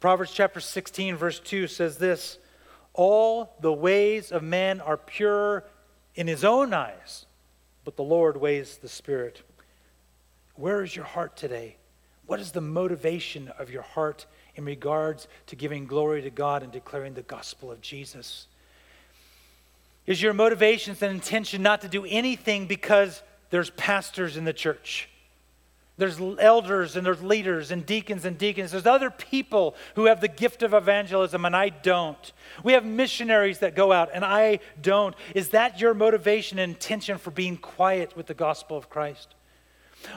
Proverbs 0.00 0.32
chapter 0.32 0.60
16, 0.60 1.16
verse 1.16 1.40
2 1.40 1.66
says 1.66 1.98
this 1.98 2.38
All 2.92 3.54
the 3.60 3.72
ways 3.72 4.32
of 4.32 4.42
man 4.42 4.80
are 4.80 4.96
pure 4.96 5.64
in 6.14 6.26
his 6.26 6.44
own 6.44 6.74
eyes 6.74 7.26
but 7.84 7.96
the 7.96 8.02
Lord 8.02 8.38
weighs 8.38 8.78
the 8.78 8.88
spirit. 8.88 9.42
Where 10.54 10.82
is 10.82 10.96
your 10.96 11.04
heart 11.04 11.36
today? 11.36 11.76
What 12.26 12.40
is 12.40 12.52
the 12.52 12.60
motivation 12.60 13.48
of 13.58 13.70
your 13.70 13.82
heart 13.82 14.26
in 14.56 14.64
regards 14.64 15.28
to 15.46 15.56
giving 15.56 15.86
glory 15.86 16.22
to 16.22 16.30
God 16.30 16.62
and 16.62 16.72
declaring 16.72 17.14
the 17.14 17.22
gospel 17.22 17.70
of 17.70 17.82
Jesus? 17.82 18.46
Is 20.06 20.20
your 20.20 20.34
motivations 20.34 21.02
and 21.02 21.12
intention 21.12 21.62
not 21.62 21.80
to 21.80 21.88
do 21.88 22.04
anything 22.04 22.66
because 22.66 23.22
there's 23.50 23.70
pastors 23.70 24.36
in 24.36 24.44
the 24.44 24.52
church? 24.52 25.08
There's 25.96 26.20
elders 26.20 26.96
and 26.96 27.06
there's 27.06 27.22
leaders 27.22 27.70
and 27.70 27.86
deacons 27.86 28.24
and 28.24 28.36
deacons. 28.36 28.72
There's 28.72 28.84
other 28.84 29.10
people 29.10 29.76
who 29.94 30.06
have 30.06 30.20
the 30.20 30.28
gift 30.28 30.64
of 30.64 30.74
evangelism 30.74 31.44
and 31.44 31.54
I 31.54 31.68
don't. 31.68 32.32
We 32.64 32.72
have 32.72 32.84
missionaries 32.84 33.60
that 33.60 33.76
go 33.76 33.92
out 33.92 34.10
and 34.12 34.24
I 34.24 34.58
don't. 34.82 35.14
Is 35.34 35.50
that 35.50 35.80
your 35.80 35.94
motivation 35.94 36.58
and 36.58 36.72
intention 36.72 37.16
for 37.16 37.30
being 37.30 37.56
quiet 37.56 38.16
with 38.16 38.26
the 38.26 38.34
gospel 38.34 38.76
of 38.76 38.90
Christ? 38.90 39.34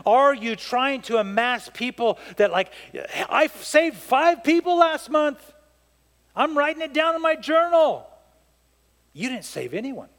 Are 0.04 0.34
you 0.34 0.56
trying 0.56 1.02
to 1.04 1.18
amass 1.18 1.70
people 1.74 2.18
that, 2.38 2.52
like, 2.52 2.74
I 3.30 3.48
saved 3.48 3.98
five 3.98 4.44
people 4.44 4.78
last 4.78 5.10
month? 5.10 5.54
I'm 6.36 6.58
writing 6.58 6.82
it 6.82 6.94
down 6.94 7.16
in 7.16 7.22
my 7.22 7.36
journal. 7.36 8.08
You 9.18 9.30
didn't 9.30 9.46
save 9.46 9.74
anyone. 9.74 10.10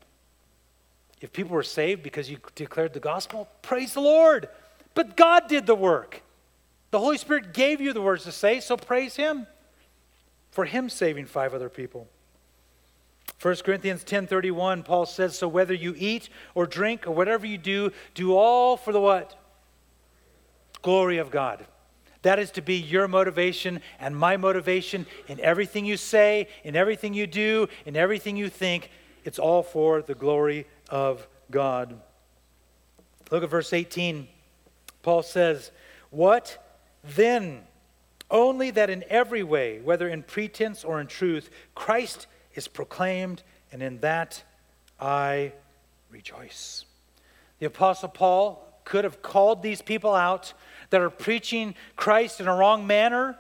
If 1.21 1.33
people 1.33 1.55
were 1.55 1.63
saved 1.63 2.03
because 2.03 2.29
you 2.29 2.39
declared 2.57 2.95
the 2.95 3.01
gospel, 3.01 3.49
praise 3.63 3.95
the 3.95 4.01
Lord. 4.01 4.49
But 4.95 5.17
God 5.17 5.47
did 5.47 5.67
the 5.67 5.75
work. 5.77 6.23
The 6.91 6.99
Holy 6.99 7.17
Spirit 7.17 7.55
gave 7.55 7.81
you 7.81 7.93
the 7.93 8.03
words 8.03 8.25
to 8.25 8.33
say, 8.33 8.59
so 8.59 8.77
praise 8.77 9.15
Him 9.15 9.47
for 10.51 10.65
Him 10.65 10.89
saving 10.89 11.27
five 11.27 11.55
other 11.55 11.69
people. 11.69 12.09
1 13.41 13.57
Corinthians 13.65 14.03
10:31 14.03 14.85
Paul 14.85 15.07
says 15.07 15.39
so 15.39 15.47
whether 15.47 15.75
you 15.75 15.95
eat 15.97 16.29
or 16.57 16.67
drink 16.67 17.07
or 17.07 17.13
whatever 17.13 17.47
you 17.47 17.57
do 17.57 17.93
do 18.15 18.35
all 18.35 18.77
for 18.77 18.93
the 18.93 19.01
what? 19.01 19.41
Glory 20.83 21.19
of 21.19 21.31
God. 21.31 21.65
That 22.23 22.39
is 22.39 22.51
to 22.53 22.63
be 22.63 22.75
your 22.75 23.07
motivation 23.07 23.81
and 24.01 24.17
my 24.17 24.37
motivation 24.37 25.07
in 25.29 25.39
everything 25.41 25.85
you 25.85 25.97
say, 25.97 26.49
in 26.65 26.75
everything 26.75 27.15
you 27.15 27.27
do, 27.27 27.69
in 27.87 27.97
everything 27.97 28.37
you 28.37 28.49
think. 28.49 28.91
It's 29.25 29.39
all 29.39 29.63
for 29.63 30.03
the 30.03 30.15
glory 30.15 30.67
of 30.89 31.27
God. 31.51 32.01
Look 33.31 33.43
at 33.43 33.51
verse 33.51 33.73
18. 33.73 34.27
Paul 35.03 35.23
says, 35.23 35.71
What 36.11 36.65
then? 37.05 37.63
Only 38.31 38.71
that 38.73 38.91
in 38.91 39.05
every 39.09 39.43
way, 39.43 39.81
whether 39.81 40.07
in 40.09 40.23
pretense 40.23 40.85
or 40.85 41.01
in 41.01 41.07
truth, 41.07 41.49
Christ 41.75 42.27
is 42.55 42.69
proclaimed, 42.69 43.43
and 43.73 43.83
in 43.83 44.01
that 44.01 44.43
I 45.01 45.53
rejoice. 46.11 46.85
The 47.59 47.67
Apostle 47.67 48.11
Paul 48.11 48.68
could 48.89 49.05
have 49.05 49.21
called 49.21 49.63
these 49.63 49.83
people 49.83 50.15
out 50.15 50.55
that 50.89 51.03
are 51.03 51.11
preaching 51.11 51.75
Christ 51.95 52.41
in 52.41 52.49
a 52.49 52.55
wrong 52.57 52.87
manner. 52.87 53.37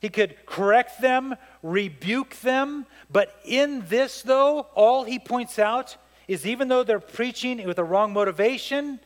He 0.00 0.08
could 0.08 0.34
correct 0.44 1.00
them, 1.00 1.36
rebuke 1.62 2.34
them. 2.40 2.84
But 3.08 3.32
in 3.44 3.84
this, 3.86 4.22
though, 4.22 4.66
all 4.74 5.04
he 5.04 5.20
points 5.20 5.56
out 5.60 5.96
is 6.26 6.44
even 6.44 6.66
though 6.66 6.82
they're 6.82 6.98
preaching 6.98 7.64
with 7.64 7.78
a 7.78 7.84
wrong 7.84 8.12
motivation, 8.12 8.98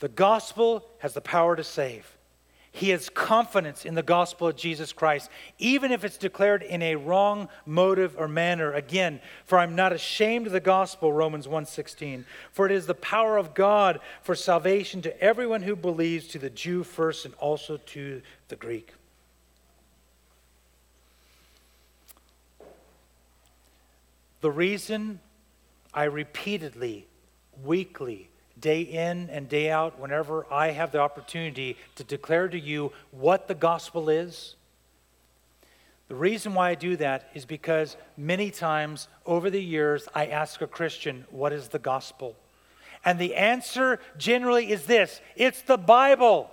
the 0.00 0.08
gospel 0.08 0.86
has 1.00 1.12
the 1.12 1.20
power 1.20 1.54
to 1.56 1.64
save. 1.64 2.15
He 2.76 2.90
has 2.90 3.08
confidence 3.08 3.86
in 3.86 3.94
the 3.94 4.02
gospel 4.02 4.48
of 4.48 4.56
Jesus 4.56 4.92
Christ, 4.92 5.30
even 5.58 5.92
if 5.92 6.04
it's 6.04 6.18
declared 6.18 6.62
in 6.62 6.82
a 6.82 6.96
wrong 6.96 7.48
motive 7.64 8.14
or 8.18 8.28
manner. 8.28 8.70
Again, 8.70 9.22
for 9.46 9.56
I'm 9.56 9.74
not 9.74 9.94
ashamed 9.94 10.46
of 10.46 10.52
the 10.52 10.60
gospel, 10.60 11.10
Romans 11.10 11.48
1:16, 11.48 12.26
for 12.52 12.66
it 12.66 12.72
is 12.72 12.86
the 12.86 12.94
power 12.94 13.38
of 13.38 13.54
God 13.54 13.98
for 14.20 14.34
salvation 14.34 15.00
to 15.00 15.20
everyone 15.22 15.62
who 15.62 15.74
believes, 15.74 16.28
to 16.28 16.38
the 16.38 16.50
Jew 16.50 16.84
first 16.84 17.24
and 17.24 17.32
also 17.36 17.78
to 17.78 18.20
the 18.48 18.56
Greek. 18.56 18.92
The 24.42 24.50
reason 24.50 25.20
I 25.94 26.04
repeatedly, 26.04 27.06
weekly, 27.64 28.28
day 28.58 28.80
in 28.80 29.28
and 29.30 29.48
day 29.48 29.70
out, 29.70 29.98
whenever 29.98 30.46
I 30.52 30.70
have 30.70 30.92
the 30.92 31.00
opportunity 31.00 31.76
to 31.96 32.04
declare 32.04 32.48
to 32.48 32.58
you 32.58 32.92
what 33.10 33.48
the 33.48 33.54
gospel 33.54 34.08
is. 34.08 34.56
The 36.08 36.14
reason 36.14 36.54
why 36.54 36.70
I 36.70 36.74
do 36.74 36.96
that 36.96 37.28
is 37.34 37.44
because 37.44 37.96
many 38.16 38.50
times 38.50 39.08
over 39.24 39.50
the 39.50 39.62
years 39.62 40.08
I 40.14 40.26
ask 40.26 40.60
a 40.60 40.66
Christian, 40.66 41.24
What 41.30 41.52
is 41.52 41.68
the 41.68 41.78
gospel? 41.78 42.36
And 43.04 43.18
the 43.18 43.34
answer 43.34 44.00
generally 44.16 44.70
is 44.70 44.86
this 44.86 45.20
it's 45.34 45.62
the 45.62 45.78
Bible. 45.78 46.50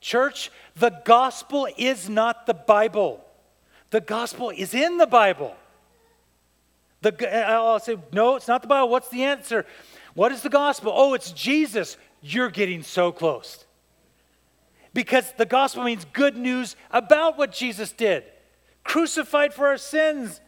Church, 0.00 0.50
the 0.74 0.90
gospel 1.04 1.68
is 1.76 2.08
not 2.08 2.46
the 2.46 2.54
Bible, 2.54 3.24
the 3.90 4.00
gospel 4.00 4.50
is 4.50 4.74
in 4.74 4.96
the 4.96 5.06
Bible. 5.06 5.54
The, 7.02 7.12
uh, 7.28 7.52
I'll 7.52 7.80
say, 7.80 7.98
No, 8.12 8.36
it's 8.36 8.48
not 8.48 8.62
the 8.62 8.68
Bible. 8.68 8.88
What's 8.88 9.08
the 9.08 9.24
answer? 9.24 9.66
What 10.14 10.32
is 10.32 10.42
the 10.42 10.50
gospel? 10.50 10.92
Oh, 10.94 11.14
it's 11.14 11.32
Jesus. 11.32 11.96
You're 12.20 12.50
getting 12.50 12.82
so 12.82 13.12
close. 13.12 13.64
Because 14.94 15.32
the 15.38 15.46
gospel 15.46 15.84
means 15.84 16.04
good 16.12 16.36
news 16.36 16.76
about 16.90 17.38
what 17.38 17.52
Jesus 17.52 17.92
did 17.92 18.24
crucified 18.84 19.54
for 19.54 19.68
our 19.68 19.76
sins, 19.76 20.40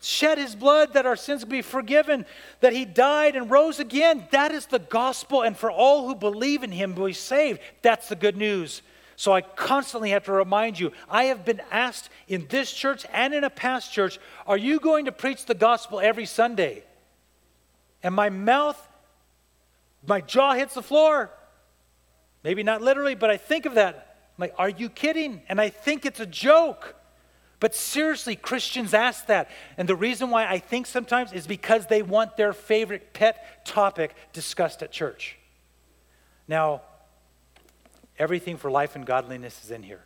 shed 0.00 0.38
his 0.38 0.54
blood 0.54 0.92
that 0.92 1.06
our 1.06 1.16
sins 1.16 1.44
be 1.44 1.62
forgiven, 1.62 2.26
that 2.60 2.72
he 2.72 2.84
died 2.84 3.34
and 3.34 3.50
rose 3.50 3.80
again. 3.80 4.26
That 4.30 4.52
is 4.52 4.66
the 4.66 4.78
gospel, 4.78 5.42
and 5.42 5.56
for 5.56 5.70
all 5.70 6.06
who 6.06 6.14
believe 6.14 6.62
in 6.62 6.70
him 6.70 6.92
be 6.94 7.12
saved. 7.12 7.60
That's 7.82 8.08
the 8.08 8.16
good 8.16 8.36
news. 8.36 8.82
So 9.16 9.32
I 9.32 9.40
constantly 9.40 10.10
have 10.10 10.24
to 10.24 10.32
remind 10.32 10.78
you 10.78 10.92
I 11.08 11.24
have 11.24 11.44
been 11.44 11.60
asked 11.72 12.08
in 12.28 12.46
this 12.48 12.72
church 12.72 13.04
and 13.12 13.34
in 13.34 13.42
a 13.42 13.50
past 13.50 13.92
church, 13.92 14.20
are 14.46 14.56
you 14.56 14.78
going 14.78 15.06
to 15.06 15.12
preach 15.12 15.44
the 15.44 15.54
gospel 15.54 15.98
every 15.98 16.26
Sunday? 16.26 16.84
And 18.02 18.14
my 18.14 18.30
mouth 18.30 18.87
my 20.08 20.20
jaw 20.20 20.54
hits 20.54 20.74
the 20.74 20.82
floor. 20.82 21.30
Maybe 22.42 22.62
not 22.62 22.80
literally, 22.80 23.14
but 23.14 23.30
I 23.30 23.36
think 23.36 23.66
of 23.66 23.74
that. 23.74 24.16
I'm 24.36 24.42
like, 24.42 24.54
are 24.58 24.68
you 24.68 24.88
kidding? 24.88 25.42
And 25.48 25.60
I 25.60 25.68
think 25.68 26.06
it's 26.06 26.20
a 26.20 26.26
joke. 26.26 26.94
But 27.60 27.74
seriously, 27.74 28.36
Christians 28.36 28.94
ask 28.94 29.26
that. 29.26 29.50
And 29.76 29.88
the 29.88 29.96
reason 29.96 30.30
why 30.30 30.46
I 30.46 30.58
think 30.58 30.86
sometimes 30.86 31.32
is 31.32 31.46
because 31.46 31.86
they 31.86 32.02
want 32.02 32.36
their 32.36 32.52
favorite 32.52 33.12
pet 33.12 33.64
topic 33.66 34.14
discussed 34.32 34.82
at 34.82 34.92
church. 34.92 35.36
Now, 36.46 36.82
everything 38.18 38.56
for 38.56 38.70
life 38.70 38.94
and 38.96 39.04
godliness 39.04 39.64
is 39.64 39.70
in 39.70 39.82
here. 39.82 40.04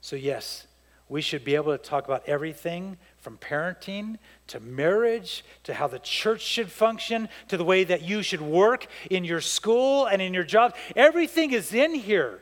So, 0.00 0.16
yes, 0.16 0.66
we 1.08 1.20
should 1.20 1.44
be 1.44 1.54
able 1.54 1.76
to 1.76 1.82
talk 1.82 2.06
about 2.06 2.26
everything 2.26 2.96
from 3.26 3.38
parenting 3.38 4.18
to 4.46 4.60
marriage 4.60 5.44
to 5.64 5.74
how 5.74 5.88
the 5.88 5.98
church 5.98 6.40
should 6.40 6.70
function 6.70 7.28
to 7.48 7.56
the 7.56 7.64
way 7.64 7.82
that 7.82 8.02
you 8.02 8.22
should 8.22 8.40
work 8.40 8.86
in 9.10 9.24
your 9.24 9.40
school 9.40 10.06
and 10.06 10.22
in 10.22 10.32
your 10.32 10.44
job. 10.44 10.76
Everything 10.94 11.50
is 11.50 11.74
in 11.74 11.92
here. 11.92 12.40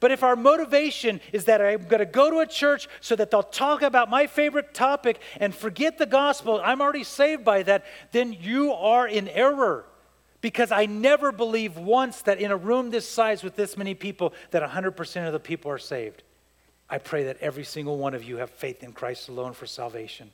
But 0.00 0.12
if 0.12 0.22
our 0.22 0.34
motivation 0.34 1.20
is 1.34 1.44
that 1.44 1.60
I'm 1.60 1.82
going 1.88 1.98
to 1.98 2.06
go 2.06 2.30
to 2.30 2.38
a 2.38 2.46
church 2.46 2.88
so 3.02 3.14
that 3.16 3.30
they'll 3.30 3.42
talk 3.42 3.82
about 3.82 4.08
my 4.08 4.26
favorite 4.26 4.72
topic 4.72 5.20
and 5.40 5.54
forget 5.54 5.98
the 5.98 6.06
gospel, 6.06 6.58
I'm 6.64 6.80
already 6.80 7.04
saved 7.04 7.44
by 7.44 7.62
that, 7.64 7.84
then 8.12 8.32
you 8.32 8.72
are 8.72 9.06
in 9.06 9.28
error. 9.28 9.84
Because 10.40 10.72
I 10.72 10.86
never 10.86 11.32
believe 11.32 11.76
once 11.76 12.22
that 12.22 12.40
in 12.40 12.50
a 12.50 12.56
room 12.56 12.88
this 12.88 13.06
size 13.06 13.42
with 13.42 13.56
this 13.56 13.76
many 13.76 13.94
people 13.94 14.32
that 14.52 14.62
100% 14.62 15.26
of 15.26 15.34
the 15.34 15.38
people 15.38 15.70
are 15.70 15.76
saved. 15.76 16.22
I 16.94 16.98
pray 16.98 17.24
that 17.24 17.38
every 17.40 17.64
single 17.64 17.98
one 17.98 18.14
of 18.14 18.22
you 18.22 18.36
have 18.36 18.50
faith 18.50 18.84
in 18.84 18.92
Christ 18.92 19.28
alone 19.28 19.52
for 19.52 19.66
salvation. 19.66 20.30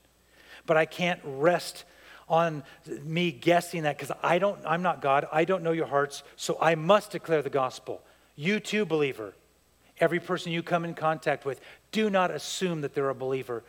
But 0.67 0.77
I 0.77 0.85
can't 0.85 1.19
rest 1.25 1.85
on 2.29 2.65
me 3.03 3.33
guessing 3.33 3.85
that 3.85 3.97
because 3.97 4.15
I 4.23 4.39
don't 4.39 4.61
I'm 4.67 4.83
not 4.83 5.01
God. 5.01 5.27
I 5.33 5.47
don't 5.47 5.63
know 5.63 5.73
your 5.73 5.87
hearts, 5.87 6.23
so 6.37 6.59
I 6.61 6.75
must 6.75 7.13
declare 7.13 7.41
the 7.41 7.49
gospel. 7.49 8.03
You 8.37 8.61
too, 8.61 8.85
believer. 8.85 9.33
Every 10.01 10.21
person 10.21 10.53
you 10.53 10.63
come 10.63 10.85
in 10.85 10.93
contact 10.93 11.47
with, 11.47 11.63
do 11.93 12.11
not 12.11 12.31
assume 12.31 12.83
that 12.83 12.95
they're 12.95 13.09
a 13.09 13.15
believer. 13.15 13.63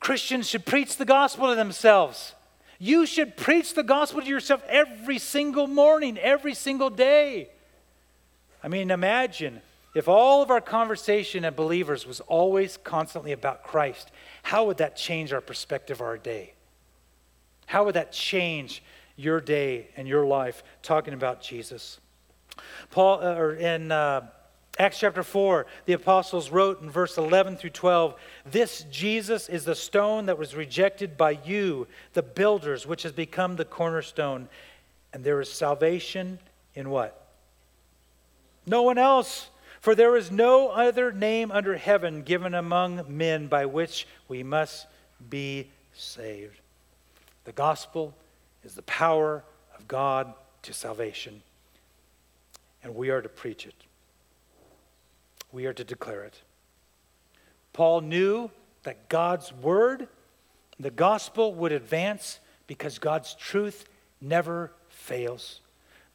Christians 0.00 0.48
should 0.48 0.64
preach 0.64 0.96
the 0.96 1.04
gospel 1.04 1.50
to 1.50 1.54
themselves. 1.54 2.34
You 2.78 3.04
should 3.04 3.36
preach 3.36 3.74
the 3.74 3.82
gospel 3.82 4.22
to 4.22 4.26
yourself 4.26 4.64
every 4.70 5.18
single 5.18 5.66
morning, 5.66 6.16
every 6.16 6.54
single 6.54 6.88
day. 6.88 7.50
I 8.64 8.68
mean, 8.68 8.90
imagine 8.90 9.60
if 9.94 10.08
all 10.08 10.42
of 10.42 10.50
our 10.50 10.60
conversation 10.60 11.44
as 11.44 11.54
believers 11.54 12.06
was 12.06 12.20
always 12.20 12.78
constantly 12.78 13.32
about 13.32 13.62
Christ, 13.62 14.10
how 14.42 14.66
would 14.66 14.78
that 14.78 14.96
change 14.96 15.32
our 15.32 15.40
perspective 15.40 16.00
our 16.00 16.16
day? 16.16 16.54
How 17.66 17.84
would 17.84 17.94
that 17.94 18.12
change 18.12 18.82
your 19.16 19.40
day 19.40 19.88
and 19.96 20.08
your 20.08 20.24
life 20.24 20.62
talking 20.82 21.14
about 21.14 21.42
Jesus? 21.42 22.00
Paul, 22.90 23.20
uh, 23.22 23.34
or 23.34 23.54
in 23.54 23.92
uh, 23.92 24.26
Acts 24.78 24.98
chapter 24.98 25.22
4, 25.22 25.66
the 25.84 25.92
apostles 25.92 26.50
wrote 26.50 26.80
in 26.80 26.88
verse 26.88 27.18
11 27.18 27.56
through 27.56 27.70
12 27.70 28.14
This 28.50 28.84
Jesus 28.90 29.48
is 29.48 29.64
the 29.64 29.74
stone 29.74 30.26
that 30.26 30.38
was 30.38 30.54
rejected 30.54 31.18
by 31.18 31.38
you, 31.44 31.86
the 32.14 32.22
builders, 32.22 32.86
which 32.86 33.02
has 33.02 33.12
become 33.12 33.56
the 33.56 33.66
cornerstone. 33.66 34.48
And 35.12 35.22
there 35.22 35.40
is 35.42 35.52
salvation 35.52 36.38
in 36.74 36.88
what? 36.88 37.26
No 38.66 38.82
one 38.82 38.96
else. 38.96 39.50
For 39.82 39.94
there 39.94 40.16
is 40.16 40.30
no 40.30 40.68
other 40.68 41.12
name 41.12 41.52
under 41.52 41.76
heaven 41.76 42.22
given 42.22 42.54
among 42.54 43.04
men 43.08 43.48
by 43.48 43.66
which 43.66 44.06
we 44.28 44.42
must 44.42 44.86
be 45.28 45.68
saved. 45.92 46.58
The 47.44 47.52
gospel 47.52 48.14
is 48.64 48.74
the 48.74 48.82
power 48.82 49.44
of 49.76 49.86
God 49.86 50.32
to 50.62 50.72
salvation, 50.72 51.42
and 52.82 52.94
we 52.94 53.10
are 53.10 53.20
to 53.20 53.28
preach 53.28 53.66
it 53.66 53.74
we 55.52 55.66
are 55.66 55.74
to 55.74 55.84
declare 55.84 56.24
it. 56.24 56.40
Paul 57.72 58.00
knew 58.00 58.50
that 58.82 59.08
God's 59.08 59.52
word, 59.52 60.08
the 60.80 60.90
gospel, 60.90 61.54
would 61.54 61.72
advance 61.72 62.40
because 62.66 62.98
God's 62.98 63.34
truth 63.34 63.84
never 64.20 64.72
fails. 64.88 65.60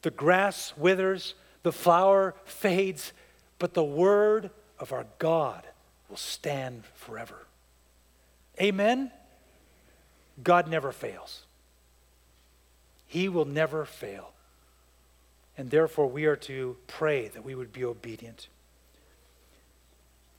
The 0.01 0.11
grass 0.11 0.73
withers, 0.75 1.35
the 1.63 1.71
flower 1.71 2.35
fades, 2.45 3.13
but 3.59 3.73
the 3.73 3.83
word 3.83 4.49
of 4.79 4.91
our 4.91 5.05
God 5.19 5.63
will 6.09 6.17
stand 6.17 6.83
forever. 6.95 7.45
Amen? 8.61 9.11
God 10.43 10.67
never 10.67 10.91
fails. 10.91 11.43
He 13.07 13.29
will 13.29 13.45
never 13.45 13.85
fail. 13.85 14.33
And 15.57 15.71
therefore, 15.71 16.07
we 16.07 16.25
are 16.25 16.35
to 16.35 16.77
pray 16.87 17.29
that 17.29 17.43
we 17.43 17.55
would 17.55 17.73
be 17.73 17.83
obedient. 17.83 18.47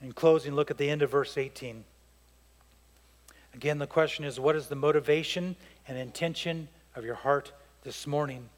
In 0.00 0.12
closing, 0.12 0.54
look 0.54 0.70
at 0.70 0.78
the 0.78 0.88
end 0.88 1.02
of 1.02 1.10
verse 1.10 1.36
18. 1.36 1.84
Again, 3.54 3.78
the 3.78 3.86
question 3.86 4.24
is 4.24 4.38
what 4.38 4.54
is 4.54 4.68
the 4.68 4.76
motivation 4.76 5.56
and 5.88 5.98
intention 5.98 6.68
of 6.94 7.04
your 7.04 7.16
heart 7.16 7.50
this 7.82 8.06
morning? 8.06 8.48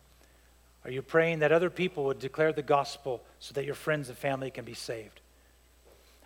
Are 0.84 0.90
you 0.90 1.02
praying 1.02 1.40
that 1.40 1.52
other 1.52 1.70
people 1.70 2.04
would 2.04 2.18
declare 2.18 2.52
the 2.52 2.62
gospel 2.62 3.22
so 3.38 3.52
that 3.54 3.64
your 3.64 3.74
friends 3.74 4.08
and 4.08 4.16
family 4.16 4.50
can 4.50 4.64
be 4.64 4.74
saved? 4.74 5.20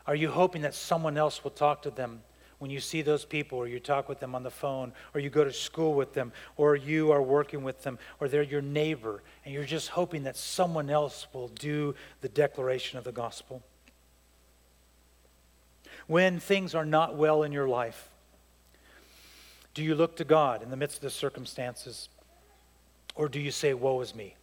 Are 0.07 0.15
you 0.15 0.31
hoping 0.31 0.63
that 0.63 0.75
someone 0.75 1.17
else 1.17 1.43
will 1.43 1.51
talk 1.51 1.83
to 1.83 1.91
them 1.91 2.23
when 2.59 2.71
you 2.71 2.81
see 2.81 3.03
those 3.03 3.25
people, 3.25 3.59
or 3.59 3.67
you 3.67 3.81
talk 3.81 4.09
with 4.09 4.21
them 4.21 4.35
on 4.35 4.43
the 4.43 4.51
phone, 4.51 4.93
or 5.13 5.21
you 5.21 5.29
go 5.29 5.45
to 5.45 5.53
school 5.53 5.93
with 5.93 6.15
them, 6.15 6.33
or 6.57 6.77
you 6.77 7.11
are 7.11 7.21
working 7.21 7.65
with 7.65 7.83
them, 7.83 7.99
or 8.21 8.29
they're 8.29 8.43
your 8.43 8.63
neighbor, 8.63 9.23
and 9.45 9.53
you're 9.53 9.65
just 9.65 9.89
hoping 9.89 10.23
that 10.23 10.37
someone 10.37 10.89
else 10.89 11.27
will 11.33 11.49
do 11.49 11.95
the 12.21 12.29
declaration 12.29 12.97
of 12.97 13.05
the 13.05 13.13
gospel? 13.13 13.63
when 16.07 16.39
things 16.39 16.75
are 16.75 16.85
not 16.85 17.17
well 17.17 17.43
in 17.43 17.53
your 17.53 17.69
life? 17.69 18.09
Do 19.73 19.83
you 19.83 19.95
look 19.95 20.17
to 20.17 20.25
God 20.25 20.63
in 20.63 20.71
the 20.71 20.77
midst 20.77 20.97
of 20.97 21.03
the 21.03 21.11
circumstances? 21.11 22.09
Or 23.15 23.29
do 23.29 23.41
you 23.41 23.51
say, 23.51 23.75
Woe 23.75 24.01
is 24.01 24.15
me? 24.15 24.37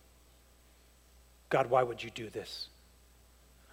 God, 1.52 1.70
why 1.70 1.84
would 1.84 2.02
you 2.02 2.10
do 2.10 2.30
this? 2.30 2.70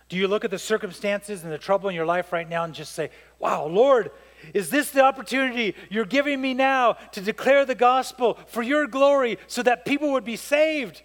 Do 0.08 0.16
you 0.16 0.26
look 0.26 0.44
at 0.44 0.50
the 0.50 0.58
circumstances 0.58 1.44
and 1.44 1.52
the 1.52 1.58
trouble 1.58 1.88
in 1.88 1.94
your 1.94 2.06
life 2.06 2.32
right 2.32 2.48
now 2.48 2.64
and 2.64 2.74
just 2.74 2.92
say, 2.92 3.10
Wow, 3.38 3.66
Lord, 3.66 4.10
is 4.52 4.68
this 4.68 4.90
the 4.90 5.02
opportunity 5.02 5.74
you're 5.88 6.04
giving 6.04 6.40
me 6.40 6.54
now 6.54 6.94
to 7.12 7.20
declare 7.20 7.64
the 7.64 7.74
gospel 7.74 8.38
for 8.48 8.62
your 8.62 8.86
glory 8.86 9.38
so 9.46 9.62
that 9.62 9.84
people 9.84 10.12
would 10.12 10.24
be 10.24 10.36
saved? 10.36 11.02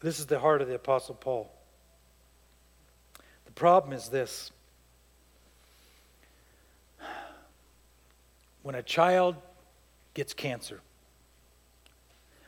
This 0.00 0.18
is 0.18 0.26
the 0.26 0.40
heart 0.40 0.60
of 0.60 0.68
the 0.68 0.74
Apostle 0.74 1.14
Paul 1.14 1.50
The 3.44 3.52
problem 3.52 3.92
is 3.92 4.08
this 4.08 4.50
when 8.62 8.74
a 8.74 8.82
child 8.82 9.36
gets 10.14 10.34
cancer, 10.34 10.80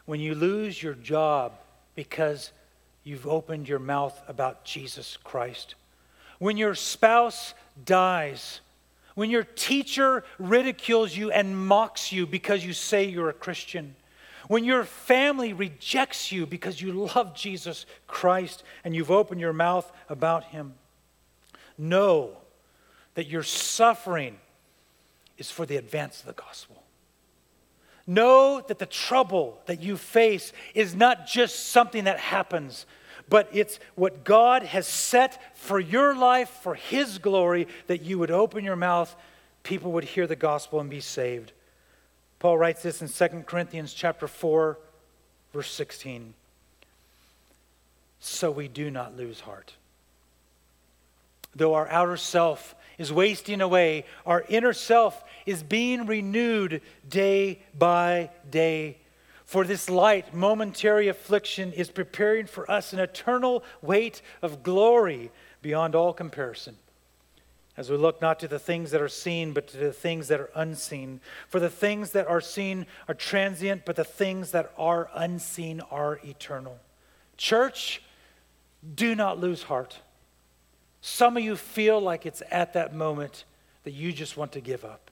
when 0.06 0.18
you 0.18 0.34
lose 0.34 0.82
your 0.82 0.94
job 0.94 1.52
because 1.98 2.52
you've 3.02 3.26
opened 3.26 3.68
your 3.68 3.80
mouth 3.80 4.22
about 4.28 4.64
Jesus 4.64 5.18
Christ, 5.24 5.74
when 6.38 6.56
your 6.56 6.76
spouse 6.76 7.54
dies, 7.84 8.60
when 9.16 9.30
your 9.30 9.42
teacher 9.42 10.22
ridicules 10.38 11.16
you 11.16 11.32
and 11.32 11.66
mocks 11.66 12.12
you 12.12 12.24
because 12.24 12.64
you 12.64 12.72
say 12.72 13.02
you're 13.02 13.30
a 13.30 13.32
Christian, 13.32 13.96
when 14.46 14.62
your 14.62 14.84
family 14.84 15.52
rejects 15.52 16.30
you 16.30 16.46
because 16.46 16.80
you 16.80 16.92
love 16.92 17.34
Jesus 17.34 17.84
Christ 18.06 18.62
and 18.84 18.94
you've 18.94 19.10
opened 19.10 19.40
your 19.40 19.52
mouth 19.52 19.90
about 20.08 20.44
him. 20.44 20.74
Know 21.76 22.36
that 23.14 23.26
your 23.26 23.42
suffering 23.42 24.38
is 25.36 25.50
for 25.50 25.66
the 25.66 25.76
advance 25.76 26.20
of 26.20 26.26
the 26.26 26.32
gospel. 26.32 26.77
Know 28.08 28.62
that 28.66 28.78
the 28.78 28.86
trouble 28.86 29.60
that 29.66 29.82
you 29.82 29.98
face 29.98 30.54
is 30.74 30.94
not 30.94 31.26
just 31.26 31.68
something 31.68 32.04
that 32.04 32.18
happens, 32.18 32.86
but 33.28 33.50
it's 33.52 33.78
what 33.96 34.24
God 34.24 34.62
has 34.62 34.86
set 34.86 35.54
for 35.54 35.78
your 35.78 36.16
life, 36.16 36.48
for 36.62 36.74
His 36.74 37.18
glory, 37.18 37.68
that 37.86 38.00
you 38.00 38.18
would 38.18 38.30
open 38.30 38.64
your 38.64 38.76
mouth, 38.76 39.14
people 39.62 39.92
would 39.92 40.04
hear 40.04 40.26
the 40.26 40.36
gospel 40.36 40.80
and 40.80 40.88
be 40.88 41.00
saved. 41.00 41.52
Paul 42.38 42.56
writes 42.56 42.82
this 42.82 43.02
in 43.02 43.08
2 43.08 43.42
Corinthians 43.42 43.92
chapter 43.92 44.26
4, 44.26 44.78
verse 45.52 45.70
16. 45.70 46.32
So 48.20 48.50
we 48.50 48.68
do 48.68 48.90
not 48.90 49.18
lose 49.18 49.40
heart. 49.40 49.74
Though 51.54 51.74
our 51.74 51.88
outer 51.88 52.16
self 52.16 52.74
is 52.98 53.12
wasting 53.12 53.60
away, 53.60 54.04
our 54.26 54.44
inner 54.48 54.72
self 54.72 55.24
is 55.46 55.62
being 55.62 56.06
renewed 56.06 56.82
day 57.08 57.62
by 57.78 58.30
day. 58.50 58.98
For 59.44 59.64
this 59.64 59.88
light, 59.88 60.34
momentary 60.34 61.08
affliction 61.08 61.72
is 61.72 61.90
preparing 61.90 62.46
for 62.46 62.70
us 62.70 62.92
an 62.92 62.98
eternal 62.98 63.64
weight 63.80 64.20
of 64.42 64.62
glory 64.62 65.30
beyond 65.62 65.94
all 65.94 66.12
comparison. 66.12 66.76
As 67.74 67.88
we 67.88 67.96
look 67.96 68.20
not 68.20 68.40
to 68.40 68.48
the 68.48 68.58
things 68.58 68.90
that 68.90 69.00
are 69.00 69.08
seen, 69.08 69.52
but 69.52 69.68
to 69.68 69.76
the 69.76 69.92
things 69.92 70.28
that 70.28 70.40
are 70.40 70.50
unseen. 70.54 71.20
For 71.48 71.60
the 71.60 71.70
things 71.70 72.10
that 72.10 72.26
are 72.26 72.40
seen 72.40 72.86
are 73.06 73.14
transient, 73.14 73.84
but 73.86 73.94
the 73.94 74.04
things 74.04 74.50
that 74.50 74.72
are 74.76 75.08
unseen 75.14 75.80
are 75.90 76.20
eternal. 76.24 76.76
Church, 77.36 78.02
do 78.94 79.14
not 79.14 79.38
lose 79.38 79.62
heart. 79.62 80.00
Some 81.00 81.36
of 81.36 81.42
you 81.42 81.56
feel 81.56 82.00
like 82.00 82.26
it's 82.26 82.42
at 82.50 82.74
that 82.74 82.94
moment 82.94 83.44
that 83.84 83.92
you 83.92 84.12
just 84.12 84.36
want 84.36 84.52
to 84.52 84.60
give 84.60 84.84
up. 84.84 85.10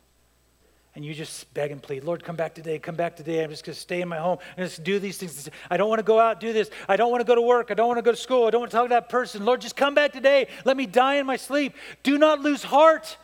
And 0.95 1.05
you 1.05 1.13
just 1.13 1.53
beg 1.53 1.73
and 1.73 1.83
plead, 1.83 2.05
Lord, 2.05 2.25
come 2.25 2.37
back 2.37 2.55
today, 2.55 2.79
come 2.79 2.95
back 2.95 3.17
today. 3.17 3.45
I'm 3.45 3.51
just 3.51 3.67
going 3.67 3.75
to 3.75 3.81
stay 3.81 4.01
in 4.01 4.09
my 4.09 4.17
home 4.17 4.39
and 4.57 4.67
just 4.67 4.83
do 4.83 4.99
these 4.99 5.19
things. 5.19 5.51
I 5.71 5.77
don't 5.77 5.91
want 5.91 5.99
to 5.99 6.05
go 6.05 6.19
out, 6.19 6.41
do 6.41 6.55
this. 6.55 6.71
I 6.89 6.97
don't 6.97 7.11
want 7.11 7.21
to 7.21 7.27
go 7.27 7.35
to 7.35 7.43
work. 7.43 7.71
I 7.71 7.75
don't 7.75 7.87
want 7.87 7.99
to 7.99 8.03
go 8.03 8.13
to 8.13 8.17
school. 8.17 8.47
I 8.47 8.51
don't 8.51 8.61
want 8.61 8.71
to 8.71 8.77
talk 8.77 8.87
to 8.87 8.95
that 8.95 9.11
person. 9.11 9.45
Lord, 9.45 9.61
just 9.61 9.77
come 9.77 9.95
back 9.95 10.13
today. 10.13 10.49
Let 10.65 10.75
me 10.75 10.87
die 10.87 11.17
in 11.17 11.27
my 11.27 11.37
sleep. 11.37 11.75
Do 12.03 12.17
not 12.17 12.41
lose 12.41 12.63
heart. 12.63 13.19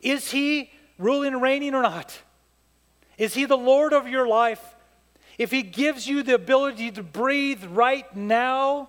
Is 0.00 0.30
he 0.30 0.70
ruling 0.98 1.34
and 1.34 1.42
reigning 1.42 1.74
or 1.74 1.82
not? 1.82 2.18
Is 3.18 3.34
He 3.34 3.44
the 3.44 3.56
Lord 3.56 3.92
of 3.92 4.08
your 4.08 4.26
life? 4.26 4.62
If 5.36 5.50
He 5.50 5.62
gives 5.62 6.06
you 6.06 6.22
the 6.22 6.34
ability 6.34 6.92
to 6.92 7.02
breathe 7.02 7.64
right 7.64 8.14
now, 8.16 8.88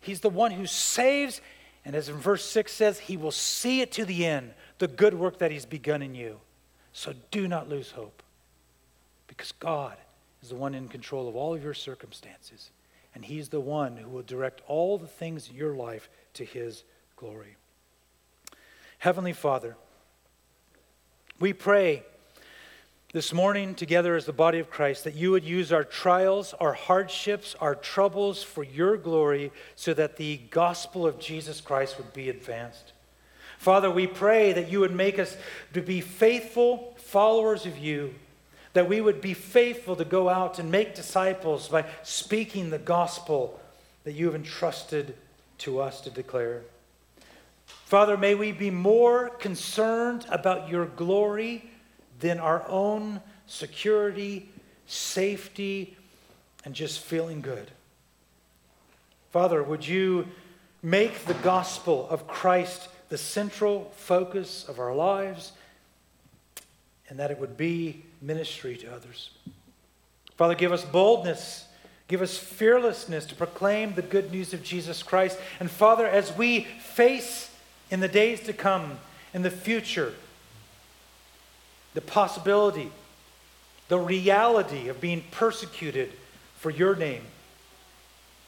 He's 0.00 0.20
the 0.20 0.30
one 0.30 0.52
who 0.52 0.66
saves. 0.66 1.40
And 1.84 1.94
as 1.94 2.08
in 2.08 2.16
verse 2.16 2.44
6 2.44 2.70
says, 2.70 2.98
He 2.98 3.16
will 3.16 3.30
see 3.30 3.80
it 3.80 3.92
to 3.92 4.04
the 4.04 4.26
end, 4.26 4.52
the 4.78 4.88
good 4.88 5.14
work 5.14 5.38
that 5.38 5.50
He's 5.50 5.66
begun 5.66 6.02
in 6.02 6.14
you. 6.14 6.40
So 6.92 7.14
do 7.30 7.48
not 7.48 7.68
lose 7.68 7.92
hope 7.92 8.22
because 9.26 9.52
God 9.52 9.96
is 10.42 10.50
the 10.50 10.56
one 10.56 10.74
in 10.74 10.88
control 10.88 11.28
of 11.28 11.36
all 11.36 11.54
of 11.54 11.62
your 11.62 11.74
circumstances. 11.74 12.70
And 13.14 13.24
He's 13.24 13.48
the 13.48 13.60
one 13.60 13.96
who 13.96 14.08
will 14.08 14.22
direct 14.22 14.62
all 14.66 14.98
the 14.98 15.06
things 15.06 15.48
in 15.48 15.56
your 15.56 15.74
life 15.74 16.10
to 16.34 16.44
His 16.44 16.84
glory. 17.16 17.56
Heavenly 18.98 19.32
Father, 19.32 19.76
we 21.38 21.52
pray 21.52 22.02
this 23.14 23.32
morning 23.32 23.74
together 23.74 24.16
as 24.16 24.26
the 24.26 24.34
body 24.34 24.58
of 24.58 24.68
Christ 24.68 25.04
that 25.04 25.14
you 25.14 25.30
would 25.30 25.44
use 25.44 25.72
our 25.72 25.82
trials, 25.82 26.52
our 26.60 26.74
hardships, 26.74 27.56
our 27.58 27.74
troubles 27.74 28.42
for 28.42 28.62
your 28.62 28.98
glory 28.98 29.50
so 29.76 29.94
that 29.94 30.18
the 30.18 30.36
gospel 30.50 31.06
of 31.06 31.18
Jesus 31.18 31.62
Christ 31.62 31.96
would 31.96 32.12
be 32.12 32.28
advanced. 32.28 32.92
Father, 33.56 33.90
we 33.90 34.06
pray 34.06 34.52
that 34.52 34.70
you 34.70 34.80
would 34.80 34.94
make 34.94 35.18
us 35.18 35.38
to 35.72 35.80
be 35.80 36.02
faithful 36.02 36.94
followers 36.98 37.64
of 37.64 37.78
you, 37.78 38.14
that 38.74 38.90
we 38.90 39.00
would 39.00 39.22
be 39.22 39.32
faithful 39.32 39.96
to 39.96 40.04
go 40.04 40.28
out 40.28 40.58
and 40.58 40.70
make 40.70 40.94
disciples 40.94 41.66
by 41.68 41.86
speaking 42.02 42.68
the 42.68 42.78
gospel 42.78 43.58
that 44.04 44.12
you 44.12 44.26
have 44.26 44.34
entrusted 44.34 45.16
to 45.56 45.80
us 45.80 46.02
to 46.02 46.10
declare. 46.10 46.60
Father, 47.66 48.18
may 48.18 48.34
we 48.34 48.52
be 48.52 48.70
more 48.70 49.30
concerned 49.30 50.26
about 50.28 50.68
your 50.68 50.84
glory 50.84 51.70
than 52.20 52.38
our 52.38 52.66
own 52.68 53.20
security, 53.46 54.48
safety, 54.86 55.96
and 56.64 56.74
just 56.74 57.00
feeling 57.00 57.40
good. 57.40 57.70
Father, 59.30 59.62
would 59.62 59.86
you 59.86 60.26
make 60.82 61.24
the 61.24 61.34
gospel 61.34 62.08
of 62.10 62.26
Christ 62.26 62.88
the 63.08 63.18
central 63.18 63.92
focus 63.96 64.68
of 64.68 64.78
our 64.78 64.94
lives 64.94 65.52
and 67.08 67.18
that 67.18 67.30
it 67.30 67.38
would 67.38 67.56
be 67.56 68.04
ministry 68.20 68.76
to 68.78 68.92
others? 68.92 69.30
Father, 70.36 70.54
give 70.54 70.72
us 70.72 70.84
boldness. 70.84 71.66
Give 72.06 72.22
us 72.22 72.38
fearlessness 72.38 73.26
to 73.26 73.34
proclaim 73.34 73.94
the 73.94 74.02
good 74.02 74.32
news 74.32 74.54
of 74.54 74.62
Jesus 74.62 75.02
Christ. 75.02 75.38
And 75.60 75.70
Father, 75.70 76.06
as 76.06 76.34
we 76.36 76.60
face 76.80 77.54
in 77.90 78.00
the 78.00 78.08
days 78.08 78.40
to 78.40 78.52
come, 78.52 78.98
in 79.34 79.42
the 79.42 79.50
future, 79.50 80.14
the 81.94 82.00
possibility, 82.00 82.90
the 83.88 83.98
reality 83.98 84.88
of 84.88 85.00
being 85.00 85.24
persecuted 85.30 86.12
for 86.56 86.70
your 86.70 86.94
name. 86.94 87.22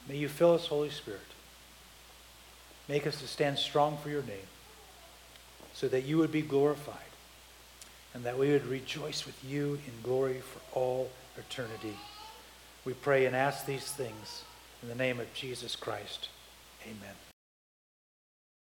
May 0.09 0.17
you 0.17 0.29
fill 0.29 0.55
us, 0.55 0.67
Holy 0.67 0.91
Spirit. 0.91 1.21
Make 2.89 3.07
us 3.07 3.21
to 3.21 3.29
stand 3.29 3.59
strong 3.59 3.97
for 3.99 4.11
your 4.11 4.23
name 4.23 4.49
so 5.73 5.89
that 5.89 6.03
you 6.03 6.19
would 6.19 6.33
be 6.33 6.43
glorified 6.43 6.97
and 8.15 8.25
that 8.25 8.39
we 8.39 8.51
would 8.51 8.67
rejoice 8.67 9.25
with 9.25 9.43
you 9.45 9.79
in 9.87 9.93
glory 10.03 10.41
for 10.41 10.61
all 10.79 11.11
eternity. 11.39 11.97
We 12.85 12.95
pray 12.95 13.27
and 13.27 13.37
ask 13.37 13.67
these 13.67 13.93
things 13.93 14.43
in 14.83 14.89
the 14.89 14.95
name 14.95 15.21
of 15.21 15.33
Jesus 15.35 15.77
Christ. 15.77 16.29
Amen. 16.85 17.30